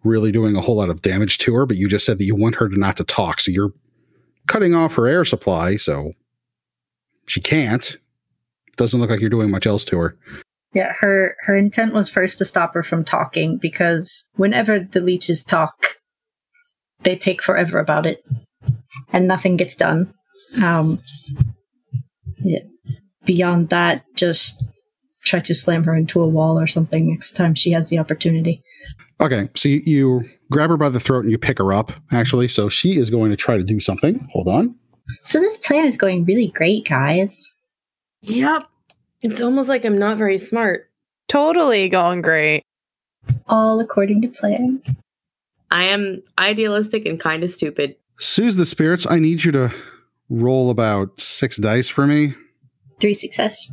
really 0.03 0.31
doing 0.31 0.55
a 0.55 0.61
whole 0.61 0.75
lot 0.75 0.89
of 0.89 1.01
damage 1.01 1.37
to 1.39 1.53
her, 1.55 1.65
but 1.65 1.77
you 1.77 1.87
just 1.87 2.05
said 2.05 2.17
that 2.17 2.25
you 2.25 2.35
want 2.35 2.55
her 2.55 2.69
to 2.69 2.79
not 2.79 2.97
to 2.97 3.03
talk, 3.03 3.39
so 3.39 3.51
you're 3.51 3.73
cutting 4.47 4.75
off 4.75 4.95
her 4.95 5.07
air 5.07 5.25
supply, 5.25 5.77
so 5.77 6.13
she 7.25 7.41
can't. 7.41 7.97
Doesn't 8.75 8.99
look 8.99 9.09
like 9.09 9.19
you're 9.19 9.29
doing 9.29 9.51
much 9.51 9.67
else 9.67 9.83
to 9.85 9.97
her. 9.99 10.17
Yeah, 10.73 10.93
her 10.99 11.35
her 11.41 11.55
intent 11.55 11.93
was 11.93 12.09
first 12.09 12.39
to 12.39 12.45
stop 12.45 12.73
her 12.73 12.81
from 12.81 13.03
talking 13.03 13.59
because 13.61 14.27
whenever 14.35 14.79
the 14.79 15.01
leeches 15.01 15.43
talk, 15.43 15.85
they 17.03 17.15
take 17.15 17.43
forever 17.43 17.77
about 17.77 18.07
it, 18.07 18.23
and 19.11 19.27
nothing 19.27 19.55
gets 19.55 19.75
done. 19.75 20.11
Um, 20.61 20.99
yeah. 22.43 22.59
Beyond 23.25 23.69
that, 23.69 24.03
just 24.15 24.65
try 25.23 25.39
to 25.39 25.55
slam 25.55 25.83
her 25.83 25.95
into 25.95 26.21
a 26.21 26.27
wall 26.27 26.59
or 26.59 26.67
something 26.67 27.09
next 27.09 27.33
time 27.33 27.55
she 27.55 27.71
has 27.71 27.89
the 27.89 27.97
opportunity. 27.97 28.61
Okay, 29.21 29.49
so 29.55 29.69
you, 29.69 29.81
you 29.85 30.29
grab 30.51 30.69
her 30.69 30.77
by 30.77 30.89
the 30.89 30.99
throat 30.99 31.23
and 31.23 31.31
you 31.31 31.37
pick 31.37 31.57
her 31.57 31.73
up, 31.73 31.91
actually. 32.11 32.47
So 32.47 32.69
she 32.69 32.97
is 32.97 33.09
going 33.09 33.29
to 33.31 33.37
try 33.37 33.57
to 33.57 33.63
do 33.63 33.79
something. 33.79 34.27
Hold 34.31 34.47
on. 34.47 34.75
So 35.21 35.39
this 35.39 35.57
plan 35.57 35.85
is 35.85 35.97
going 35.97 36.25
really 36.25 36.47
great, 36.47 36.85
guys. 36.85 37.53
Yep. 38.21 38.67
It's 39.21 39.41
almost 39.41 39.69
like 39.69 39.85
I'm 39.85 39.97
not 39.97 40.17
very 40.17 40.37
smart. 40.37 40.89
Totally 41.27 41.89
going 41.89 42.21
great. 42.21 42.63
All 43.47 43.79
according 43.79 44.21
to 44.23 44.27
plan. 44.27 44.81
I 45.71 45.85
am 45.85 46.21
idealistic 46.37 47.05
and 47.05 47.19
kind 47.19 47.43
of 47.43 47.49
stupid. 47.49 47.95
Soothe 48.19 48.57
the 48.57 48.65
spirits. 48.65 49.07
I 49.09 49.19
need 49.19 49.43
you 49.43 49.51
to 49.53 49.73
roll 50.29 50.69
about 50.69 51.19
six 51.19 51.57
dice 51.57 51.89
for 51.89 52.05
me. 52.05 52.35
Three 52.99 53.13
success. 53.13 53.71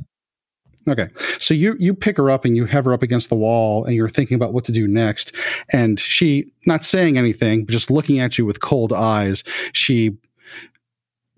Okay. 0.89 1.09
So 1.39 1.53
you 1.53 1.77
you 1.79 1.95
pick 1.95 2.17
her 2.17 2.31
up 2.31 2.45
and 2.45 2.57
you 2.57 2.65
have 2.65 2.87
her 2.87 2.93
up 2.93 3.03
against 3.03 3.29
the 3.29 3.35
wall 3.37 3.85
and 3.85 3.95
you're 3.95 4.09
thinking 4.09 4.35
about 4.35 4.53
what 4.53 4.65
to 4.65 4.73
do 4.73 4.89
next. 4.89 5.33
And 5.73 6.01
she, 6.01 6.53
not 6.67 6.85
saying 6.85 7.19
anything, 7.19 7.65
but 7.65 7.73
just 7.73 7.91
looking 7.91 8.19
at 8.19 8.39
you 8.39 8.47
with 8.47 8.61
cold 8.61 8.93
eyes, 8.93 9.45
she 9.73 10.17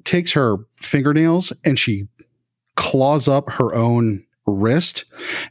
takes 0.05 0.32
her 0.32 0.59
fingernails 0.76 1.53
and 1.64 1.78
she 1.78 2.07
claws 2.76 3.28
up 3.28 3.51
her 3.51 3.74
own 3.74 4.24
wrist 4.47 5.05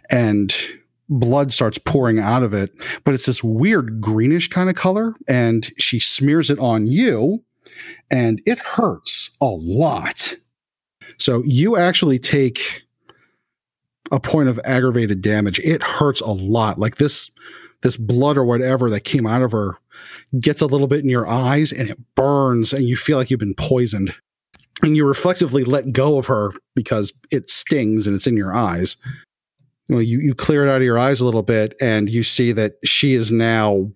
and 0.10 0.54
blood 1.10 1.52
starts 1.52 1.78
pouring 1.78 2.20
out 2.20 2.44
of 2.44 2.54
it. 2.54 2.72
But 3.04 3.14
it's 3.14 3.26
this 3.26 3.44
weird 3.44 4.02
greenish 4.02 4.48
kind 4.48 4.70
of 4.70 4.76
color. 4.76 5.16
And 5.28 5.70
she 5.78 6.00
smears 6.00 6.50
it 6.50 6.60
on 6.60 6.88
you 6.88 7.44
and 8.10 8.42
it 8.46 8.60
hurts 8.60 9.32
a 9.42 9.46
lot. 9.46 10.34
So 11.18 11.44
you 11.46 11.78
actually 11.78 12.20
take 12.20 12.84
a 14.12 14.20
point 14.20 14.50
of 14.50 14.60
aggravated 14.64 15.22
damage. 15.22 15.60
It 15.60 15.82
hurts 15.82 16.22
a 16.22 16.32
lot. 16.32 16.78
Like 16.78 16.98
this, 16.98 17.32
this 17.82 17.98
blood 17.98 18.38
or 18.38 18.44
whatever 18.44 18.90
that 18.90 19.02
came 19.02 19.26
out 19.26 19.42
of 19.42 19.52
her 19.52 19.78
gets 20.40 20.62
a 20.62 20.66
little 20.66 20.88
bit 20.88 21.04
in 21.04 21.10
your 21.10 21.28
eyes 21.28 21.72
and 21.72 21.90
it 21.90 22.00
burns 22.16 22.74
and 22.74 22.88
you 22.88 22.96
feel 22.96 23.18
like 23.18 23.30
you've 23.30 23.40
been 23.40 23.56
poisoned. 23.56 24.14
And 24.84 24.98
you 24.98 25.06
reflexively 25.06 25.64
let 25.64 25.92
go 25.92 26.18
of 26.18 26.26
her 26.28 26.54
because 26.76 27.14
it 27.30 27.50
stings 27.50 28.08
and 28.08 28.16
it's 28.16 28.26
in 28.26 28.36
your 28.36 28.56
eyes. 28.56 28.98
Well, 29.90 30.02
you, 30.02 30.20
you 30.20 30.34
clear 30.34 30.66
it 30.66 30.70
out 30.70 30.78
of 30.78 30.84
your 30.84 30.98
eyes 30.98 31.22
a 31.22 31.26
little 31.26 31.44
bit 31.44 31.76
and 31.80 32.10
you 32.10 32.24
see 32.24 32.52
that 32.54 32.74
she 32.84 33.14
is 33.14 33.32
now 33.32 33.92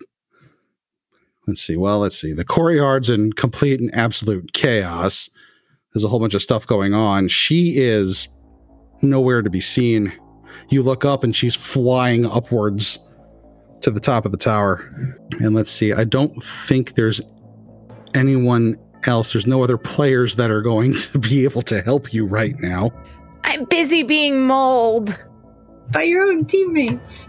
let's 1.46 1.62
see. 1.62 1.76
Well, 1.76 2.00
let's 2.00 2.20
see. 2.20 2.32
The 2.32 2.44
courtyard's 2.44 3.10
in 3.10 3.32
complete 3.32 3.80
and 3.80 3.94
absolute 3.94 4.52
chaos. 4.52 5.30
There's 5.92 6.04
a 6.04 6.08
whole 6.08 6.20
bunch 6.20 6.34
of 6.34 6.42
stuff 6.42 6.66
going 6.66 6.92
on. 6.92 7.28
She 7.28 7.78
is 7.78 8.28
nowhere 9.02 9.42
to 9.42 9.50
be 9.50 9.60
seen. 9.60 10.12
You 10.68 10.82
look 10.82 11.04
up 11.04 11.24
and 11.24 11.34
she's 11.34 11.54
flying 11.54 12.26
upwards 12.26 12.98
to 13.80 13.90
the 13.90 14.00
top 14.00 14.24
of 14.24 14.32
the 14.32 14.38
tower. 14.38 14.78
And 15.40 15.54
let's 15.54 15.70
see. 15.70 15.92
I 15.92 16.04
don't 16.04 16.42
think 16.42 16.94
there's 16.94 17.20
anyone 18.14 18.78
else. 19.04 19.32
There's 19.32 19.46
no 19.46 19.62
other 19.62 19.78
players 19.78 20.36
that 20.36 20.50
are 20.50 20.62
going 20.62 20.94
to 21.12 21.18
be 21.18 21.44
able 21.44 21.62
to 21.62 21.82
help 21.82 22.12
you 22.12 22.26
right 22.26 22.58
now. 22.58 22.90
I'm 23.44 23.64
busy 23.64 24.02
being 24.02 24.46
mold. 24.46 25.22
By 25.92 26.02
your 26.02 26.24
own 26.24 26.46
teammates. 26.46 27.28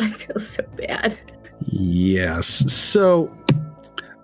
I 0.00 0.08
feel 0.10 0.40
so 0.40 0.64
bad. 0.76 1.16
Yes. 1.68 2.46
So 2.72 3.32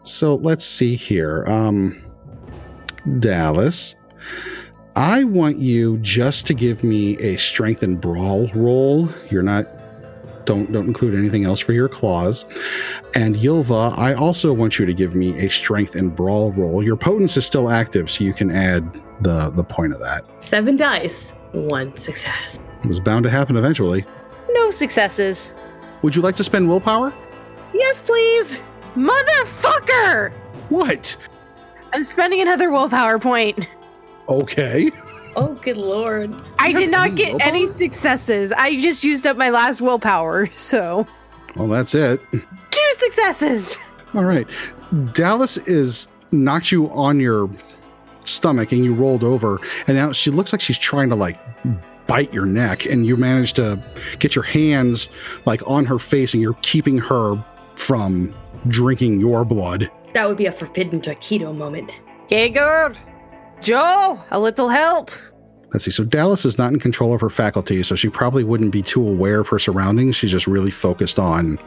so 0.02 0.36
let's 0.36 0.64
see 0.64 0.96
here. 0.96 1.44
Um 1.46 2.02
Dallas, 3.20 3.94
I 4.96 5.24
want 5.24 5.58
you 5.58 5.98
just 5.98 6.46
to 6.46 6.54
give 6.54 6.82
me 6.82 7.18
a 7.18 7.36
strength 7.36 7.82
and 7.82 8.00
brawl 8.00 8.48
roll. 8.54 9.10
You're 9.30 9.42
not 9.42 9.68
don't 10.46 10.72
don't 10.72 10.86
include 10.86 11.14
anything 11.14 11.44
else 11.44 11.60
for 11.60 11.74
your 11.74 11.88
claws. 11.88 12.46
And 13.14 13.36
Ylva, 13.36 13.92
I 13.96 14.14
also 14.14 14.54
want 14.54 14.78
you 14.78 14.86
to 14.86 14.94
give 14.94 15.14
me 15.14 15.38
a 15.38 15.50
strength 15.50 15.96
and 15.96 16.14
brawl 16.16 16.52
roll. 16.52 16.82
Your 16.82 16.96
potence 16.96 17.36
is 17.36 17.44
still 17.44 17.68
active, 17.68 18.10
so 18.10 18.24
you 18.24 18.32
can 18.32 18.50
add 18.50 19.02
the 19.20 19.50
the 19.50 19.64
point 19.64 19.92
of 19.92 20.00
that. 20.00 20.24
Seven 20.42 20.76
dice, 20.76 21.34
one 21.52 21.94
success. 21.96 22.58
It 22.82 22.88
was 22.88 23.00
bound 23.00 23.24
to 23.24 23.30
happen 23.30 23.56
eventually. 23.56 24.06
No 24.52 24.70
successes. 24.70 25.52
Would 26.00 26.16
you 26.16 26.22
like 26.22 26.36
to 26.36 26.44
spend 26.44 26.68
willpower? 26.68 27.12
Yes, 27.74 28.00
please. 28.00 28.62
Motherfucker! 28.94 30.32
What? 30.70 31.16
I'm 31.92 32.02
spending 32.02 32.40
another 32.40 32.70
willpower 32.70 33.18
point. 33.18 33.68
Okay. 34.28 34.90
Oh, 35.36 35.54
good 35.62 35.76
lord. 35.76 36.34
I 36.58 36.72
did 36.72 36.90
not 36.90 37.08
any 37.08 37.16
get 37.16 37.42
any 37.46 37.70
successes. 37.72 38.52
I 38.52 38.76
just 38.80 39.04
used 39.04 39.26
up 39.26 39.36
my 39.36 39.50
last 39.50 39.80
willpower, 39.80 40.46
so 40.54 41.06
Well, 41.56 41.68
that's 41.68 41.94
it. 41.94 42.20
two 42.32 42.90
successes. 42.92 43.78
All 44.14 44.24
right. 44.24 44.46
Dallas 45.12 45.58
is 45.58 46.06
knocked 46.32 46.72
you 46.72 46.90
on 46.90 47.20
your 47.20 47.50
stomach 48.24 48.72
and 48.72 48.84
you 48.84 48.92
rolled 48.94 49.22
over 49.22 49.60
and 49.86 49.96
now 49.96 50.10
she 50.12 50.30
looks 50.32 50.52
like 50.52 50.60
she's 50.60 50.78
trying 50.78 51.08
to 51.08 51.14
like 51.14 51.38
bite 52.08 52.32
your 52.34 52.44
neck 52.46 52.84
and 52.86 53.06
you 53.06 53.16
manage 53.16 53.52
to 53.52 53.80
get 54.18 54.34
your 54.34 54.42
hands 54.44 55.08
like 55.44 55.62
on 55.68 55.84
her 55.86 55.98
face 55.98 56.32
and 56.34 56.42
you're 56.42 56.56
keeping 56.62 56.98
her 56.98 57.42
from 57.76 58.34
drinking 58.68 59.20
your 59.20 59.44
blood. 59.44 59.90
That 60.14 60.26
would 60.28 60.36
be 60.38 60.46
a 60.46 60.52
forbidden 60.52 61.00
taquito 61.00 61.54
moment. 61.56 62.00
Okay, 62.24 62.48
good. 62.48 62.96
Joe, 63.60 64.20
a 64.30 64.38
little 64.38 64.68
help. 64.68 65.10
Let's 65.72 65.84
see. 65.84 65.90
So 65.90 66.04
Dallas 66.04 66.44
is 66.44 66.58
not 66.58 66.72
in 66.72 66.78
control 66.78 67.12
of 67.14 67.20
her 67.20 67.30
faculties, 67.30 67.86
so 67.86 67.96
she 67.96 68.08
probably 68.08 68.44
wouldn't 68.44 68.72
be 68.72 68.82
too 68.82 69.06
aware 69.06 69.40
of 69.40 69.48
her 69.48 69.58
surroundings. 69.58 70.16
She's 70.16 70.30
just 70.30 70.46
really 70.46 70.70
focused 70.70 71.18
on 71.18 71.58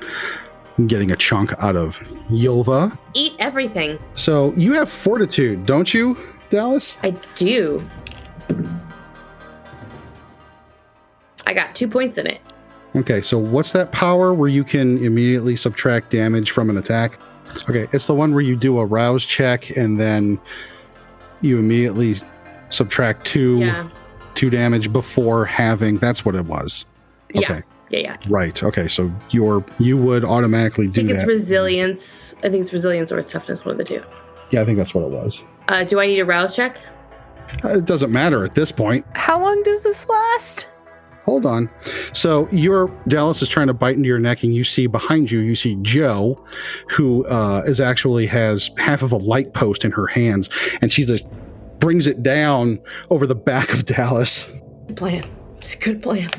getting 0.87 1.11
a 1.11 1.15
chunk 1.15 1.51
out 1.61 1.75
of 1.75 2.07
Ylva. 2.31 2.97
Eat 3.13 3.33
everything. 3.39 3.99
So 4.15 4.53
you 4.53 4.73
have 4.73 4.89
fortitude, 4.89 5.65
don't 5.65 5.93
you, 5.93 6.17
Dallas? 6.49 6.97
I 7.03 7.11
do. 7.35 7.87
I 11.45 11.53
got 11.53 11.75
two 11.75 11.87
points 11.87 12.17
in 12.17 12.27
it. 12.27 12.39
Okay, 12.95 13.21
so 13.21 13.37
what's 13.37 13.71
that 13.73 13.91
power 13.91 14.33
where 14.33 14.49
you 14.49 14.63
can 14.63 15.03
immediately 15.03 15.55
subtract 15.55 16.09
damage 16.09 16.51
from 16.51 16.69
an 16.69 16.77
attack? 16.77 17.19
Okay, 17.69 17.87
it's 17.91 18.07
the 18.07 18.15
one 18.15 18.33
where 18.33 18.41
you 18.41 18.55
do 18.55 18.79
a 18.79 18.85
rouse 18.85 19.25
check 19.25 19.75
and 19.75 19.99
then 19.99 20.39
you 21.41 21.57
immediately 21.59 22.17
subtract 22.69 23.25
two 23.25 23.59
Yeah. 23.59 23.89
two 24.35 24.49
damage 24.49 24.91
before 24.93 25.45
having. 25.45 25.97
That's 25.97 26.23
what 26.25 26.35
it 26.35 26.45
was. 26.45 26.85
Okay. 27.35 27.63
Yeah. 27.89 27.99
Yeah. 27.99 28.17
Right. 28.29 28.61
Okay. 28.61 28.87
So 28.87 29.11
your 29.31 29.63
you 29.79 29.97
would 29.97 30.23
automatically 30.23 30.85
do. 30.87 30.91
I 30.91 30.93
think 30.93 31.09
it's 31.09 31.21
that. 31.21 31.27
resilience. 31.27 32.35
I 32.43 32.49
think 32.49 32.61
it's 32.61 32.71
resilience 32.73 33.11
or 33.11 33.17
it's 33.19 33.31
toughness, 33.31 33.65
one 33.65 33.71
of 33.71 33.77
the 33.79 33.83
two. 33.83 34.03
yeah, 34.51 34.61
I 34.61 34.65
think 34.65 34.77
that's 34.77 34.93
what 34.93 35.03
it 35.03 35.09
was. 35.09 35.43
Uh, 35.69 35.83
do 35.83 35.99
I 35.99 36.05
need 36.07 36.19
a 36.19 36.25
rouse 36.25 36.55
check? 36.55 36.77
Uh, 37.63 37.77
It 37.79 37.85
doesn't 37.85 38.11
matter 38.11 38.43
at 38.43 38.53
this 38.55 38.71
point. 38.71 39.05
How 39.13 39.39
long 39.41 39.61
does 39.63 39.81
this 39.83 40.07
last? 40.07 40.67
Hold 41.29 41.45
on. 41.45 41.69
So 42.11 42.49
your 42.49 42.87
Dallas 43.07 43.43
is 43.43 43.49
trying 43.49 43.67
to 43.67 43.73
bite 43.73 43.95
into 43.95 44.07
your 44.07 44.17
neck, 44.17 44.41
and 44.41 44.51
you 44.51 44.63
see 44.63 44.87
behind 44.87 45.29
you, 45.29 45.41
you 45.41 45.53
see 45.53 45.77
Joe, 45.83 46.43
who 46.89 47.23
uh, 47.27 47.61
is 47.67 47.79
actually 47.79 48.25
has 48.25 48.71
half 48.79 49.03
of 49.03 49.11
a 49.11 49.17
light 49.17 49.53
post 49.53 49.85
in 49.85 49.91
her 49.91 50.07
hands, 50.07 50.49
and 50.81 50.91
she 50.91 51.05
just 51.05 51.25
brings 51.77 52.07
it 52.07 52.23
down 52.23 52.79
over 53.11 53.27
the 53.27 53.35
back 53.35 53.71
of 53.71 53.85
Dallas. 53.85 54.45
Good 54.87 54.97
plan. 54.97 55.23
It's 55.59 55.75
a 55.75 55.77
good 55.77 56.01
plan. 56.01 56.31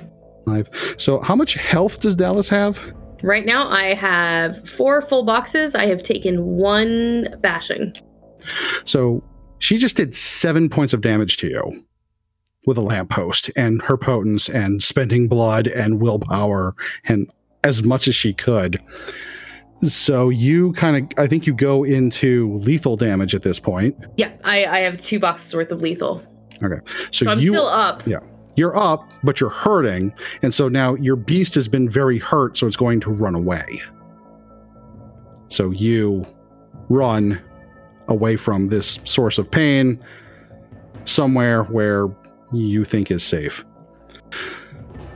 So 0.96 1.20
how 1.20 1.36
much 1.36 1.54
health 1.54 2.00
does 2.00 2.16
Dallas 2.16 2.48
have? 2.48 2.82
Right 3.22 3.46
now, 3.46 3.68
I 3.68 3.94
have 3.94 4.68
four 4.68 5.02
full 5.02 5.22
boxes. 5.22 5.76
I 5.76 5.86
have 5.86 6.02
taken 6.02 6.44
one 6.44 7.36
bashing. 7.40 7.94
So 8.84 9.22
she 9.60 9.78
just 9.78 9.96
did 9.96 10.16
seven 10.16 10.68
points 10.68 10.92
of 10.92 11.00
damage 11.00 11.36
to 11.36 11.46
you 11.46 11.84
with 12.66 12.76
a 12.76 12.82
lamppost 12.82 13.50
and 13.56 13.80
her 13.82 13.96
potence 13.96 14.48
and 14.48 14.82
spending 14.82 15.28
blood 15.28 15.66
and 15.66 16.00
willpower 16.00 16.74
and 17.04 17.30
as 17.64 17.82
much 17.82 18.08
as 18.08 18.14
she 18.14 18.32
could. 18.32 18.80
So 19.78 20.28
you 20.28 20.72
kind 20.74 20.96
of, 20.96 21.18
I 21.18 21.26
think 21.26 21.46
you 21.46 21.54
go 21.54 21.84
into 21.84 22.54
lethal 22.56 22.96
damage 22.96 23.34
at 23.34 23.42
this 23.42 23.58
point. 23.58 23.96
Yeah, 24.16 24.32
I, 24.44 24.66
I 24.66 24.78
have 24.80 25.00
two 25.00 25.18
boxes 25.18 25.54
worth 25.54 25.72
of 25.72 25.80
lethal. 25.80 26.22
So, 27.10 27.24
So, 27.24 27.30
I'm 27.30 27.38
you 27.38 27.52
still 27.52 27.66
up. 27.66 28.06
Yeah, 28.06 28.18
you're 28.56 28.76
up, 28.76 29.10
but 29.24 29.40
you're 29.40 29.48
hurting, 29.48 30.12
and 30.42 30.52
so 30.52 30.68
now 30.68 30.94
your 30.96 31.16
beast 31.16 31.54
has 31.54 31.66
been 31.68 31.88
very 31.88 32.18
hurt, 32.18 32.58
so 32.58 32.66
it's 32.66 32.76
going 32.76 33.00
to 33.00 33.10
run 33.10 33.34
away. 33.34 33.82
So 35.48 35.70
you 35.70 36.26
run 36.90 37.40
away 38.08 38.36
from 38.36 38.68
this 38.68 38.98
source 39.04 39.38
of 39.38 39.50
pain 39.50 39.98
somewhere 41.06 41.64
where 41.64 42.08
you 42.52 42.84
think 42.84 43.10
is 43.10 43.22
safe. 43.22 43.64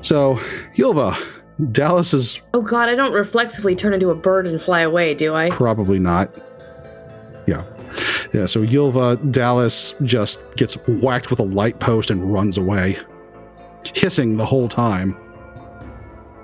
So, 0.01 0.41
Ylva, 0.76 1.16
Dallas 1.72 2.12
is 2.12 2.41
Oh 2.53 2.62
god, 2.62 2.89
I 2.89 2.95
don't 2.95 3.12
reflexively 3.12 3.74
turn 3.74 3.95
into 3.95 4.11
a 4.11 4.14
bird 4.14 4.47
and 4.47 4.61
fly 4.61 4.80
away, 4.80 5.14
do 5.14 5.35
I? 5.35 5.51
probably 5.51 5.99
not. 5.99 6.35
Yeah. 7.47 7.64
Yeah, 8.32 8.47
so 8.47 8.62
Ylva 8.62 9.16
Dallas 9.30 9.95
just 10.03 10.41
gets 10.57 10.74
whacked 10.89 11.30
with 11.30 11.39
a 11.39 11.45
light 11.45 11.78
post 11.78 12.11
and 12.11 12.32
runs 12.32 12.59
away, 12.59 12.99
hissing 13.95 14.37
the 14.37 14.45
whole 14.45 14.68
time. 14.68 15.16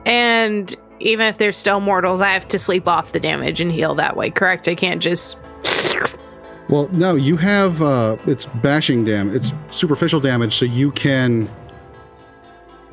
And 0.06 0.74
even 1.00 1.26
if 1.26 1.38
they're 1.38 1.52
still 1.52 1.80
mortals, 1.80 2.20
I 2.20 2.28
have 2.28 2.46
to 2.48 2.58
sleep 2.58 2.86
off 2.86 3.12
the 3.12 3.20
damage 3.20 3.60
and 3.60 3.72
heal 3.72 3.94
that 3.96 4.16
way, 4.16 4.30
correct? 4.30 4.68
I 4.68 4.74
can't 4.74 5.02
just. 5.02 5.38
Well, 6.70 6.88
no, 6.92 7.16
you 7.16 7.36
have 7.36 7.82
uh 7.82 8.16
it's 8.26 8.46
bashing 8.46 9.04
damage. 9.04 9.34
It's 9.34 9.52
superficial 9.70 10.20
damage, 10.20 10.54
so 10.54 10.64
you 10.64 10.92
can 10.92 11.50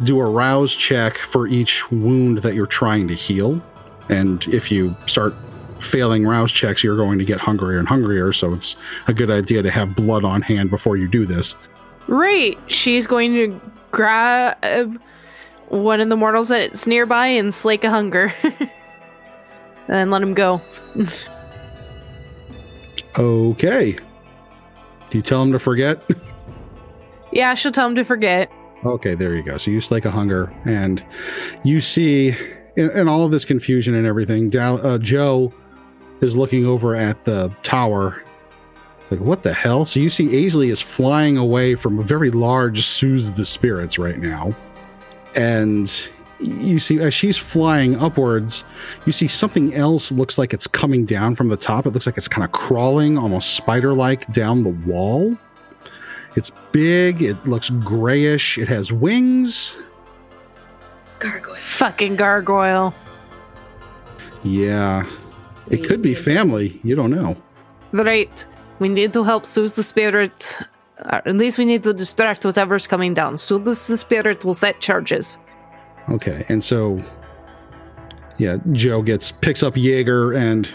do 0.03 0.19
a 0.19 0.25
rouse 0.25 0.75
check 0.75 1.17
for 1.17 1.47
each 1.47 1.91
wound 1.91 2.39
that 2.39 2.55
you're 2.55 2.65
trying 2.65 3.07
to 3.07 3.13
heal. 3.13 3.61
And 4.09 4.45
if 4.47 4.71
you 4.71 4.95
start 5.05 5.36
failing 5.80 6.25
rouse 6.25 6.51
checks, 6.51 6.84
you're 6.84 6.97
going 6.97 7.19
to 7.19 7.25
get 7.25 7.39
hungrier 7.39 7.78
and 7.78 7.88
hungrier, 7.88 8.34
so 8.34 8.53
it's 8.53 8.78
a 9.07 9.13
good 9.13 9.30
idea 9.30 9.61
to 9.61 9.69
have 9.69 9.95
blood 9.95 10.23
on 10.23 10.41
hand 10.41 10.71
before 10.71 10.97
you 10.97 11.07
do 11.07 11.25
this. 11.28 11.53
Right. 12.07 12.57
She's 12.67 13.05
going 13.05 13.34
to 13.34 13.61
grab 13.91 14.99
one 15.67 16.01
of 16.01 16.09
the 16.09 16.15
mortals 16.15 16.49
that's 16.49 16.88
nearby 16.88 17.28
and 17.28 17.53
slake 17.53 17.84
a 17.84 17.91
hunger. 17.91 18.34
and 19.88 20.09
let 20.09 20.21
him 20.23 20.34
go. 20.34 20.61
Okay. 23.18 23.97
Do 25.09 25.18
you 25.18 25.22
tell 25.22 25.41
him 25.41 25.51
to 25.51 25.59
forget? 25.59 26.01
Yeah, 27.34 27.55
she'll 27.55 27.74
tell 27.74 27.88
him 27.88 27.95
to 27.95 28.05
forget. 28.05 28.49
Okay, 28.86 29.13
there 29.13 29.36
you 29.36 29.43
go. 29.43 29.57
So 29.57 29.70
you 29.70 29.82
slake 29.82 30.05
a 30.05 30.11
hunger, 30.11 30.51
and 30.63 31.03
you 31.63 31.82
see, 31.82 32.30
in, 32.78 32.89
in 32.91 33.09
all 33.09 33.26
of 33.26 33.32
this 33.32 33.43
confusion 33.43 33.93
and 33.95 34.07
everything, 34.07 34.49
Dal- 34.49 34.84
uh, 34.86 34.97
Joe 34.97 35.53
is 36.22 36.38
looking 36.38 36.65
over 36.65 36.95
at 36.95 37.20
the 37.26 37.51
tower. 37.63 38.24
It's 39.01 39.11
like, 39.11 39.20
what 39.20 39.43
the 39.43 39.53
hell? 39.53 39.84
So 39.84 39.99
you 39.99 40.09
see, 40.09 40.36
Ainsley 40.38 40.70
is 40.70 40.82
flying 40.82 41.38
away 41.38 41.76
from 41.76 41.99
a 41.99 42.01
very 42.01 42.32
large 42.32 42.86
Soothe 42.86 43.36
the 43.36 43.43
Spirits 43.45 43.99
right 43.99 44.18
now, 44.18 44.55
and 45.36 46.09
you 46.39 46.79
see, 46.79 46.99
as 46.99 47.13
she's 47.13 47.38
flying 47.38 47.95
upwards, 47.95 48.63
you 49.05 49.11
see 49.11 49.27
something 49.27 49.73
else 49.73 50.11
looks 50.11 50.38
like 50.38 50.53
it's 50.53 50.67
coming 50.67 51.05
down 51.05 51.35
from 51.35 51.47
the 51.49 51.57
top. 51.57 51.85
It 51.85 51.91
looks 51.91 52.05
like 52.05 52.17
it's 52.17 52.27
kind 52.27 52.45
of 52.45 52.51
crawling, 52.51 53.17
almost 53.17 53.55
spider-like, 53.55 54.31
down 54.31 54.63
the 54.63 54.77
wall. 54.85 55.38
It's 56.35 56.51
big. 56.71 57.23
It 57.23 57.43
looks 57.47 57.69
grayish. 57.69 58.57
It 58.57 58.67
has 58.67 58.91
wings. 58.91 59.75
Gargoyle. 61.19 61.55
Fucking 61.55 62.15
gargoyle. 62.15 62.93
Yeah. 64.43 65.05
It 65.69 65.88
could 65.88 66.01
be 66.01 66.13
family. 66.13 66.79
You 66.83 66.95
don't 66.95 67.09
know. 67.09 67.35
Right. 67.91 68.45
We 68.77 68.89
need 68.89 69.13
to 69.13 69.23
help 69.23 69.47
soothe 69.47 69.73
the 69.73 69.81
spirit. 69.81 70.59
Uh, 70.99 71.21
at 71.25 71.35
least 71.35 71.57
we 71.57 71.65
need 71.65 71.81
to 71.83 71.93
distract 71.93 72.45
whatever's 72.45 72.85
coming 72.85 73.15
down. 73.15 73.38
Soothe 73.38 73.65
the 73.65 73.75
spirit 73.75 74.45
will 74.45 74.53
set 74.53 74.79
charges. 74.79 75.39
Okay. 76.10 76.45
And 76.49 76.64
so, 76.64 77.03
yeah, 78.38 78.58
Joe 78.72 79.01
gets 79.01 79.32
picks 79.32 79.64
up 79.64 79.76
Jaeger 79.76 80.34
and 80.34 80.68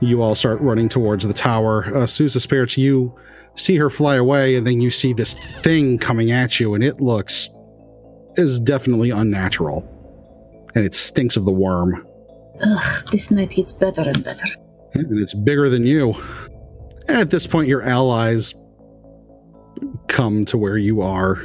you 0.00 0.22
all 0.22 0.34
start 0.34 0.60
running 0.60 0.88
towards 0.88 1.26
the 1.26 1.34
tower. 1.34 1.84
Uh, 1.94 2.06
Sousa 2.06 2.40
Spirits, 2.40 2.76
you 2.76 3.14
see 3.56 3.76
her 3.76 3.90
fly 3.90 4.16
away 4.16 4.56
and 4.56 4.66
then 4.66 4.80
you 4.80 4.90
see 4.90 5.12
this 5.12 5.34
thing 5.62 5.98
coming 5.98 6.30
at 6.30 6.58
you 6.58 6.74
and 6.74 6.82
it 6.82 7.00
looks 7.00 7.48
is 8.36 8.58
definitely 8.58 9.10
unnatural. 9.10 9.90
And 10.74 10.84
it 10.84 10.94
stinks 10.94 11.36
of 11.36 11.44
the 11.44 11.52
worm. 11.52 12.04
Ugh, 12.60 13.08
this 13.10 13.30
night 13.30 13.50
gets 13.50 13.72
better 13.72 14.02
and 14.02 14.24
better. 14.24 14.44
and 14.94 15.20
it's 15.20 15.34
bigger 15.34 15.68
than 15.68 15.86
you. 15.86 16.14
And 17.06 17.18
at 17.18 17.30
this 17.30 17.46
point, 17.46 17.68
your 17.68 17.82
allies 17.82 18.54
come 20.08 20.44
to 20.46 20.58
where 20.58 20.78
you 20.78 21.02
are 21.02 21.44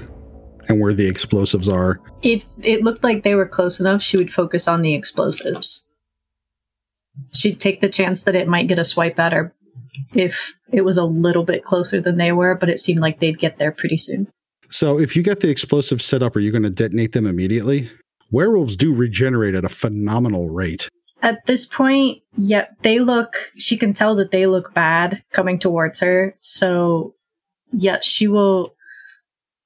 and 0.70 0.80
where 0.80 0.94
the 0.94 1.08
explosives 1.08 1.68
are. 1.68 2.00
If 2.22 2.46
it 2.64 2.84
looked 2.84 3.04
like 3.04 3.24
they 3.24 3.36
were 3.36 3.48
close 3.48 3.80
enough, 3.80 4.02
she 4.02 4.18
would 4.18 4.32
focus 4.32 4.68
on 4.68 4.84
the 4.84 4.94
explosives. 4.94 5.86
She'd 7.34 7.60
take 7.60 7.82
the 7.82 7.90
chance 7.90 8.24
that 8.24 8.36
it 8.36 8.48
might 8.48 8.68
get 8.68 8.80
a 8.80 8.86
swipe 8.86 9.20
at 9.20 9.34
her 9.34 9.54
if 10.14 10.54
it 10.72 10.86
was 10.86 10.98
a 10.98 11.04
little 11.04 11.44
bit 11.44 11.64
closer 11.64 12.00
than 12.00 12.18
they 12.18 12.32
were, 12.32 12.56
but 12.56 12.70
it 12.70 12.80
seemed 12.80 13.02
like 13.02 13.20
they'd 13.20 13.40
get 13.40 13.58
there 13.58 13.72
pretty 13.72 13.98
soon. 13.98 14.28
So, 14.70 15.00
if 15.00 15.16
you 15.16 15.24
get 15.24 15.40
the 15.40 15.50
explosives 15.50 16.06
set 16.06 16.22
up, 16.22 16.36
are 16.36 16.40
you 16.40 16.52
going 16.52 16.64
to 16.64 16.70
detonate 16.70 17.14
them 17.14 17.26
immediately? 17.26 17.92
Werewolves 18.32 18.78
do 18.78 18.94
regenerate 18.94 19.56
at 19.56 19.66
a 19.66 19.70
phenomenal 19.70 20.50
rate. 20.50 20.88
At 21.24 21.46
this 21.48 21.66
point, 21.66 22.22
yeah, 22.38 22.68
they 22.84 23.00
look, 23.00 23.36
she 23.58 23.78
can 23.78 23.94
tell 23.94 24.16
that 24.16 24.30
they 24.30 24.46
look 24.46 24.74
bad 24.76 25.24
coming 25.34 25.58
towards 25.58 26.00
her. 26.02 26.36
So, 26.42 27.16
yeah, 27.74 28.00
she 28.02 28.28
will 28.28 28.76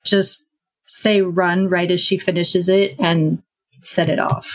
just 0.06 0.53
say 0.94 1.22
run 1.22 1.68
right 1.70 1.89
as 1.91 2.02
she 2.02 2.18
finishes 2.18 2.70
it 2.70 2.96
and 3.00 3.41
set 3.82 4.10
it 4.10 4.20
off. 4.20 4.54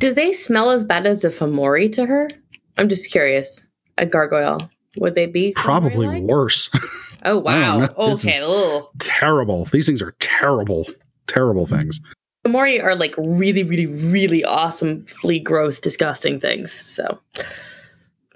Do 0.00 0.12
they 0.12 0.32
smell 0.32 0.70
as 0.70 0.84
bad 0.84 1.06
as 1.06 1.24
a 1.24 1.30
Fomori 1.30 1.90
to 1.92 2.06
her? 2.06 2.28
I'm 2.76 2.88
just 2.88 3.10
curious. 3.10 3.66
A 3.98 4.04
gargoyle. 4.06 4.68
Would 4.98 5.14
they 5.14 5.26
be 5.26 5.52
Probably 5.56 6.06
Fomori-like? 6.06 6.22
worse. 6.24 6.68
Oh 7.24 7.38
wow. 7.38 7.80
I 7.80 7.86
don't 7.86 7.98
know. 7.98 8.10
This 8.14 8.24
Okay. 8.26 8.38
is- 8.38 8.84
terrible. 9.00 9.64
These 9.72 9.86
things 9.86 10.00
are 10.00 10.14
terrible, 10.20 10.86
terrible 11.26 11.66
things. 11.66 11.98
Fomori 12.46 12.80
are 12.80 12.94
like 12.94 13.14
really, 13.18 13.64
really, 13.64 13.86
really 13.86 14.44
awesomely 14.44 15.40
gross, 15.40 15.80
disgusting 15.80 16.38
things. 16.38 16.84
So 16.86 17.18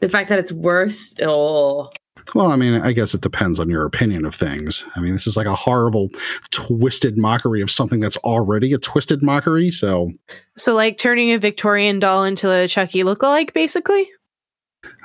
the 0.01 0.09
fact 0.09 0.29
that 0.29 0.41
it's 0.41 0.51
worse, 0.51 1.15
oh 1.23 1.91
Well, 2.35 2.53
I 2.53 2.57
mean, 2.57 2.75
I 2.75 2.93
guess 2.93 3.15
it 3.15 3.21
depends 3.23 3.59
on 3.59 3.69
your 3.69 3.85
opinion 3.85 4.25
of 4.25 4.35
things. 4.35 4.85
I 4.95 5.01
mean, 5.01 5.13
this 5.13 5.27
is 5.27 5.37
like 5.37 5.47
a 5.47 5.55
horrible, 5.55 6.11
twisted 6.51 7.19
mockery 7.19 7.61
of 7.61 7.71
something 7.71 8.01
that's 8.01 8.17
already 8.19 8.73
a 8.73 8.79
twisted 8.79 9.23
mockery. 9.23 9.71
So, 9.71 10.13
So, 10.57 10.75
like 10.75 10.99
turning 10.99 11.33
a 11.33 11.39
Victorian 11.39 11.99
doll 11.99 12.25
into 12.25 12.51
a 12.51 12.69
Chucky 12.69 13.03
lookalike, 13.03 13.53
basically? 13.53 14.09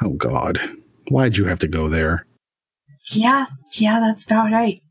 oh 0.02 0.12
God, 0.12 0.60
why'd 1.10 1.38
you 1.38 1.46
have 1.46 1.60
to 1.60 1.68
go 1.68 1.88
there? 1.88 2.26
Yeah, 3.12 3.48
yeah, 3.78 4.00
that's 4.00 4.24
about 4.26 4.52
right. 4.52 4.82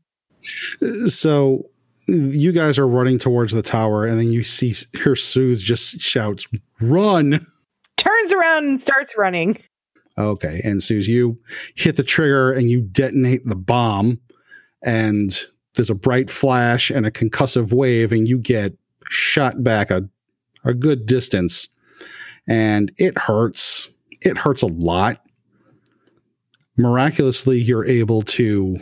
Uh, 0.81 1.07
so, 1.07 1.69
you 2.07 2.51
guys 2.51 2.77
are 2.77 2.87
running 2.87 3.17
towards 3.17 3.51
the 3.53 3.61
tower, 3.63 4.05
and 4.05 4.19
then 4.19 4.31
you 4.31 4.43
see 4.43 4.75
her 4.99 5.15
Soothe 5.15 5.59
just 5.59 5.99
shouts, 6.01 6.45
"Run!" 6.81 7.47
Turns 7.97 8.31
around 8.33 8.65
and 8.65 8.79
starts 8.79 9.17
running. 9.17 9.57
Okay, 10.17 10.61
and 10.63 10.81
Suze, 10.81 11.07
you 11.07 11.37
hit 11.75 11.97
the 11.97 12.03
trigger 12.03 12.53
and 12.53 12.69
you 12.69 12.81
detonate 12.81 13.45
the 13.45 13.55
bomb, 13.55 14.19
and 14.81 15.37
there's 15.75 15.89
a 15.89 15.95
bright 15.95 16.29
flash 16.29 16.89
and 16.89 17.05
a 17.05 17.11
concussive 17.11 17.73
wave, 17.73 18.11
and 18.11 18.27
you 18.27 18.37
get 18.37 18.77
shot 19.09 19.63
back 19.63 19.91
a, 19.91 20.07
a 20.63 20.73
good 20.73 21.05
distance. 21.05 21.67
And 22.47 22.91
it 22.97 23.17
hurts. 23.17 23.89
It 24.21 24.37
hurts 24.37 24.61
a 24.61 24.67
lot. 24.67 25.21
Miraculously, 26.77 27.59
you're 27.59 27.85
able 27.85 28.21
to 28.21 28.77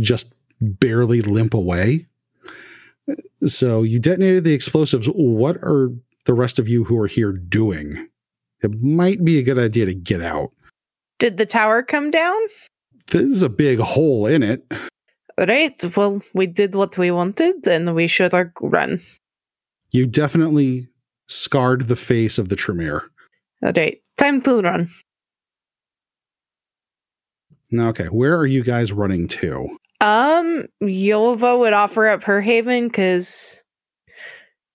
just 0.00 0.32
barely 0.60 1.20
limp 1.20 1.52
away. 1.52 2.06
So 3.46 3.82
you 3.82 3.98
detonated 3.98 4.44
the 4.44 4.54
explosives. 4.54 5.06
What 5.06 5.56
are 5.58 5.90
the 6.24 6.34
rest 6.34 6.58
of 6.58 6.68
you 6.68 6.84
who 6.84 6.98
are 6.98 7.06
here 7.06 7.32
doing? 7.32 8.08
It 8.62 8.82
might 8.82 9.24
be 9.24 9.38
a 9.38 9.42
good 9.42 9.58
idea 9.58 9.86
to 9.86 9.94
get 9.94 10.22
out. 10.22 10.50
Did 11.18 11.36
the 11.36 11.46
tower 11.46 11.82
come 11.82 12.10
down? 12.10 12.36
There's 13.08 13.42
a 13.42 13.48
big 13.48 13.78
hole 13.78 14.26
in 14.26 14.42
it. 14.42 14.62
Right. 15.38 15.96
Well, 15.96 16.22
we 16.34 16.46
did 16.46 16.74
what 16.74 16.96
we 16.96 17.10
wanted, 17.10 17.66
and 17.66 17.94
we 17.94 18.06
should 18.06 18.32
run. 18.60 19.00
You 19.90 20.06
definitely 20.06 20.88
scarred 21.28 21.88
the 21.88 21.96
face 21.96 22.38
of 22.38 22.48
the 22.48 22.56
Tremere. 22.56 23.02
All 23.62 23.72
right. 23.76 24.00
Time 24.16 24.40
to 24.42 24.60
run. 24.60 24.88
Okay, 27.74 28.06
where 28.06 28.36
are 28.36 28.46
you 28.46 28.62
guys 28.62 28.92
running 28.92 29.28
to? 29.28 29.68
Um, 30.00 30.66
Ylva 30.80 31.58
would 31.58 31.72
offer 31.72 32.06
up 32.08 32.22
her 32.24 32.40
haven 32.40 32.88
because 32.88 33.62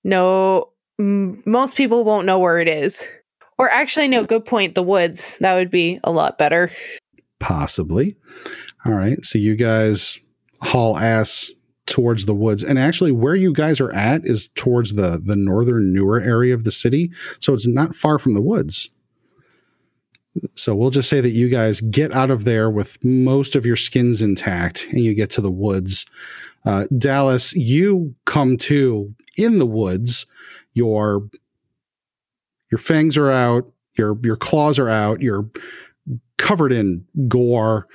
no, 0.04 0.72
m- 1.00 1.42
most 1.46 1.76
people 1.76 2.04
won't 2.04 2.26
know 2.26 2.40
where 2.40 2.60
it 2.60 2.68
is. 2.68 3.08
Or 3.62 3.70
actually, 3.70 4.08
no, 4.08 4.26
good 4.26 4.44
point. 4.44 4.74
The 4.74 4.82
woods. 4.82 5.38
That 5.38 5.54
would 5.54 5.70
be 5.70 6.00
a 6.04 6.12
lot 6.12 6.40
better. 6.40 6.72
Possibly. 7.38 8.16
All 8.88 8.94
right, 8.94 9.24
so 9.24 9.38
you 9.38 9.56
guys 9.56 10.18
haul 10.64 10.98
ass 10.98 11.52
towards 11.86 12.26
the 12.26 12.34
woods, 12.34 12.64
and 12.64 12.80
actually, 12.80 13.12
where 13.12 13.36
you 13.36 13.54
guys 13.54 13.80
are 13.80 13.92
at 13.92 14.26
is 14.26 14.48
towards 14.48 14.96
the 14.96 15.22
the 15.24 15.36
northern 15.36 15.94
newer 15.94 16.20
area 16.20 16.56
of 16.56 16.64
the 16.64 16.72
city, 16.72 17.12
so 17.38 17.54
it's 17.54 17.68
not 17.68 17.96
far 17.96 18.18
from 18.18 18.34
the 18.34 18.42
woods. 18.42 18.90
So 20.56 20.74
we'll 20.74 20.90
just 20.90 21.08
say 21.08 21.22
that 21.22 21.30
you 21.30 21.48
guys 21.48 21.82
get 21.82 22.12
out 22.14 22.32
of 22.32 22.46
there 22.46 22.68
with 22.68 22.98
most 23.06 23.56
of 23.56 23.64
your 23.64 23.76
skins 23.76 24.24
intact 24.24 24.88
and 24.90 25.02
you 25.02 25.14
get 25.14 25.30
to 25.32 25.42
the 25.42 25.52
woods. 25.52 26.08
Uh, 26.66 26.88
Dallas, 26.98 27.54
you 27.54 28.16
come 28.26 28.58
to 28.58 29.14
in 29.38 29.60
the 29.60 29.68
woods. 29.68 30.26
Your 30.74 31.30
your 32.72 32.80
fangs 32.80 33.18
are 33.18 33.32
out, 33.32 33.72
your 33.98 34.18
your 34.24 34.38
claws 34.38 34.80
are 34.80 34.90
out, 34.90 35.22
you're 35.22 35.50
covered 36.38 36.72
in 36.72 37.06
gore. 37.28 37.88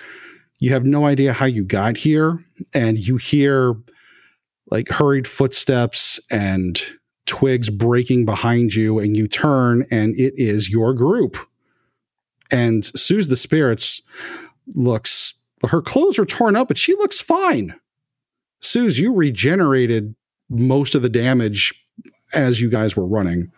You 0.59 0.71
have 0.71 0.85
no 0.85 1.05
idea 1.05 1.33
how 1.33 1.47
you 1.47 1.65
got 1.65 1.97
here, 1.97 2.45
and 2.73 2.99
you 2.99 3.17
hear 3.17 3.75
like 4.71 4.89
hurried 4.89 5.27
footsteps 5.27 6.19
and 6.31 6.81
twigs 7.27 7.71
breaking 7.71 8.25
behind 8.25 8.75
you, 8.75 8.99
and 8.99 9.17
you 9.17 9.29
turn, 9.29 9.87
and 9.91 10.19
it 10.19 10.35
is 10.37 10.71
your 10.71 10.95
group. 10.95 11.37
And 12.51 12.85
Soothe 12.85 13.29
the 13.29 13.37
spirits 13.37 14.01
looks 14.75 15.35
her 15.69 15.83
clothes 15.83 16.19
are 16.19 16.27
torn 16.27 16.57
up, 16.57 16.69
but 16.69 16.79
she 16.79 16.95
looks 16.95 17.21
fine. 17.21 17.75
Suze, 18.61 18.99
you 18.99 19.13
regenerated 19.13 20.15
most 20.49 20.95
of 20.95 21.03
the 21.03 21.09
damage 21.09 21.75
as 22.35 22.61
you 22.61 22.69
guys 22.69 22.97
were 22.97 23.07
running. 23.07 23.51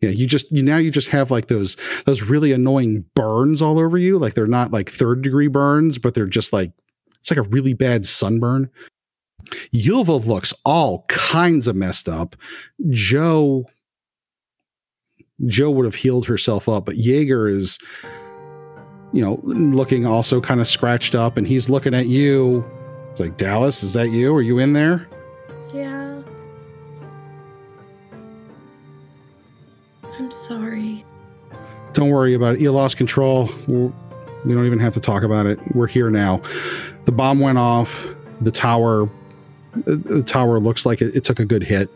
Yeah, 0.00 0.10
you 0.10 0.26
just 0.26 0.52
you 0.52 0.62
now 0.62 0.76
you 0.76 0.90
just 0.90 1.08
have 1.08 1.30
like 1.30 1.46
those 1.46 1.76
those 2.04 2.22
really 2.22 2.52
annoying 2.52 3.04
burns 3.14 3.62
all 3.62 3.78
over 3.78 3.96
you. 3.96 4.18
Like 4.18 4.34
they're 4.34 4.46
not 4.46 4.70
like 4.70 4.90
third 4.90 5.22
degree 5.22 5.48
burns, 5.48 5.96
but 5.96 6.14
they're 6.14 6.26
just 6.26 6.52
like 6.52 6.72
it's 7.20 7.30
like 7.30 7.38
a 7.38 7.48
really 7.48 7.72
bad 7.72 8.06
sunburn. 8.06 8.70
Ylva 9.72 10.16
looks 10.16 10.52
all 10.64 11.04
kinds 11.08 11.66
of 11.66 11.76
messed 11.76 12.08
up. 12.08 12.36
Joe 12.90 13.66
Joe 15.46 15.70
would 15.70 15.86
have 15.86 15.94
healed 15.94 16.26
herself 16.26 16.68
up, 16.68 16.84
but 16.84 16.96
Jaeger 16.96 17.48
is, 17.48 17.78
you 19.12 19.22
know, 19.22 19.40
looking 19.42 20.06
also 20.06 20.40
kind 20.40 20.60
of 20.60 20.68
scratched 20.68 21.14
up, 21.14 21.36
and 21.36 21.46
he's 21.46 21.68
looking 21.68 21.94
at 21.94 22.06
you. 22.06 22.64
It's 23.10 23.20
like 23.20 23.36
Dallas, 23.36 23.82
is 23.82 23.94
that 23.94 24.10
you? 24.10 24.34
Are 24.34 24.42
you 24.42 24.58
in 24.58 24.74
there? 24.74 25.08
I'm 30.18 30.30
sorry. 30.30 31.04
Don't 31.92 32.10
worry 32.10 32.34
about 32.34 32.54
it. 32.54 32.60
You 32.60 32.70
lost 32.72 32.96
control. 32.96 33.48
We're, 33.66 33.92
we 34.44 34.54
don't 34.54 34.66
even 34.66 34.78
have 34.80 34.94
to 34.94 35.00
talk 35.00 35.22
about 35.22 35.46
it. 35.46 35.58
We're 35.74 35.86
here 35.86 36.10
now. 36.10 36.42
The 37.04 37.12
bomb 37.12 37.40
went 37.40 37.58
off. 37.58 38.06
The 38.40 38.50
tower, 38.50 39.08
the 39.84 40.22
tower 40.22 40.58
looks 40.58 40.84
like 40.84 41.00
it, 41.00 41.16
it 41.16 41.24
took 41.24 41.38
a 41.38 41.44
good 41.44 41.62
hit. 41.62 41.88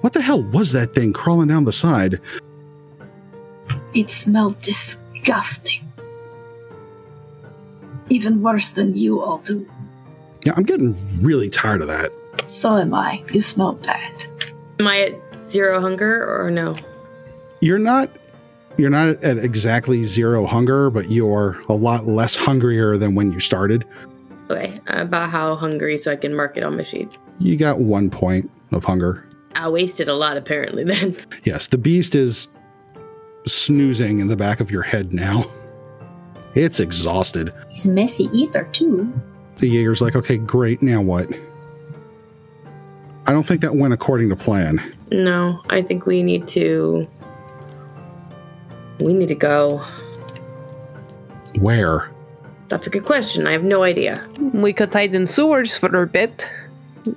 What 0.00 0.12
the 0.12 0.20
hell 0.20 0.42
was 0.42 0.72
that 0.72 0.94
thing 0.94 1.12
crawling 1.12 1.48
down 1.48 1.64
the 1.64 1.72
side? 1.72 2.20
It 3.94 4.10
smelled 4.10 4.60
disgusting. 4.60 5.92
Even 8.08 8.42
worse 8.42 8.72
than 8.72 8.96
you 8.96 9.22
all 9.22 9.38
do. 9.38 9.68
Yeah, 10.44 10.54
I'm 10.56 10.64
getting 10.64 10.96
really 11.22 11.48
tired 11.48 11.80
of 11.82 11.88
that. 11.88 12.12
So 12.48 12.76
am 12.76 12.92
I. 12.92 13.24
You 13.32 13.40
smell 13.40 13.74
bad. 13.74 14.24
Am 14.80 14.88
I 14.88 15.02
at 15.02 15.21
zero 15.44 15.80
hunger 15.80 16.24
or 16.40 16.50
no? 16.50 16.76
You're 17.60 17.78
not 17.78 18.10
you're 18.76 18.90
not 18.90 19.22
at 19.22 19.38
exactly 19.38 20.04
zero 20.04 20.46
hunger, 20.46 20.90
but 20.90 21.10
you're 21.10 21.60
a 21.68 21.74
lot 21.74 22.06
less 22.06 22.34
hungrier 22.34 22.96
than 22.96 23.14
when 23.14 23.32
you 23.32 23.40
started. 23.40 23.84
Okay, 24.50 24.78
about 24.86 25.30
how 25.30 25.54
hungry 25.56 25.98
so 25.98 26.10
I 26.10 26.16
can 26.16 26.34
mark 26.34 26.56
it 26.56 26.64
on 26.64 26.76
my 26.76 26.82
sheet. 26.82 27.08
You 27.38 27.56
got 27.56 27.80
one 27.80 28.10
point 28.10 28.50
of 28.70 28.84
hunger. 28.84 29.28
I 29.54 29.68
wasted 29.68 30.08
a 30.08 30.14
lot 30.14 30.36
apparently 30.36 30.84
then. 30.92 31.16
Yes, 31.44 31.66
the 31.66 31.78
beast 31.78 32.14
is 32.14 32.48
snoozing 33.46 34.20
in 34.20 34.28
the 34.28 34.36
back 34.36 34.60
of 34.60 34.70
your 34.70 34.82
head 34.82 35.12
now. 35.12 35.44
It's 36.54 36.80
exhausted. 36.80 37.52
He's 37.70 37.86
a 37.86 37.90
messy 37.90 38.24
eater, 38.32 38.68
too. 38.72 39.12
The 39.58 39.68
Jaeger's 39.68 40.02
like, 40.02 40.14
okay, 40.16 40.36
great, 40.36 40.82
now 40.82 41.00
what? 41.00 41.28
I 43.26 43.32
don't 43.32 43.44
think 43.44 43.60
that 43.62 43.74
went 43.74 43.94
according 43.94 44.28
to 44.30 44.36
plan. 44.36 44.94
No, 45.12 45.60
I 45.68 45.82
think 45.82 46.06
we 46.06 46.22
need 46.22 46.48
to. 46.48 47.06
We 48.98 49.12
need 49.12 49.28
to 49.28 49.34
go. 49.34 49.84
Where? 51.58 52.10
That's 52.68 52.86
a 52.86 52.90
good 52.90 53.04
question. 53.04 53.46
I 53.46 53.52
have 53.52 53.62
no 53.62 53.82
idea. 53.82 54.26
We 54.38 54.72
could 54.72 54.92
hide 54.92 55.14
in 55.14 55.26
sewers 55.26 55.76
for 55.76 56.02
a 56.02 56.06
bit. 56.06 56.48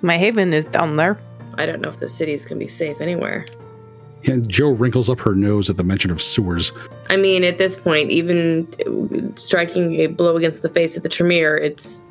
My 0.02 0.18
haven 0.18 0.54
is 0.54 0.68
down 0.68 0.98
there. 0.98 1.18
I 1.54 1.66
don't 1.66 1.80
know 1.80 1.88
if 1.88 2.00
the 2.00 2.10
cities 2.10 2.44
can 2.44 2.60
be 2.60 2.68
safe 2.68 3.00
anywhere. 3.00 3.46
And 4.26 4.50
Joe 4.50 4.72
wrinkles 4.72 5.10
up 5.10 5.20
her 5.22 5.34
nose 5.34 5.70
at 5.70 5.78
the 5.78 5.84
mention 5.84 6.12
of 6.12 6.22
sewers. 6.22 6.74
I 7.10 7.16
mean, 7.16 7.46
at 7.46 7.60
this 7.60 7.80
point, 7.80 8.10
even 8.10 8.68
striking 9.38 9.94
a 10.02 10.08
blow 10.08 10.36
against 10.36 10.64
the 10.64 10.70
face 10.70 10.98
of 10.98 11.04
the 11.04 11.10
Tremere, 11.10 11.56
it's. 11.56 12.02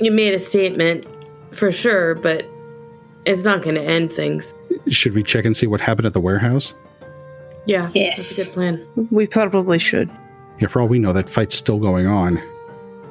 You 0.00 0.12
made 0.12 0.34
a 0.34 0.38
statement, 0.38 1.06
for 1.52 1.72
sure, 1.72 2.14
but 2.16 2.46
it's 3.28 3.44
not 3.44 3.62
going 3.62 3.74
to 3.76 3.82
end 3.82 4.12
things. 4.12 4.54
Should 4.88 5.14
we 5.14 5.22
check 5.22 5.44
and 5.44 5.56
see 5.56 5.66
what 5.66 5.80
happened 5.80 6.06
at 6.06 6.14
the 6.14 6.20
warehouse? 6.20 6.74
Yeah, 7.66 7.90
Yes. 7.94 8.16
that's 8.36 8.38
a 8.38 8.44
good 8.50 8.54
plan. 8.54 9.08
We 9.10 9.26
probably 9.26 9.78
should. 9.78 10.10
Yeah, 10.58 10.68
for 10.68 10.80
all 10.80 10.88
we 10.88 10.98
know, 10.98 11.12
that 11.12 11.28
fight's 11.28 11.54
still 11.54 11.78
going 11.78 12.06
on. 12.06 12.42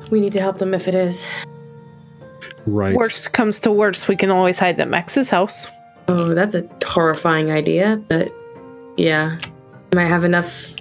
We 0.09 0.20
need 0.20 0.34
to 0.34 0.41
help 0.41 0.57
them 0.57 0.74
if 0.74 0.88
it 0.88 0.93
is. 0.93 1.28
Right. 2.65 2.95
Worst 2.95 3.34
comes 3.34 3.59
to 3.61 3.72
worst, 3.72 4.07
we 4.07 4.15
can 4.15 4.30
always 4.32 4.59
hide 4.59 4.80
at 4.80 4.89
Max's 4.89 5.30
house. 5.30 5.68
Oh, 6.07 6.34
that's 6.34 6.55
a 6.55 6.68
horrifying 6.86 7.51
idea, 7.51 8.01
but 8.09 8.34
yeah. 8.97 9.38
I 9.91 9.95
might 9.95 10.05
have 10.05 10.24
enough 10.24 10.74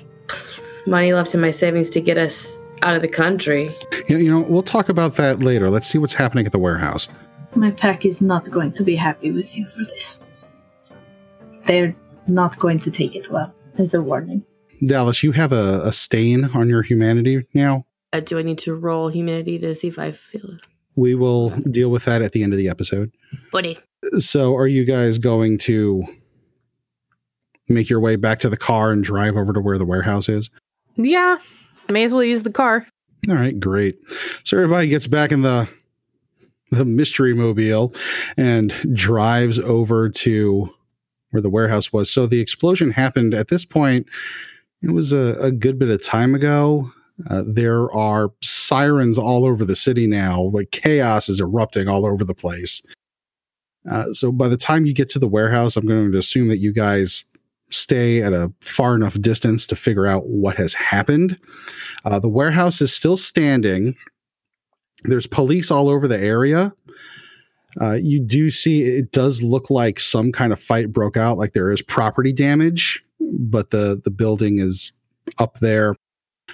money 0.87 1.13
left 1.13 1.35
in 1.35 1.41
my 1.41 1.51
savings 1.51 1.91
to 1.91 2.01
get 2.01 2.19
us 2.19 2.61
out 2.83 2.97
of 2.97 3.03
the 3.03 3.09
country. 3.09 3.75
You 4.09 4.17
you 4.19 4.31
know, 4.31 4.41
we'll 4.41 4.63
talk 4.63 4.89
about 4.89 5.17
that 5.17 5.41
later. 5.43 5.69
Let's 5.71 5.89
see 5.89 5.99
what's 5.99 6.15
happening 6.15 6.47
at 6.47 6.53
the 6.53 6.59
warehouse. 6.59 7.09
My 7.57 7.71
pack 7.71 8.05
is 8.05 8.21
not 8.21 8.51
going 8.51 8.73
to 8.75 8.85
be 8.85 8.95
happy 8.95 9.33
with 9.33 9.57
you 9.57 9.67
for 9.67 9.83
this. 9.85 10.53
They're 11.65 11.97
not 12.27 12.59
going 12.59 12.79
to 12.81 12.91
take 12.91 13.17
it 13.17 13.31
well, 13.31 13.55
as 13.79 13.95
a 13.95 14.03
warning. 14.03 14.45
Dallas, 14.85 15.23
you 15.23 15.33
have 15.33 15.53
a, 15.53 15.81
a 15.83 15.93
stain 15.93 16.51
on 16.53 16.69
your 16.69 16.83
humanity 16.83 17.47
now. 17.55 17.87
Uh, 18.13 18.21
do 18.21 18.39
I 18.39 18.43
need 18.43 18.59
to 18.59 18.75
roll 18.75 19.09
humanity 19.09 19.59
to 19.61 19.75
see 19.75 19.89
if 19.89 19.99
I 19.99 20.13
feel 20.13 20.51
it? 20.51 20.61
We 20.97 21.15
will 21.15 21.51
deal 21.51 21.91
with 21.91 22.05
that 22.05 22.21
at 22.21 22.33
the 22.33 22.43
end 22.43 22.53
of 22.53 22.59
the 22.59 22.69
episode. 22.69 23.11
Buddy. 23.53 23.79
So, 24.19 24.55
are 24.55 24.67
you 24.67 24.85
guys 24.85 25.19
going 25.19 25.57
to 25.59 26.05
make 27.69 27.89
your 27.89 28.01
way 28.01 28.17
back 28.17 28.39
to 28.41 28.51
the 28.51 28.57
car 28.57 28.91
and 28.91 29.03
drive 29.03 29.35
over 29.35 29.55
to 29.55 29.61
where 29.61 29.79
the 29.79 29.87
warehouse 29.87 30.29
is? 30.29 30.51
Yeah, 30.97 31.39
may 31.91 32.05
as 32.05 32.13
well 32.13 32.23
use 32.23 32.43
the 32.43 32.53
car. 32.53 32.87
All 33.31 33.35
right, 33.35 33.59
great. 33.59 33.97
So 34.45 34.59
everybody 34.59 34.89
gets 34.89 35.07
back 35.07 35.33
in 35.33 35.41
the 35.43 35.69
the 36.71 36.85
mystery 36.85 37.35
mobile 37.35 37.95
and 38.37 38.73
drives 38.93 39.59
over 39.59 40.09
to 40.09 40.71
where 41.31 41.41
the 41.41 41.51
warehouse 41.51 41.93
was. 41.93 42.13
So 42.13 42.27
the 42.27 42.41
explosion 42.41 42.91
happened 42.91 43.35
at 43.35 43.49
this 43.49 43.65
point. 43.65 44.07
it 44.83 44.91
was 44.91 45.13
a, 45.13 45.37
a 45.41 45.51
good 45.51 45.79
bit 45.79 45.91
of 45.91 46.03
time 46.03 46.35
ago. 46.35 46.91
Uh, 47.31 47.45
there 47.47 47.91
are 47.93 48.33
sirens 48.43 49.17
all 49.17 49.45
over 49.45 49.65
the 49.65 49.77
city 49.77 50.07
now. 50.07 50.43
Like 50.43 50.71
chaos 50.71 51.29
is 51.29 51.41
erupting 51.41 51.89
all 51.89 52.05
over 52.05 52.25
the 52.25 52.35
place. 52.35 52.83
Uh, 53.91 54.13
so 54.13 54.33
by 54.33 54.49
the 54.49 54.57
time 54.57 54.85
you 54.85 54.93
get 54.93 55.09
to 55.11 55.19
the 55.19 55.29
warehouse, 55.29 55.77
I'm 55.77 55.87
going 55.87 56.13
to 56.13 56.19
assume 56.19 56.49
that 56.49 56.59
you 56.59 56.73
guys 56.73 57.25
stay 57.71 58.23
at 58.23 58.33
a 58.33 58.53
far 58.61 58.95
enough 58.95 59.21
distance 59.21 59.67
to 59.67 59.77
figure 59.77 60.07
out 60.07 60.27
what 60.27 60.57
has 60.57 60.75
happened. 60.75 61.39
Uh, 62.05 62.19
the 62.19 62.29
warehouse 62.29 62.81
is 62.81 62.93
still 62.93 63.17
standing. 63.17 63.97
There's 65.05 65.27
police 65.27 65.71
all 65.71 65.89
over 65.89 66.09
the 66.09 66.19
area. 66.19 66.75
Uh, 67.81 67.93
you 67.93 68.21
do 68.21 68.51
see 68.51 68.83
it 68.83 69.13
does 69.13 69.43
look 69.43 69.69
like 69.69 70.01
some 70.01 70.33
kind 70.33 70.53
of 70.53 70.61
fight 70.61 70.93
broke 70.93 71.17
out, 71.17 71.37
like 71.37 71.53
there 71.53 71.71
is 71.71 71.83
property 71.83 72.33
damage, 72.33 73.05
but 73.21 73.71
the 73.71 74.01
the 74.03 74.11
building 74.11 74.59
is 74.59 74.93
up 75.39 75.59
there. 75.59 75.95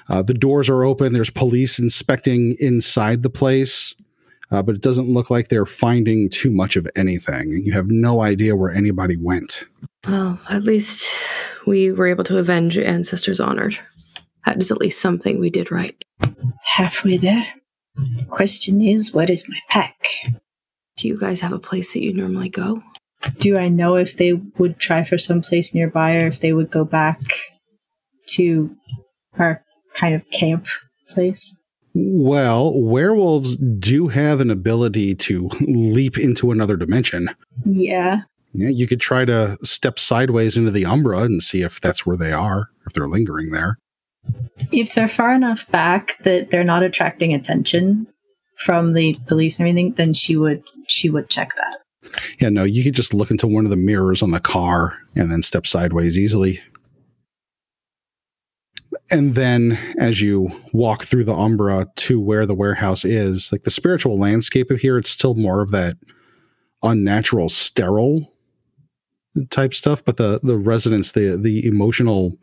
Uh, 0.09 0.23
the 0.23 0.35
doors 0.35 0.69
are 0.69 0.85
open. 0.85 1.13
There's 1.13 1.31
police 1.31 1.79
inspecting 1.79 2.57
inside 2.59 3.23
the 3.23 3.31
place, 3.31 3.95
uh, 4.51 4.63
but 4.63 4.75
it 4.75 4.81
doesn't 4.81 5.09
look 5.09 5.31
like 5.31 5.49
they're 5.49 5.67
finding 5.67 6.29
too 6.29 6.51
much 6.51 6.77
of 6.77 6.89
anything. 6.97 7.63
You 7.65 7.73
have 7.73 7.89
no 7.89 8.23
idea 8.23 8.57
where 8.57 8.73
anybody 8.73 9.17
went. 9.17 9.65
Well, 10.09 10.41
at 10.51 10.65
least 10.65 11.09
we 11.67 11.93
were 11.93 12.09
able 12.09 12.25
to 12.25 12.39
avenge 12.39 12.79
ancestors 12.79 13.39
honored. 13.39 13.79
That 14.45 14.61
is 14.61 14.73
at 14.73 14.79
least 14.79 15.01
something 15.01 15.39
we 15.39 15.51
did 15.51 15.71
right. 15.71 15.95
Halfway 16.65 17.19
there. 17.19 17.47
The 17.97 18.27
question 18.29 18.81
is, 18.81 19.13
what 19.13 19.31
is 19.31 19.49
my 19.49 19.59
pack? 19.69 20.09
Do 20.97 21.09
you 21.09 21.19
guys 21.19 21.41
have 21.41 21.53
a 21.53 21.59
place 21.59 21.93
that 21.93 22.03
you 22.03 22.13
normally 22.13 22.49
go? 22.49 22.83
Do 23.39 23.57
I 23.57 23.69
know 23.69 23.97
if 23.97 24.17
they 24.17 24.33
would 24.33 24.79
try 24.79 25.05
for 25.05 25.19
some 25.19 25.43
place 25.43 25.75
nearby 25.75 26.17
or 26.17 26.27
if 26.27 26.41
they 26.41 26.53
would 26.53 26.71
go 26.71 26.85
back 26.85 27.21
to 28.31 28.75
our 29.39 29.65
kind 29.95 30.15
of 30.15 30.29
camp 30.31 30.67
place? 31.09 31.59
Well, 31.95 32.73
werewolves 32.81 33.57
do 33.57 34.09
have 34.09 34.41
an 34.41 34.51
ability 34.51 35.15
to 35.17 35.49
leap 35.61 36.19
into 36.19 36.51
another 36.51 36.77
dimension. 36.77 37.29
Yeah. 37.65 38.23
Yeah, 38.55 38.69
you 38.69 38.87
could 38.87 39.01
try 39.01 39.25
to 39.25 39.59
step 39.63 39.99
sideways 39.99 40.57
into 40.57 40.71
the 40.71 40.87
Umbra 40.87 41.21
and 41.21 41.43
see 41.43 41.63
if 41.63 41.81
that's 41.81 42.05
where 42.05 42.17
they 42.17 42.33
are, 42.33 42.69
if 42.87 42.93
they're 42.93 43.09
lingering 43.09 43.51
there. 43.51 43.79
If 44.71 44.95
they're 44.95 45.09
far 45.09 45.35
enough 45.35 45.71
back 45.71 46.19
that 46.25 46.51
they're 46.51 46.65
not 46.65 46.83
attracting 46.83 47.35
attention 47.35 48.07
from 48.57 48.93
the 48.93 49.17
police 49.27 49.59
and 49.59 49.69
everything, 49.69 49.93
then 49.95 50.15
she 50.15 50.37
would 50.37 50.65
she 50.87 51.11
would 51.11 51.29
check 51.29 51.53
that. 51.57 51.79
Yeah, 52.41 52.51
no, 52.51 52.65
you 52.65 52.83
could 52.83 52.95
just 52.95 53.15
look 53.15 53.31
into 53.31 53.47
one 53.47 53.65
of 53.65 53.71
the 53.71 53.77
mirrors 53.77 54.23
on 54.23 54.31
the 54.31 54.41
car 54.41 54.99
and 55.15 55.31
then 55.31 55.43
step 55.43 55.67
sideways 55.67 56.19
easily. 56.19 56.61
And 59.11 59.35
then 59.35 59.79
as 59.99 60.23
you 60.23 60.51
walk 60.73 61.05
through 61.05 61.25
the 61.25 61.35
Umbra 61.35 61.87
to 61.97 62.21
where 62.21 62.47
the 62.47 62.55
warehouse 62.55 63.05
is, 63.05 63.51
like 63.53 63.65
the 63.65 63.71
spiritual 63.71 64.19
landscape 64.19 64.71
of 64.71 64.81
here, 64.81 64.97
it's 64.97 65.11
still 65.11 65.35
more 65.35 65.61
of 65.61 65.71
that 65.71 65.97
unnatural, 66.83 67.49
sterile 67.49 68.33
type 69.51 69.75
stuff. 69.75 70.05
But 70.05 70.17
the 70.17 70.41
the 70.43 70.57
residents, 70.57 71.13
the 71.13 71.37
the 71.37 71.67
emotional 71.67 72.39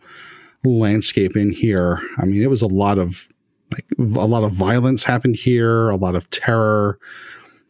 landscape 0.64 1.36
in 1.36 1.52
here, 1.52 2.02
I 2.18 2.26
mean, 2.26 2.42
it 2.42 2.50
was 2.50 2.62
a 2.62 2.68
lot 2.68 2.98
of 2.98 3.28
like 3.72 3.86
a 4.00 4.26
lot 4.26 4.44
of 4.44 4.52
violence 4.52 5.04
happened 5.04 5.36
here, 5.36 5.90
a 5.90 5.96
lot 5.96 6.16
of 6.16 6.30
terror, 6.32 7.00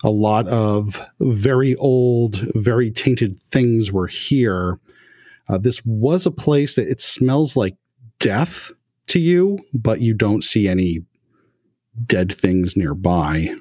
a 0.03 0.09
lot 0.09 0.47
of 0.47 1.05
very 1.19 1.75
old, 1.75 2.37
very 2.55 2.89
tainted 2.89 3.39
things 3.39 3.91
were 3.91 4.07
here. 4.07 4.79
Uh, 5.49 5.57
this 5.57 5.85
was 5.85 6.25
a 6.25 6.31
place 6.31 6.75
that 6.75 6.87
it 6.87 7.01
smells 7.01 7.55
like 7.55 7.75
death 8.19 8.71
to 9.07 9.19
you, 9.19 9.59
but 9.73 10.01
you 10.01 10.13
don't 10.13 10.43
see 10.43 10.67
any 10.67 10.99
dead 12.05 12.31
things 12.31 12.77
nearby. 12.77 13.53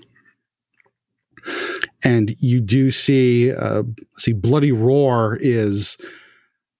And 2.05 2.37
you 2.39 2.61
do 2.61 2.91
see, 2.91 3.53
uh, 3.53 3.85
see, 4.17 4.33
Bloody 4.33 4.71
Roar 4.71 5.39
is 5.41 5.97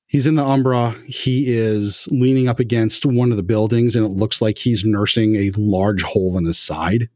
he's 0.09 0.27
in 0.27 0.35
the 0.35 0.45
Umbra. 0.45 0.97
He 1.07 1.55
is 1.55 2.09
leaning 2.11 2.49
up 2.49 2.59
against 2.59 3.07
one 3.07 3.31
of 3.31 3.37
the 3.37 3.43
buildings, 3.43 3.95
and 3.95 4.05
it 4.05 4.11
looks 4.11 4.43
like 4.43 4.59
he's 4.59 4.85
nursing 4.85 5.37
a 5.37 5.51
large 5.57 6.03
hole 6.03 6.37
in 6.37 6.45
his 6.45 6.59
side. 6.59 7.09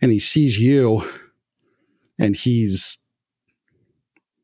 And 0.00 0.10
he 0.10 0.20
sees 0.20 0.58
you, 0.58 1.08
and 2.18 2.34
he's 2.34 2.96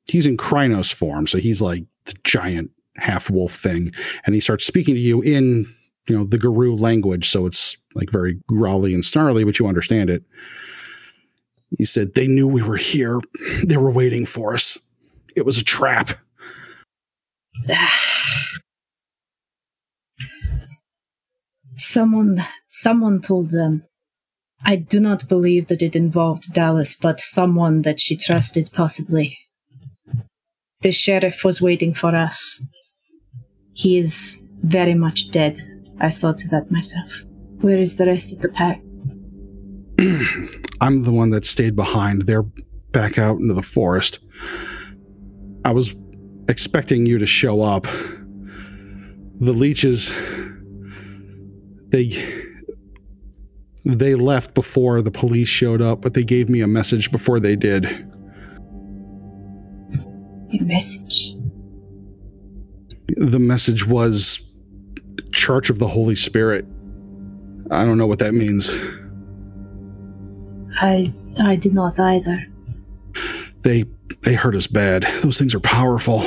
he's 0.08 0.26
in 0.26 0.36
Crinos 0.36 0.92
form, 0.92 1.26
so 1.26 1.38
he's 1.38 1.60
like 1.60 1.84
the 2.04 2.14
giant 2.24 2.70
half 2.96 3.30
wolf 3.30 3.54
thing, 3.54 3.92
and 4.26 4.34
he 4.34 4.40
starts 4.40 4.66
speaking 4.66 4.94
to 4.94 5.00
you 5.00 5.22
in 5.22 5.66
you 6.08 6.16
know 6.16 6.24
the 6.24 6.38
Garou 6.38 6.74
language, 6.74 7.28
so 7.28 7.46
it's 7.46 7.76
like 7.94 8.10
very 8.10 8.40
growly 8.46 8.94
and 8.94 9.04
snarly, 9.04 9.44
but 9.44 9.58
you 9.58 9.66
understand 9.66 10.10
it. 10.10 10.24
He 11.76 11.84
said 11.84 12.14
they 12.14 12.26
knew 12.26 12.48
we 12.48 12.62
were 12.62 12.76
here. 12.76 13.20
They 13.64 13.76
were 13.76 13.90
waiting 13.90 14.26
for 14.26 14.54
us. 14.54 14.76
It 15.36 15.46
was 15.46 15.58
a 15.58 15.64
trap. 15.64 16.10
Someone 21.76 22.42
someone 22.68 23.20
told 23.20 23.50
them. 23.50 23.84
I 24.64 24.76
do 24.76 25.00
not 25.00 25.28
believe 25.28 25.68
that 25.68 25.82
it 25.82 25.96
involved 25.96 26.52
Dallas, 26.52 26.94
but 26.94 27.18
someone 27.18 27.82
that 27.82 27.98
she 27.98 28.16
trusted 28.16 28.68
possibly. 28.72 29.36
The 30.82 30.92
sheriff 30.92 31.44
was 31.44 31.60
waiting 31.62 31.94
for 31.94 32.14
us. 32.14 32.62
He 33.72 33.98
is 33.98 34.46
very 34.62 34.94
much 34.94 35.30
dead. 35.30 35.58
I 35.98 36.10
saw 36.10 36.32
to 36.32 36.48
that 36.48 36.70
myself. 36.70 37.24
Where 37.60 37.78
is 37.78 37.96
the 37.96 38.06
rest 38.06 38.32
of 38.32 38.40
the 38.40 38.48
pack? 38.50 38.82
I'm 40.80 41.02
the 41.02 41.12
one 41.12 41.30
that 41.30 41.44
stayed 41.44 41.76
behind. 41.76 42.22
They're 42.22 42.46
back 42.92 43.18
out 43.18 43.38
into 43.38 43.54
the 43.54 43.62
forest. 43.62 44.18
I 45.64 45.72
was 45.72 45.94
expecting 46.50 47.06
you 47.06 47.16
to 47.16 47.26
show 47.26 47.62
up. 47.62 47.84
The 49.40 49.52
leeches 49.52 50.12
they 51.88 52.12
they 53.84 54.14
left 54.14 54.54
before 54.54 55.00
the 55.00 55.10
police 55.10 55.48
showed 55.48 55.80
up, 55.80 56.02
but 56.02 56.12
they 56.12 56.24
gave 56.24 56.50
me 56.50 56.60
a 56.60 56.66
message 56.66 57.10
before 57.10 57.40
they 57.40 57.56
did. 57.56 57.86
A 60.52 60.62
message. 60.62 61.34
The 63.16 63.38
message 63.38 63.86
was 63.86 64.40
Church 65.32 65.70
of 65.70 65.78
the 65.78 65.88
Holy 65.88 66.14
Spirit. 66.14 66.66
I 67.70 67.84
don't 67.84 67.96
know 67.96 68.06
what 68.06 68.18
that 68.18 68.34
means. 68.34 68.70
I 70.80 71.12
I 71.42 71.56
did 71.56 71.72
not 71.72 71.98
either. 71.98 72.46
They 73.62 73.84
they 74.22 74.34
hurt 74.34 74.54
us 74.54 74.66
bad. 74.66 75.02
Those 75.22 75.38
things 75.38 75.54
are 75.54 75.60
powerful. 75.60 76.24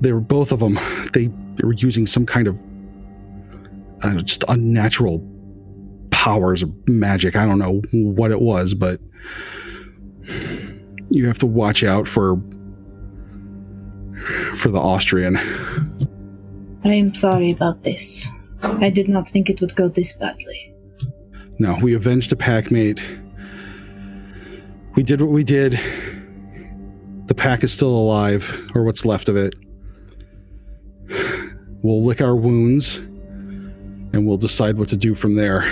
They 0.00 0.12
were 0.12 0.20
both 0.20 0.52
of 0.52 0.60
them. 0.60 0.78
They, 1.12 1.26
they 1.26 1.64
were 1.64 1.74
using 1.74 2.06
some 2.06 2.26
kind 2.26 2.46
of 2.46 2.62
uh, 4.02 4.14
just 4.16 4.44
unnatural 4.48 5.26
powers 6.10 6.62
or 6.62 6.68
magic. 6.86 7.36
I 7.36 7.44
don't 7.44 7.58
know 7.58 7.82
what 7.92 8.30
it 8.30 8.40
was, 8.40 8.74
but 8.74 9.00
you 11.10 11.26
have 11.26 11.38
to 11.38 11.46
watch 11.46 11.82
out 11.82 12.06
for 12.06 12.40
for 14.54 14.68
the 14.68 14.78
Austrian. 14.78 15.36
I 16.84 16.92
am 16.94 17.14
sorry 17.14 17.50
about 17.50 17.82
this. 17.82 18.28
I 18.62 18.90
did 18.90 19.08
not 19.08 19.28
think 19.28 19.48
it 19.48 19.60
would 19.60 19.74
go 19.74 19.88
this 19.88 20.12
badly. 20.12 20.74
No, 21.58 21.76
we 21.80 21.94
avenged 21.94 22.32
a 22.32 22.36
packmate. 22.36 23.00
We 24.94 25.02
did 25.02 25.20
what 25.20 25.30
we 25.30 25.44
did. 25.44 25.78
The 27.28 27.34
pack 27.34 27.62
is 27.62 27.72
still 27.72 27.90
alive, 27.90 28.70
or 28.74 28.84
what's 28.84 29.04
left 29.04 29.28
of 29.28 29.36
it. 29.36 29.54
We'll 31.82 32.02
lick 32.02 32.20
our 32.20 32.34
wounds 32.34 32.96
and 32.96 34.26
we'll 34.26 34.38
decide 34.38 34.78
what 34.78 34.88
to 34.88 34.96
do 34.96 35.14
from 35.14 35.34
there. 35.34 35.70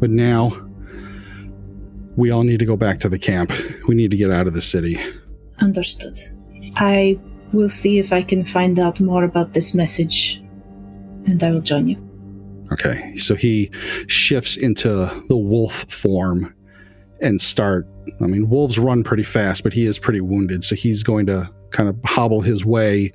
But 0.00 0.10
now, 0.10 0.68
we 2.16 2.30
all 2.30 2.42
need 2.42 2.58
to 2.58 2.66
go 2.66 2.76
back 2.76 2.98
to 3.00 3.08
the 3.08 3.18
camp. 3.18 3.52
We 3.86 3.94
need 3.94 4.10
to 4.10 4.16
get 4.16 4.32
out 4.32 4.48
of 4.48 4.54
the 4.54 4.60
city. 4.60 5.00
Understood. 5.60 6.18
I 6.74 7.18
will 7.52 7.68
see 7.68 7.98
if 7.98 8.12
I 8.12 8.22
can 8.22 8.44
find 8.44 8.78
out 8.80 9.00
more 9.00 9.22
about 9.22 9.52
this 9.52 9.74
message, 9.74 10.42
and 11.26 11.40
I 11.42 11.50
will 11.50 11.60
join 11.60 11.88
you. 11.88 12.02
Okay, 12.72 13.16
so 13.16 13.36
he 13.36 13.70
shifts 14.08 14.56
into 14.56 14.88
the 15.28 15.36
wolf 15.36 15.84
form 15.88 16.52
and 17.20 17.40
start. 17.40 17.86
I 18.20 18.26
mean, 18.26 18.48
wolves 18.48 18.78
run 18.78 19.04
pretty 19.04 19.22
fast, 19.22 19.62
but 19.62 19.72
he 19.72 19.84
is 19.84 19.98
pretty 19.98 20.20
wounded, 20.20 20.64
so 20.64 20.74
he's 20.74 21.02
going 21.02 21.26
to 21.26 21.50
kind 21.70 21.88
of 21.88 21.96
hobble 22.04 22.40
his 22.40 22.64
way 22.64 23.12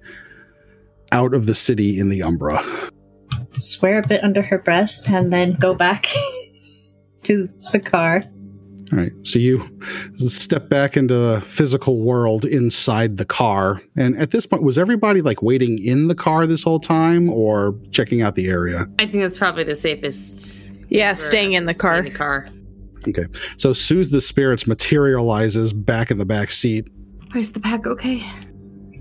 out 1.11 1.33
of 1.33 1.45
the 1.45 1.55
city 1.55 1.99
in 1.99 2.09
the 2.09 2.23
Umbra. 2.23 2.63
Swear 3.57 3.99
a 3.99 4.07
bit 4.07 4.23
under 4.23 4.41
her 4.41 4.57
breath, 4.57 5.07
and 5.07 5.31
then 5.31 5.53
go 5.53 5.73
back 5.73 6.07
to 7.23 7.49
the 7.71 7.79
car. 7.79 8.23
All 8.91 8.99
right. 8.99 9.11
So 9.25 9.39
you 9.39 9.79
step 10.17 10.67
back 10.67 10.97
into 10.97 11.15
the 11.15 11.41
physical 11.41 11.99
world 12.01 12.43
inside 12.43 13.15
the 13.17 13.25
car. 13.25 13.81
And 13.95 14.17
at 14.17 14.31
this 14.31 14.45
point, 14.45 14.63
was 14.63 14.77
everybody 14.77 15.21
like 15.21 15.41
waiting 15.41 15.81
in 15.83 16.09
the 16.09 16.15
car 16.15 16.45
this 16.45 16.61
whole 16.61 16.79
time 16.79 17.29
or 17.29 17.73
checking 17.91 18.21
out 18.21 18.35
the 18.35 18.49
area? 18.49 18.85
I 18.99 19.05
think 19.05 19.23
that's 19.23 19.37
probably 19.37 19.63
the 19.63 19.77
safest. 19.77 20.69
Yeah, 20.89 21.13
staying 21.13 21.53
in 21.53 21.65
the 21.65 21.73
car. 21.73 21.99
In 21.99 22.05
the 22.05 22.11
car. 22.11 22.49
Okay. 23.07 23.25
So 23.57 23.73
Soothe 23.73 24.11
the 24.11 24.21
Spirits 24.21 24.67
materializes 24.67 25.73
back 25.73 26.11
in 26.11 26.17
the 26.17 26.25
back 26.25 26.51
seat. 26.51 26.89
Where's 27.31 27.51
the 27.51 27.59
pack? 27.59 27.87
Okay. 27.87 28.23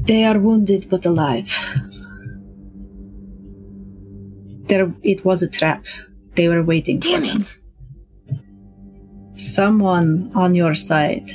They 0.02 0.24
are 0.24 0.38
wounded 0.38 0.86
but 0.88 1.04
alive. 1.04 1.54
There, 4.68 4.92
it 5.02 5.24
was 5.24 5.42
a 5.42 5.48
trap. 5.48 5.84
They 6.36 6.48
were 6.48 6.62
waiting 6.62 7.00
Damn 7.00 7.24
for 7.24 7.40
it. 7.40 7.56
Someone 9.34 10.30
on 10.34 10.54
your 10.54 10.74
side 10.74 11.30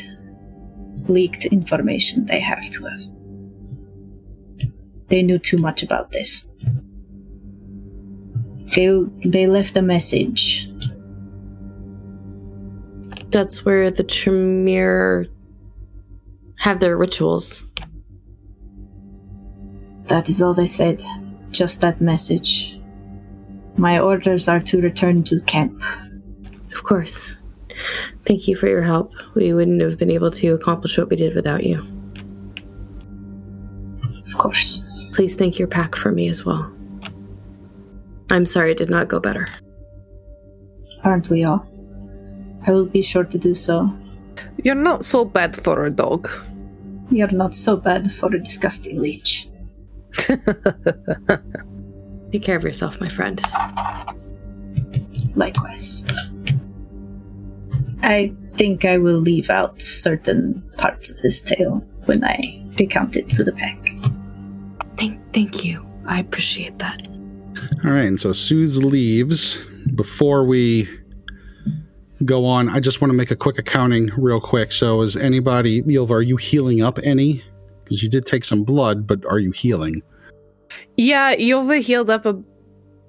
leaked 1.07 1.45
information 1.45 2.25
they 2.25 2.39
have 2.39 2.65
to 2.71 2.85
have. 2.85 3.01
They 5.09 5.21
knew 5.21 5.37
too 5.37 5.57
much 5.57 5.83
about 5.83 6.11
this. 6.11 6.47
They, 8.75 8.89
they 9.25 9.47
left 9.47 9.77
a 9.77 9.81
message. 9.81 10.69
That's 13.35 13.65
where 13.65 13.91
the 13.91 14.01
Tremere 14.01 15.27
have 16.57 16.79
their 16.79 16.95
rituals. 16.95 17.65
That 20.07 20.29
is 20.29 20.41
all 20.41 20.53
they 20.53 20.67
said. 20.67 21.03
Just 21.51 21.81
that 21.81 21.99
message. 21.99 22.79
My 23.75 23.99
orders 23.99 24.47
are 24.47 24.61
to 24.61 24.79
return 24.79 25.25
to 25.25 25.41
camp. 25.41 25.83
Of 26.71 26.85
course. 26.85 27.35
Thank 28.23 28.47
you 28.47 28.55
for 28.55 28.67
your 28.67 28.81
help. 28.81 29.13
We 29.33 29.51
wouldn't 29.51 29.81
have 29.81 29.97
been 29.97 30.11
able 30.11 30.31
to 30.31 30.53
accomplish 30.53 30.97
what 30.97 31.09
we 31.09 31.17
did 31.17 31.35
without 31.35 31.65
you. 31.65 31.85
Of 34.27 34.37
course. 34.37 34.81
Please 35.11 35.35
thank 35.35 35.59
your 35.59 35.67
pack 35.67 35.97
for 35.97 36.13
me 36.13 36.29
as 36.29 36.45
well. 36.45 36.73
I'm 38.29 38.45
sorry 38.45 38.71
it 38.71 38.77
did 38.77 38.89
not 38.89 39.09
go 39.09 39.19
better. 39.19 39.49
Aren't 41.03 41.29
we 41.29 41.43
all? 41.43 41.69
I 42.67 42.71
will 42.71 42.85
be 42.85 43.01
sure 43.01 43.23
to 43.23 43.37
do 43.37 43.53
so. 43.53 43.93
You're 44.63 44.75
not 44.75 45.05
so 45.05 45.25
bad 45.25 45.55
for 45.63 45.85
a 45.85 45.91
dog. 45.91 46.29
You're 47.11 47.31
not 47.31 47.53
so 47.53 47.77
bad 47.77 48.11
for 48.11 48.33
a 48.33 48.41
disgusting 48.41 49.01
leech. 49.01 49.47
Take 52.31 52.41
care 52.41 52.57
of 52.57 52.63
yourself, 52.63 52.99
my 52.99 53.09
friend. 53.09 53.41
Likewise. 55.35 56.03
I 58.01 58.33
think 58.51 58.85
I 58.85 58.97
will 58.97 59.19
leave 59.19 59.49
out 59.49 59.81
certain 59.81 60.63
parts 60.77 61.09
of 61.09 61.21
this 61.21 61.41
tale 61.41 61.83
when 62.05 62.23
I 62.23 62.63
recount 62.79 63.15
it 63.15 63.29
to 63.29 63.43
the 63.43 63.51
pack. 63.51 63.77
Thank 64.97 65.19
thank 65.33 65.65
you. 65.65 65.85
I 66.05 66.19
appreciate 66.19 66.79
that. 66.79 67.07
All 67.83 67.91
right. 67.91 68.05
And 68.05 68.19
so 68.19 68.31
Soothe 68.31 68.77
leaves. 68.77 69.59
Before 69.93 70.43
we 70.43 70.89
go 72.23 72.45
on, 72.45 72.69
I 72.69 72.79
just 72.79 73.01
want 73.01 73.11
to 73.11 73.17
make 73.17 73.31
a 73.31 73.35
quick 73.35 73.57
accounting 73.57 74.11
real 74.17 74.39
quick. 74.39 74.71
So 74.71 75.01
is 75.01 75.15
anybody, 75.15 75.81
Ylva, 75.81 76.13
are 76.13 76.21
you 76.21 76.37
healing 76.37 76.81
up 76.81 76.99
any? 77.03 77.43
Because 77.83 78.01
you 78.01 78.09
did 78.09 78.25
take 78.25 78.45
some 78.45 78.63
blood, 78.63 79.05
but 79.05 79.25
are 79.25 79.39
you 79.39 79.51
healing? 79.51 80.01
Yeah, 80.97 81.35
Ylva 81.35 81.77
healed 81.77 82.09
up 82.09 82.25
a 82.25 82.33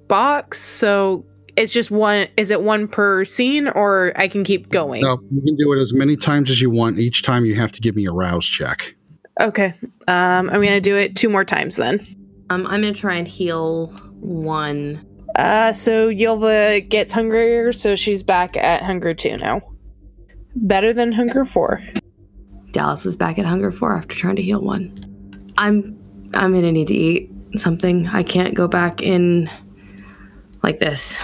box, 0.08 0.60
so 0.60 1.24
it's 1.56 1.72
just 1.72 1.90
one. 1.90 2.28
Is 2.36 2.50
it 2.50 2.62
one 2.62 2.86
per 2.86 3.24
scene, 3.24 3.68
or 3.68 4.12
I 4.16 4.28
can 4.28 4.44
keep 4.44 4.68
going? 4.68 5.02
No, 5.02 5.18
you 5.30 5.40
can 5.42 5.56
do 5.56 5.72
it 5.72 5.80
as 5.80 5.94
many 5.94 6.16
times 6.16 6.50
as 6.50 6.60
you 6.60 6.70
want. 6.70 6.98
Each 6.98 7.22
time 7.22 7.46
you 7.46 7.54
have 7.54 7.72
to 7.72 7.80
give 7.80 7.96
me 7.96 8.06
a 8.06 8.12
rouse 8.12 8.46
check. 8.46 8.94
Okay. 9.40 9.74
Um, 10.08 10.50
I'm 10.50 10.62
gonna 10.62 10.80
do 10.80 10.96
it 10.96 11.16
two 11.16 11.28
more 11.28 11.44
times 11.44 11.76
then. 11.76 12.00
Um, 12.50 12.66
I'm 12.66 12.82
gonna 12.82 12.92
try 12.92 13.14
and 13.14 13.26
heal 13.26 13.88
one. 14.20 15.04
Uh, 15.36 15.72
so 15.72 16.08
Ylva 16.08 16.80
gets 16.80 17.12
hungrier, 17.12 17.72
so 17.72 17.94
she's 17.94 18.22
back 18.22 18.56
at 18.56 18.82
hunger 18.82 19.12
two 19.14 19.36
now. 19.36 19.60
Better 20.54 20.92
than 20.94 21.12
hunger 21.12 21.44
four. 21.44 21.82
Dallas 22.70 23.04
is 23.04 23.16
back 23.16 23.38
at 23.38 23.44
hunger 23.44 23.70
four 23.70 23.94
after 23.94 24.16
trying 24.16 24.36
to 24.36 24.42
heal 24.42 24.62
one. 24.62 24.98
I'm 25.58 25.98
I'm 26.34 26.54
gonna 26.54 26.72
need 26.72 26.88
to 26.88 26.94
eat 26.94 27.30
something. 27.56 28.06
I 28.08 28.22
can't 28.22 28.54
go 28.54 28.66
back 28.66 29.02
in 29.02 29.50
like 30.62 30.78
this. 30.78 31.20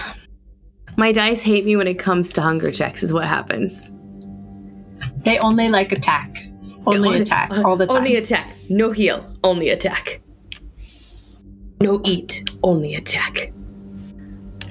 My 0.95 1.11
dice 1.11 1.41
hate 1.41 1.65
me 1.65 1.75
when 1.75 1.87
it 1.87 1.97
comes 1.97 2.31
to 2.33 2.41
hunger 2.41 2.71
checks. 2.71 3.01
Is 3.01 3.11
what 3.11 3.25
happens. 3.25 3.91
They 5.23 5.39
only 5.39 5.69
like 5.69 5.91
attack. 5.91 6.37
Only 6.85 7.21
attack 7.21 7.51
all 7.65 7.77
the 7.77 7.87
time. 7.87 7.97
Only 7.97 8.15
attack. 8.15 8.55
No 8.69 8.91
heal. 8.91 9.27
Only 9.43 9.69
attack. 9.69 10.21
No 11.81 12.01
eat. 12.03 12.47
Only 12.61 12.93
attack. 12.95 13.51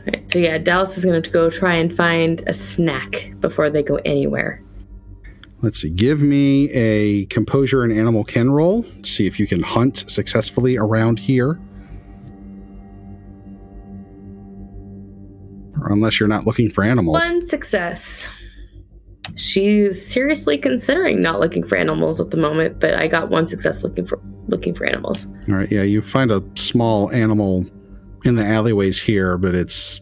Right. 0.06 0.28
So 0.28 0.38
yeah, 0.38 0.58
Dallas 0.58 0.98
is 0.98 1.04
going 1.04 1.22
to 1.22 1.30
go 1.30 1.50
try 1.50 1.74
and 1.74 1.96
find 1.96 2.42
a 2.46 2.54
snack 2.54 3.32
before 3.40 3.70
they 3.70 3.82
go 3.82 3.96
anywhere. 4.04 4.62
Let's 5.62 5.80
see. 5.80 5.90
Give 5.90 6.20
me 6.20 6.70
a 6.70 7.26
composure 7.26 7.84
and 7.84 7.92
animal 7.92 8.24
ken 8.24 8.50
roll. 8.50 8.84
See 9.04 9.28
if 9.28 9.38
you 9.38 9.46
can 9.46 9.62
hunt 9.62 10.10
successfully 10.10 10.76
around 10.76 11.20
here. 11.20 11.60
Or 15.80 15.92
unless 15.92 16.18
you're 16.18 16.28
not 16.28 16.46
looking 16.46 16.68
for 16.68 16.82
animals. 16.82 17.20
One 17.20 17.46
success. 17.46 18.28
She's 19.36 20.04
seriously 20.04 20.58
considering 20.58 21.20
not 21.20 21.38
looking 21.38 21.62
for 21.62 21.76
animals 21.76 22.20
at 22.20 22.30
the 22.30 22.36
moment, 22.36 22.80
but 22.80 22.94
I 22.94 23.06
got 23.06 23.30
one 23.30 23.46
success 23.46 23.84
looking 23.84 24.04
for 24.04 24.20
looking 24.48 24.74
for 24.74 24.84
animals. 24.84 25.26
All 25.48 25.54
right. 25.54 25.70
Yeah, 25.70 25.82
you 25.82 26.02
find 26.02 26.32
a 26.32 26.42
small 26.56 27.10
animal 27.12 27.64
in 28.24 28.36
the 28.36 28.44
alleyways 28.44 29.00
here, 29.00 29.36
but 29.36 29.54
it's 29.54 30.00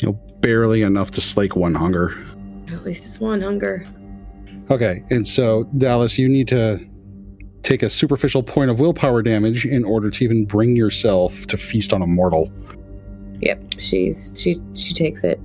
you 0.00 0.08
know 0.08 0.12
barely 0.40 0.82
enough 0.82 1.10
to 1.12 1.20
slake 1.20 1.56
one 1.56 1.74
hunger. 1.74 2.16
At 2.72 2.84
least 2.84 3.06
it's 3.06 3.20
one 3.20 3.40
hunger. 3.40 3.86
Okay, 4.70 5.02
and 5.10 5.26
so 5.26 5.64
Dallas, 5.78 6.18
you 6.18 6.28
need 6.28 6.48
to 6.48 6.78
take 7.62 7.82
a 7.82 7.90
superficial 7.90 8.42
point 8.42 8.70
of 8.70 8.80
willpower 8.80 9.22
damage 9.22 9.64
in 9.64 9.84
order 9.84 10.10
to 10.10 10.24
even 10.24 10.44
bring 10.44 10.76
yourself 10.76 11.46
to 11.46 11.56
feast 11.56 11.92
on 11.92 12.02
a 12.02 12.06
mortal. 12.06 12.52
Yep, 13.40 13.78
she's 13.78 14.32
she 14.34 14.56
she 14.74 14.94
takes 14.94 15.24
it. 15.24 15.40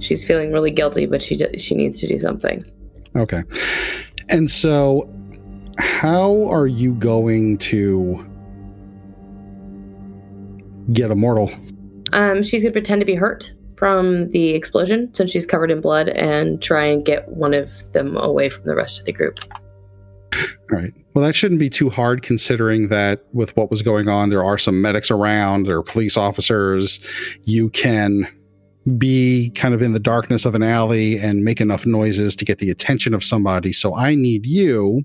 She's 0.00 0.24
feeling 0.24 0.52
really 0.52 0.70
guilty, 0.70 1.06
but 1.06 1.22
she 1.22 1.38
she 1.58 1.74
needs 1.74 2.00
to 2.00 2.06
do 2.06 2.18
something. 2.18 2.64
Okay, 3.16 3.42
and 4.28 4.50
so 4.50 5.08
how 5.78 6.44
are 6.50 6.66
you 6.66 6.94
going 6.94 7.58
to 7.58 8.24
get 10.92 11.10
a 11.10 11.14
mortal? 11.14 11.50
Um, 12.12 12.42
she's 12.42 12.62
gonna 12.62 12.72
pretend 12.72 13.00
to 13.00 13.06
be 13.06 13.14
hurt 13.14 13.52
from 13.76 14.30
the 14.30 14.50
explosion 14.54 15.12
since 15.14 15.30
she's 15.30 15.46
covered 15.46 15.70
in 15.70 15.80
blood 15.80 16.08
and 16.08 16.60
try 16.60 16.84
and 16.84 17.04
get 17.04 17.28
one 17.28 17.54
of 17.54 17.92
them 17.92 18.16
away 18.16 18.48
from 18.48 18.64
the 18.64 18.74
rest 18.74 18.98
of 18.98 19.06
the 19.06 19.12
group. 19.12 19.38
All 20.34 20.78
right. 20.78 20.92
Well, 21.14 21.24
that 21.24 21.34
shouldn't 21.34 21.60
be 21.60 21.70
too 21.70 21.88
hard 21.88 22.22
considering 22.22 22.88
that 22.88 23.24
with 23.32 23.56
what 23.56 23.70
was 23.70 23.82
going 23.82 24.08
on, 24.08 24.30
there 24.30 24.44
are 24.44 24.58
some 24.58 24.82
medics 24.82 25.10
around, 25.10 25.64
there 25.66 25.78
are 25.78 25.82
police 25.82 26.16
officers. 26.16 27.00
You 27.44 27.70
can 27.70 28.28
be 28.96 29.50
kind 29.50 29.74
of 29.74 29.82
in 29.82 29.92
the 29.92 30.00
darkness 30.00 30.44
of 30.44 30.54
an 30.54 30.62
alley 30.62 31.18
and 31.18 31.44
make 31.44 31.60
enough 31.60 31.86
noises 31.86 32.34
to 32.36 32.44
get 32.44 32.58
the 32.58 32.70
attention 32.70 33.14
of 33.14 33.24
somebody. 33.24 33.72
So 33.72 33.94
I 33.94 34.14
need 34.14 34.46
you 34.46 35.04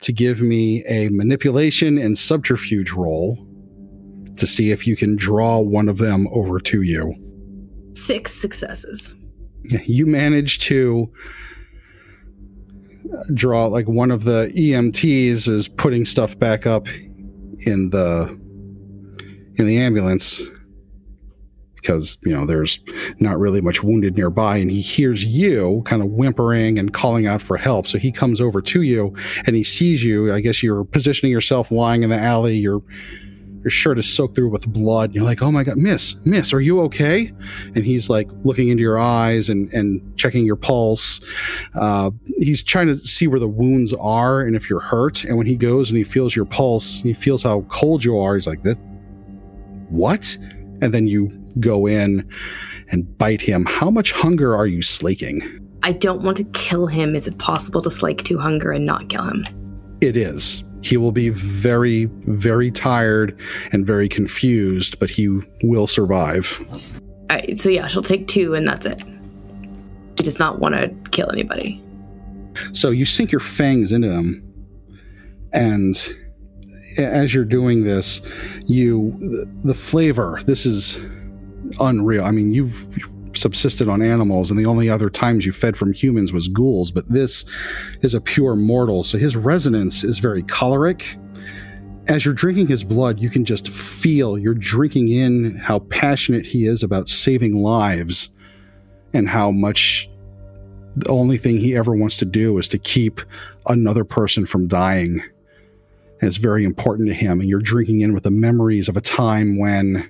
to 0.00 0.12
give 0.12 0.40
me 0.40 0.84
a 0.84 1.08
manipulation 1.10 1.96
and 1.96 2.18
subterfuge 2.18 2.92
roll 2.92 3.38
to 4.36 4.46
see 4.46 4.70
if 4.70 4.86
you 4.86 4.96
can 4.96 5.16
draw 5.16 5.58
one 5.58 5.88
of 5.88 5.98
them 5.98 6.28
over 6.32 6.58
to 6.60 6.82
you. 6.82 7.14
Six 7.94 8.32
successes. 8.32 9.14
You 9.84 10.06
manage 10.06 10.58
to 10.60 11.10
uh, 13.12 13.22
draw 13.32 13.66
like 13.66 13.86
one 13.86 14.10
of 14.10 14.24
the 14.24 14.52
EMTs 14.56 15.48
is 15.48 15.68
putting 15.68 16.04
stuff 16.04 16.38
back 16.38 16.66
up 16.66 16.88
in 17.60 17.90
the 17.90 18.28
in 19.56 19.66
the 19.66 19.78
ambulance 19.78 20.42
because 21.84 22.16
you 22.24 22.32
know 22.32 22.46
there's 22.46 22.80
not 23.20 23.38
really 23.38 23.60
much 23.60 23.82
wounded 23.82 24.16
nearby 24.16 24.56
and 24.56 24.70
he 24.70 24.80
hears 24.80 25.24
you 25.24 25.82
kind 25.84 26.02
of 26.02 26.08
whimpering 26.08 26.78
and 26.78 26.94
calling 26.94 27.26
out 27.26 27.42
for 27.42 27.56
help 27.56 27.86
so 27.86 27.98
he 27.98 28.10
comes 28.10 28.40
over 28.40 28.62
to 28.62 28.82
you 28.82 29.14
and 29.46 29.54
he 29.54 29.62
sees 29.62 30.02
you 30.02 30.32
i 30.32 30.40
guess 30.40 30.62
you're 30.62 30.84
positioning 30.84 31.30
yourself 31.30 31.70
lying 31.70 32.02
in 32.02 32.08
the 32.08 32.18
alley 32.18 32.56
your 32.56 32.82
your 33.64 33.70
shirt 33.70 33.98
is 33.98 34.06
soaked 34.06 34.36
through 34.36 34.50
with 34.50 34.66
blood. 34.72 35.10
And 35.10 35.16
you're 35.16 35.24
like 35.24 35.42
oh 35.42 35.50
my 35.50 35.64
god 35.64 35.76
miss 35.76 36.14
miss 36.24 36.52
are 36.52 36.60
you 36.60 36.80
okay? 36.82 37.32
And 37.74 37.84
he's 37.84 38.08
like 38.08 38.30
looking 38.44 38.68
into 38.68 38.82
your 38.82 38.98
eyes 38.98 39.48
and 39.48 39.72
and 39.72 40.16
checking 40.16 40.46
your 40.46 40.56
pulse. 40.56 41.20
Uh, 41.74 42.10
he's 42.38 42.62
trying 42.62 42.86
to 42.86 42.98
see 43.04 43.26
where 43.26 43.40
the 43.40 43.48
wounds 43.48 43.92
are 43.94 44.42
and 44.42 44.54
if 44.54 44.70
you're 44.70 44.80
hurt. 44.80 45.24
And 45.24 45.36
when 45.36 45.46
he 45.46 45.56
goes 45.56 45.90
and 45.90 45.96
he 45.96 46.04
feels 46.04 46.36
your 46.36 46.44
pulse 46.44 46.98
he 47.00 47.14
feels 47.14 47.42
how 47.42 47.62
cold 47.62 48.04
you 48.04 48.18
are. 48.18 48.36
He's 48.36 48.46
like 48.46 48.62
this 48.62 48.76
what? 49.88 50.36
And 50.82 50.92
then 50.92 51.06
you 51.06 51.30
go 51.60 51.86
in 51.86 52.28
and 52.90 53.16
bite 53.16 53.40
him. 53.40 53.64
How 53.64 53.90
much 53.90 54.12
hunger 54.12 54.56
are 54.56 54.66
you 54.66 54.82
slaking? 54.82 55.42
I 55.82 55.92
don't 55.92 56.22
want 56.22 56.36
to 56.38 56.44
kill 56.44 56.86
him. 56.86 57.14
Is 57.14 57.28
it 57.28 57.38
possible 57.38 57.82
to 57.82 57.90
slake 57.90 58.24
to 58.24 58.38
hunger 58.38 58.72
and 58.72 58.84
not 58.84 59.08
kill 59.08 59.24
him? 59.24 59.46
It 60.00 60.16
is. 60.16 60.63
He 60.84 60.96
will 60.96 61.12
be 61.12 61.30
very, 61.30 62.04
very 62.26 62.70
tired 62.70 63.38
and 63.72 63.86
very 63.86 64.08
confused, 64.08 64.98
but 64.98 65.10
he 65.10 65.40
will 65.62 65.86
survive. 65.86 66.62
All 66.70 66.80
right, 67.30 67.58
so 67.58 67.70
yeah, 67.70 67.86
she'll 67.86 68.02
take 68.02 68.28
two 68.28 68.54
and 68.54 68.68
that's 68.68 68.84
it. 68.84 69.02
She 70.18 70.24
does 70.24 70.38
not 70.38 70.58
want 70.58 70.74
to 70.74 70.88
kill 71.10 71.30
anybody. 71.32 71.82
So 72.72 72.90
you 72.90 73.06
sink 73.06 73.32
your 73.32 73.40
fangs 73.40 73.90
into 73.90 74.10
him, 74.10 74.42
and 75.52 75.96
as 76.98 77.34
you're 77.34 77.44
doing 77.44 77.84
this, 77.84 78.20
you 78.66 79.16
the 79.64 79.74
flavor. 79.74 80.40
This 80.46 80.66
is 80.66 80.98
unreal. 81.80 82.24
I 82.24 82.30
mean, 82.30 82.54
you've, 82.54 82.86
you've 82.96 83.13
subsisted 83.36 83.88
on 83.88 84.02
animals, 84.02 84.50
and 84.50 84.58
the 84.58 84.66
only 84.66 84.88
other 84.88 85.10
times 85.10 85.46
you 85.46 85.52
fed 85.52 85.76
from 85.76 85.92
humans 85.92 86.32
was 86.32 86.48
ghouls, 86.48 86.90
but 86.90 87.08
this 87.08 87.44
is 88.02 88.14
a 88.14 88.20
pure 88.20 88.56
mortal. 88.56 89.04
So 89.04 89.18
his 89.18 89.36
resonance 89.36 90.04
is 90.04 90.18
very 90.18 90.42
choleric. 90.42 91.04
As 92.06 92.24
you're 92.24 92.34
drinking 92.34 92.66
his 92.66 92.84
blood, 92.84 93.18
you 93.18 93.30
can 93.30 93.44
just 93.44 93.68
feel 93.70 94.36
you're 94.36 94.54
drinking 94.54 95.08
in 95.08 95.56
how 95.56 95.78
passionate 95.78 96.46
he 96.46 96.66
is 96.66 96.82
about 96.82 97.08
saving 97.08 97.56
lives 97.56 98.28
and 99.14 99.28
how 99.28 99.50
much 99.50 100.08
the 100.96 101.08
only 101.08 101.38
thing 101.38 101.58
he 101.58 101.74
ever 101.76 101.94
wants 101.94 102.18
to 102.18 102.24
do 102.24 102.58
is 102.58 102.68
to 102.68 102.78
keep 102.78 103.20
another 103.66 104.04
person 104.04 104.46
from 104.46 104.68
dying. 104.68 105.22
And 106.20 106.28
it's 106.28 106.36
very 106.36 106.64
important 106.64 107.08
to 107.08 107.14
him. 107.14 107.40
And 107.40 107.48
you're 107.48 107.60
drinking 107.60 108.00
in 108.00 108.14
with 108.14 108.22
the 108.22 108.30
memories 108.30 108.88
of 108.88 108.96
a 108.96 109.00
time 109.00 109.58
when 109.58 110.08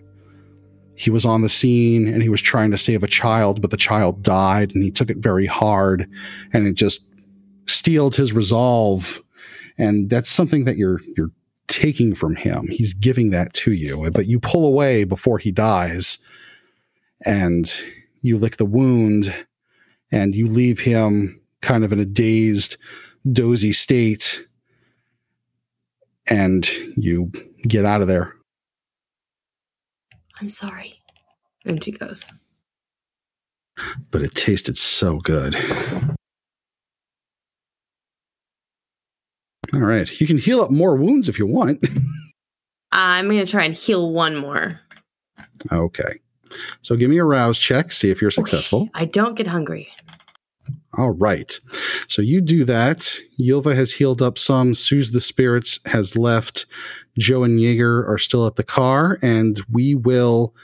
he 0.97 1.11
was 1.11 1.24
on 1.24 1.42
the 1.42 1.49
scene 1.49 2.07
and 2.07 2.22
he 2.22 2.28
was 2.28 2.40
trying 2.40 2.70
to 2.70 2.78
save 2.78 3.03
a 3.03 3.09
child, 3.09 3.61
but 3.61 3.70
the 3.70 3.76
child 3.76 4.22
died 4.22 4.74
and 4.74 4.82
he 4.82 4.90
took 4.90 5.11
it 5.11 5.18
very 5.18 5.47
hard 5.47 6.09
and 6.53 6.66
it 6.66 6.74
just 6.74 7.07
steeled 7.66 8.14
his 8.14 8.32
resolve. 8.32 9.20
And 9.76 10.09
that's 10.09 10.30
something 10.30 10.64
that 10.64 10.76
you're, 10.76 11.01
you're 11.16 11.32
taking 11.66 12.14
from 12.14 12.36
him. 12.36 12.68
He's 12.68 12.92
giving 12.92 13.30
that 13.30 13.53
to 13.55 13.72
you, 13.72 14.09
but 14.12 14.26
you 14.26 14.38
pull 14.38 14.66
away 14.66 15.05
before 15.05 15.38
he 15.38 15.51
dies 15.51 16.18
and 17.26 17.74
you 18.22 18.38
lick 18.38 18.57
the 18.57 18.64
wound 18.64 19.34
and 20.12 20.34
you 20.34 20.47
leave 20.47 20.80
him 20.80 21.40
kind 21.61 21.84
of 21.84 21.92
in 21.92 21.99
a 21.99 22.05
dazed, 22.05 22.76
dozy 23.32 23.72
state 23.72 24.47
and 26.30 26.70
you 26.97 27.32
get 27.66 27.84
out 27.84 28.01
of 28.01 28.09
there. 28.09 28.34
I'm 30.41 30.49
sorry. 30.49 31.01
And 31.64 31.82
she 31.82 31.93
goes. 31.93 32.28
But 34.11 34.22
it 34.22 34.32
tasted 34.32 34.76
so 34.78 35.18
good. 35.18 35.57
All 39.72 39.80
right. 39.80 40.09
You 40.20 40.26
can 40.26 40.39
heal 40.39 40.61
up 40.61 40.70
more 40.70 40.97
wounds 40.97 41.28
if 41.28 41.39
you 41.39 41.47
want. 41.47 41.85
Uh, 41.85 41.91
I'm 42.93 43.28
going 43.28 43.45
to 43.45 43.51
try 43.51 43.64
and 43.64 43.74
heal 43.74 44.12
one 44.12 44.37
more. 44.37 44.80
okay. 45.72 46.20
So 46.82 46.95
give 46.95 47.11
me 47.11 47.18
a 47.18 47.24
rouse 47.24 47.59
check, 47.59 47.91
see 47.91 48.11
if 48.11 48.22
you're 48.22 48.30
successful. 48.30 48.82
Okay, 48.82 48.91
I 48.95 49.05
don't 49.07 49.35
get 49.35 49.49
hungry. 49.49 49.89
All 50.97 51.11
right. 51.11 51.59
So 52.07 52.22
you 52.22 52.41
do 52.41 52.64
that. 52.66 53.18
Ylva 53.39 53.74
has 53.74 53.93
healed 53.93 54.22
up 54.22 54.39
some. 54.39 54.74
Soothe 54.74 55.12
the 55.12 55.20
Spirits 55.20 55.80
has 55.87 56.16
left. 56.16 56.66
Joe 57.19 57.45
and 57.45 57.61
Jaeger 57.61 58.07
are 58.11 58.19
still 58.19 58.47
at 58.47 58.57
the 58.57 58.65
car. 58.65 59.19
And 59.23 59.61
we 59.71 59.95
will 59.95 60.55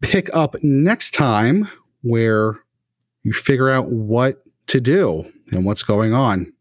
pick 0.00 0.34
up 0.34 0.56
next 0.62 1.12
time 1.12 1.68
where 2.02 2.60
you 3.22 3.32
figure 3.32 3.70
out 3.70 3.90
what 3.90 4.42
to 4.68 4.80
do 4.80 5.30
and 5.50 5.64
what's 5.64 5.82
going 5.82 6.12
on. 6.12 6.52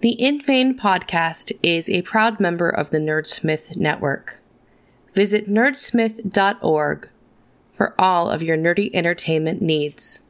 The 0.00 0.12
In 0.12 0.40
Vain 0.40 0.78
podcast 0.78 1.52
is 1.62 1.88
a 1.88 2.02
proud 2.02 2.38
member 2.38 2.68
of 2.68 2.90
the 2.90 2.98
Nerdsmith 2.98 3.76
Network. 3.76 4.40
Visit 5.14 5.48
nerdsmith.org 5.48 7.08
for 7.72 7.94
all 7.98 8.30
of 8.30 8.42
your 8.42 8.56
nerdy 8.56 8.90
entertainment 8.92 9.62
needs. 9.62 10.22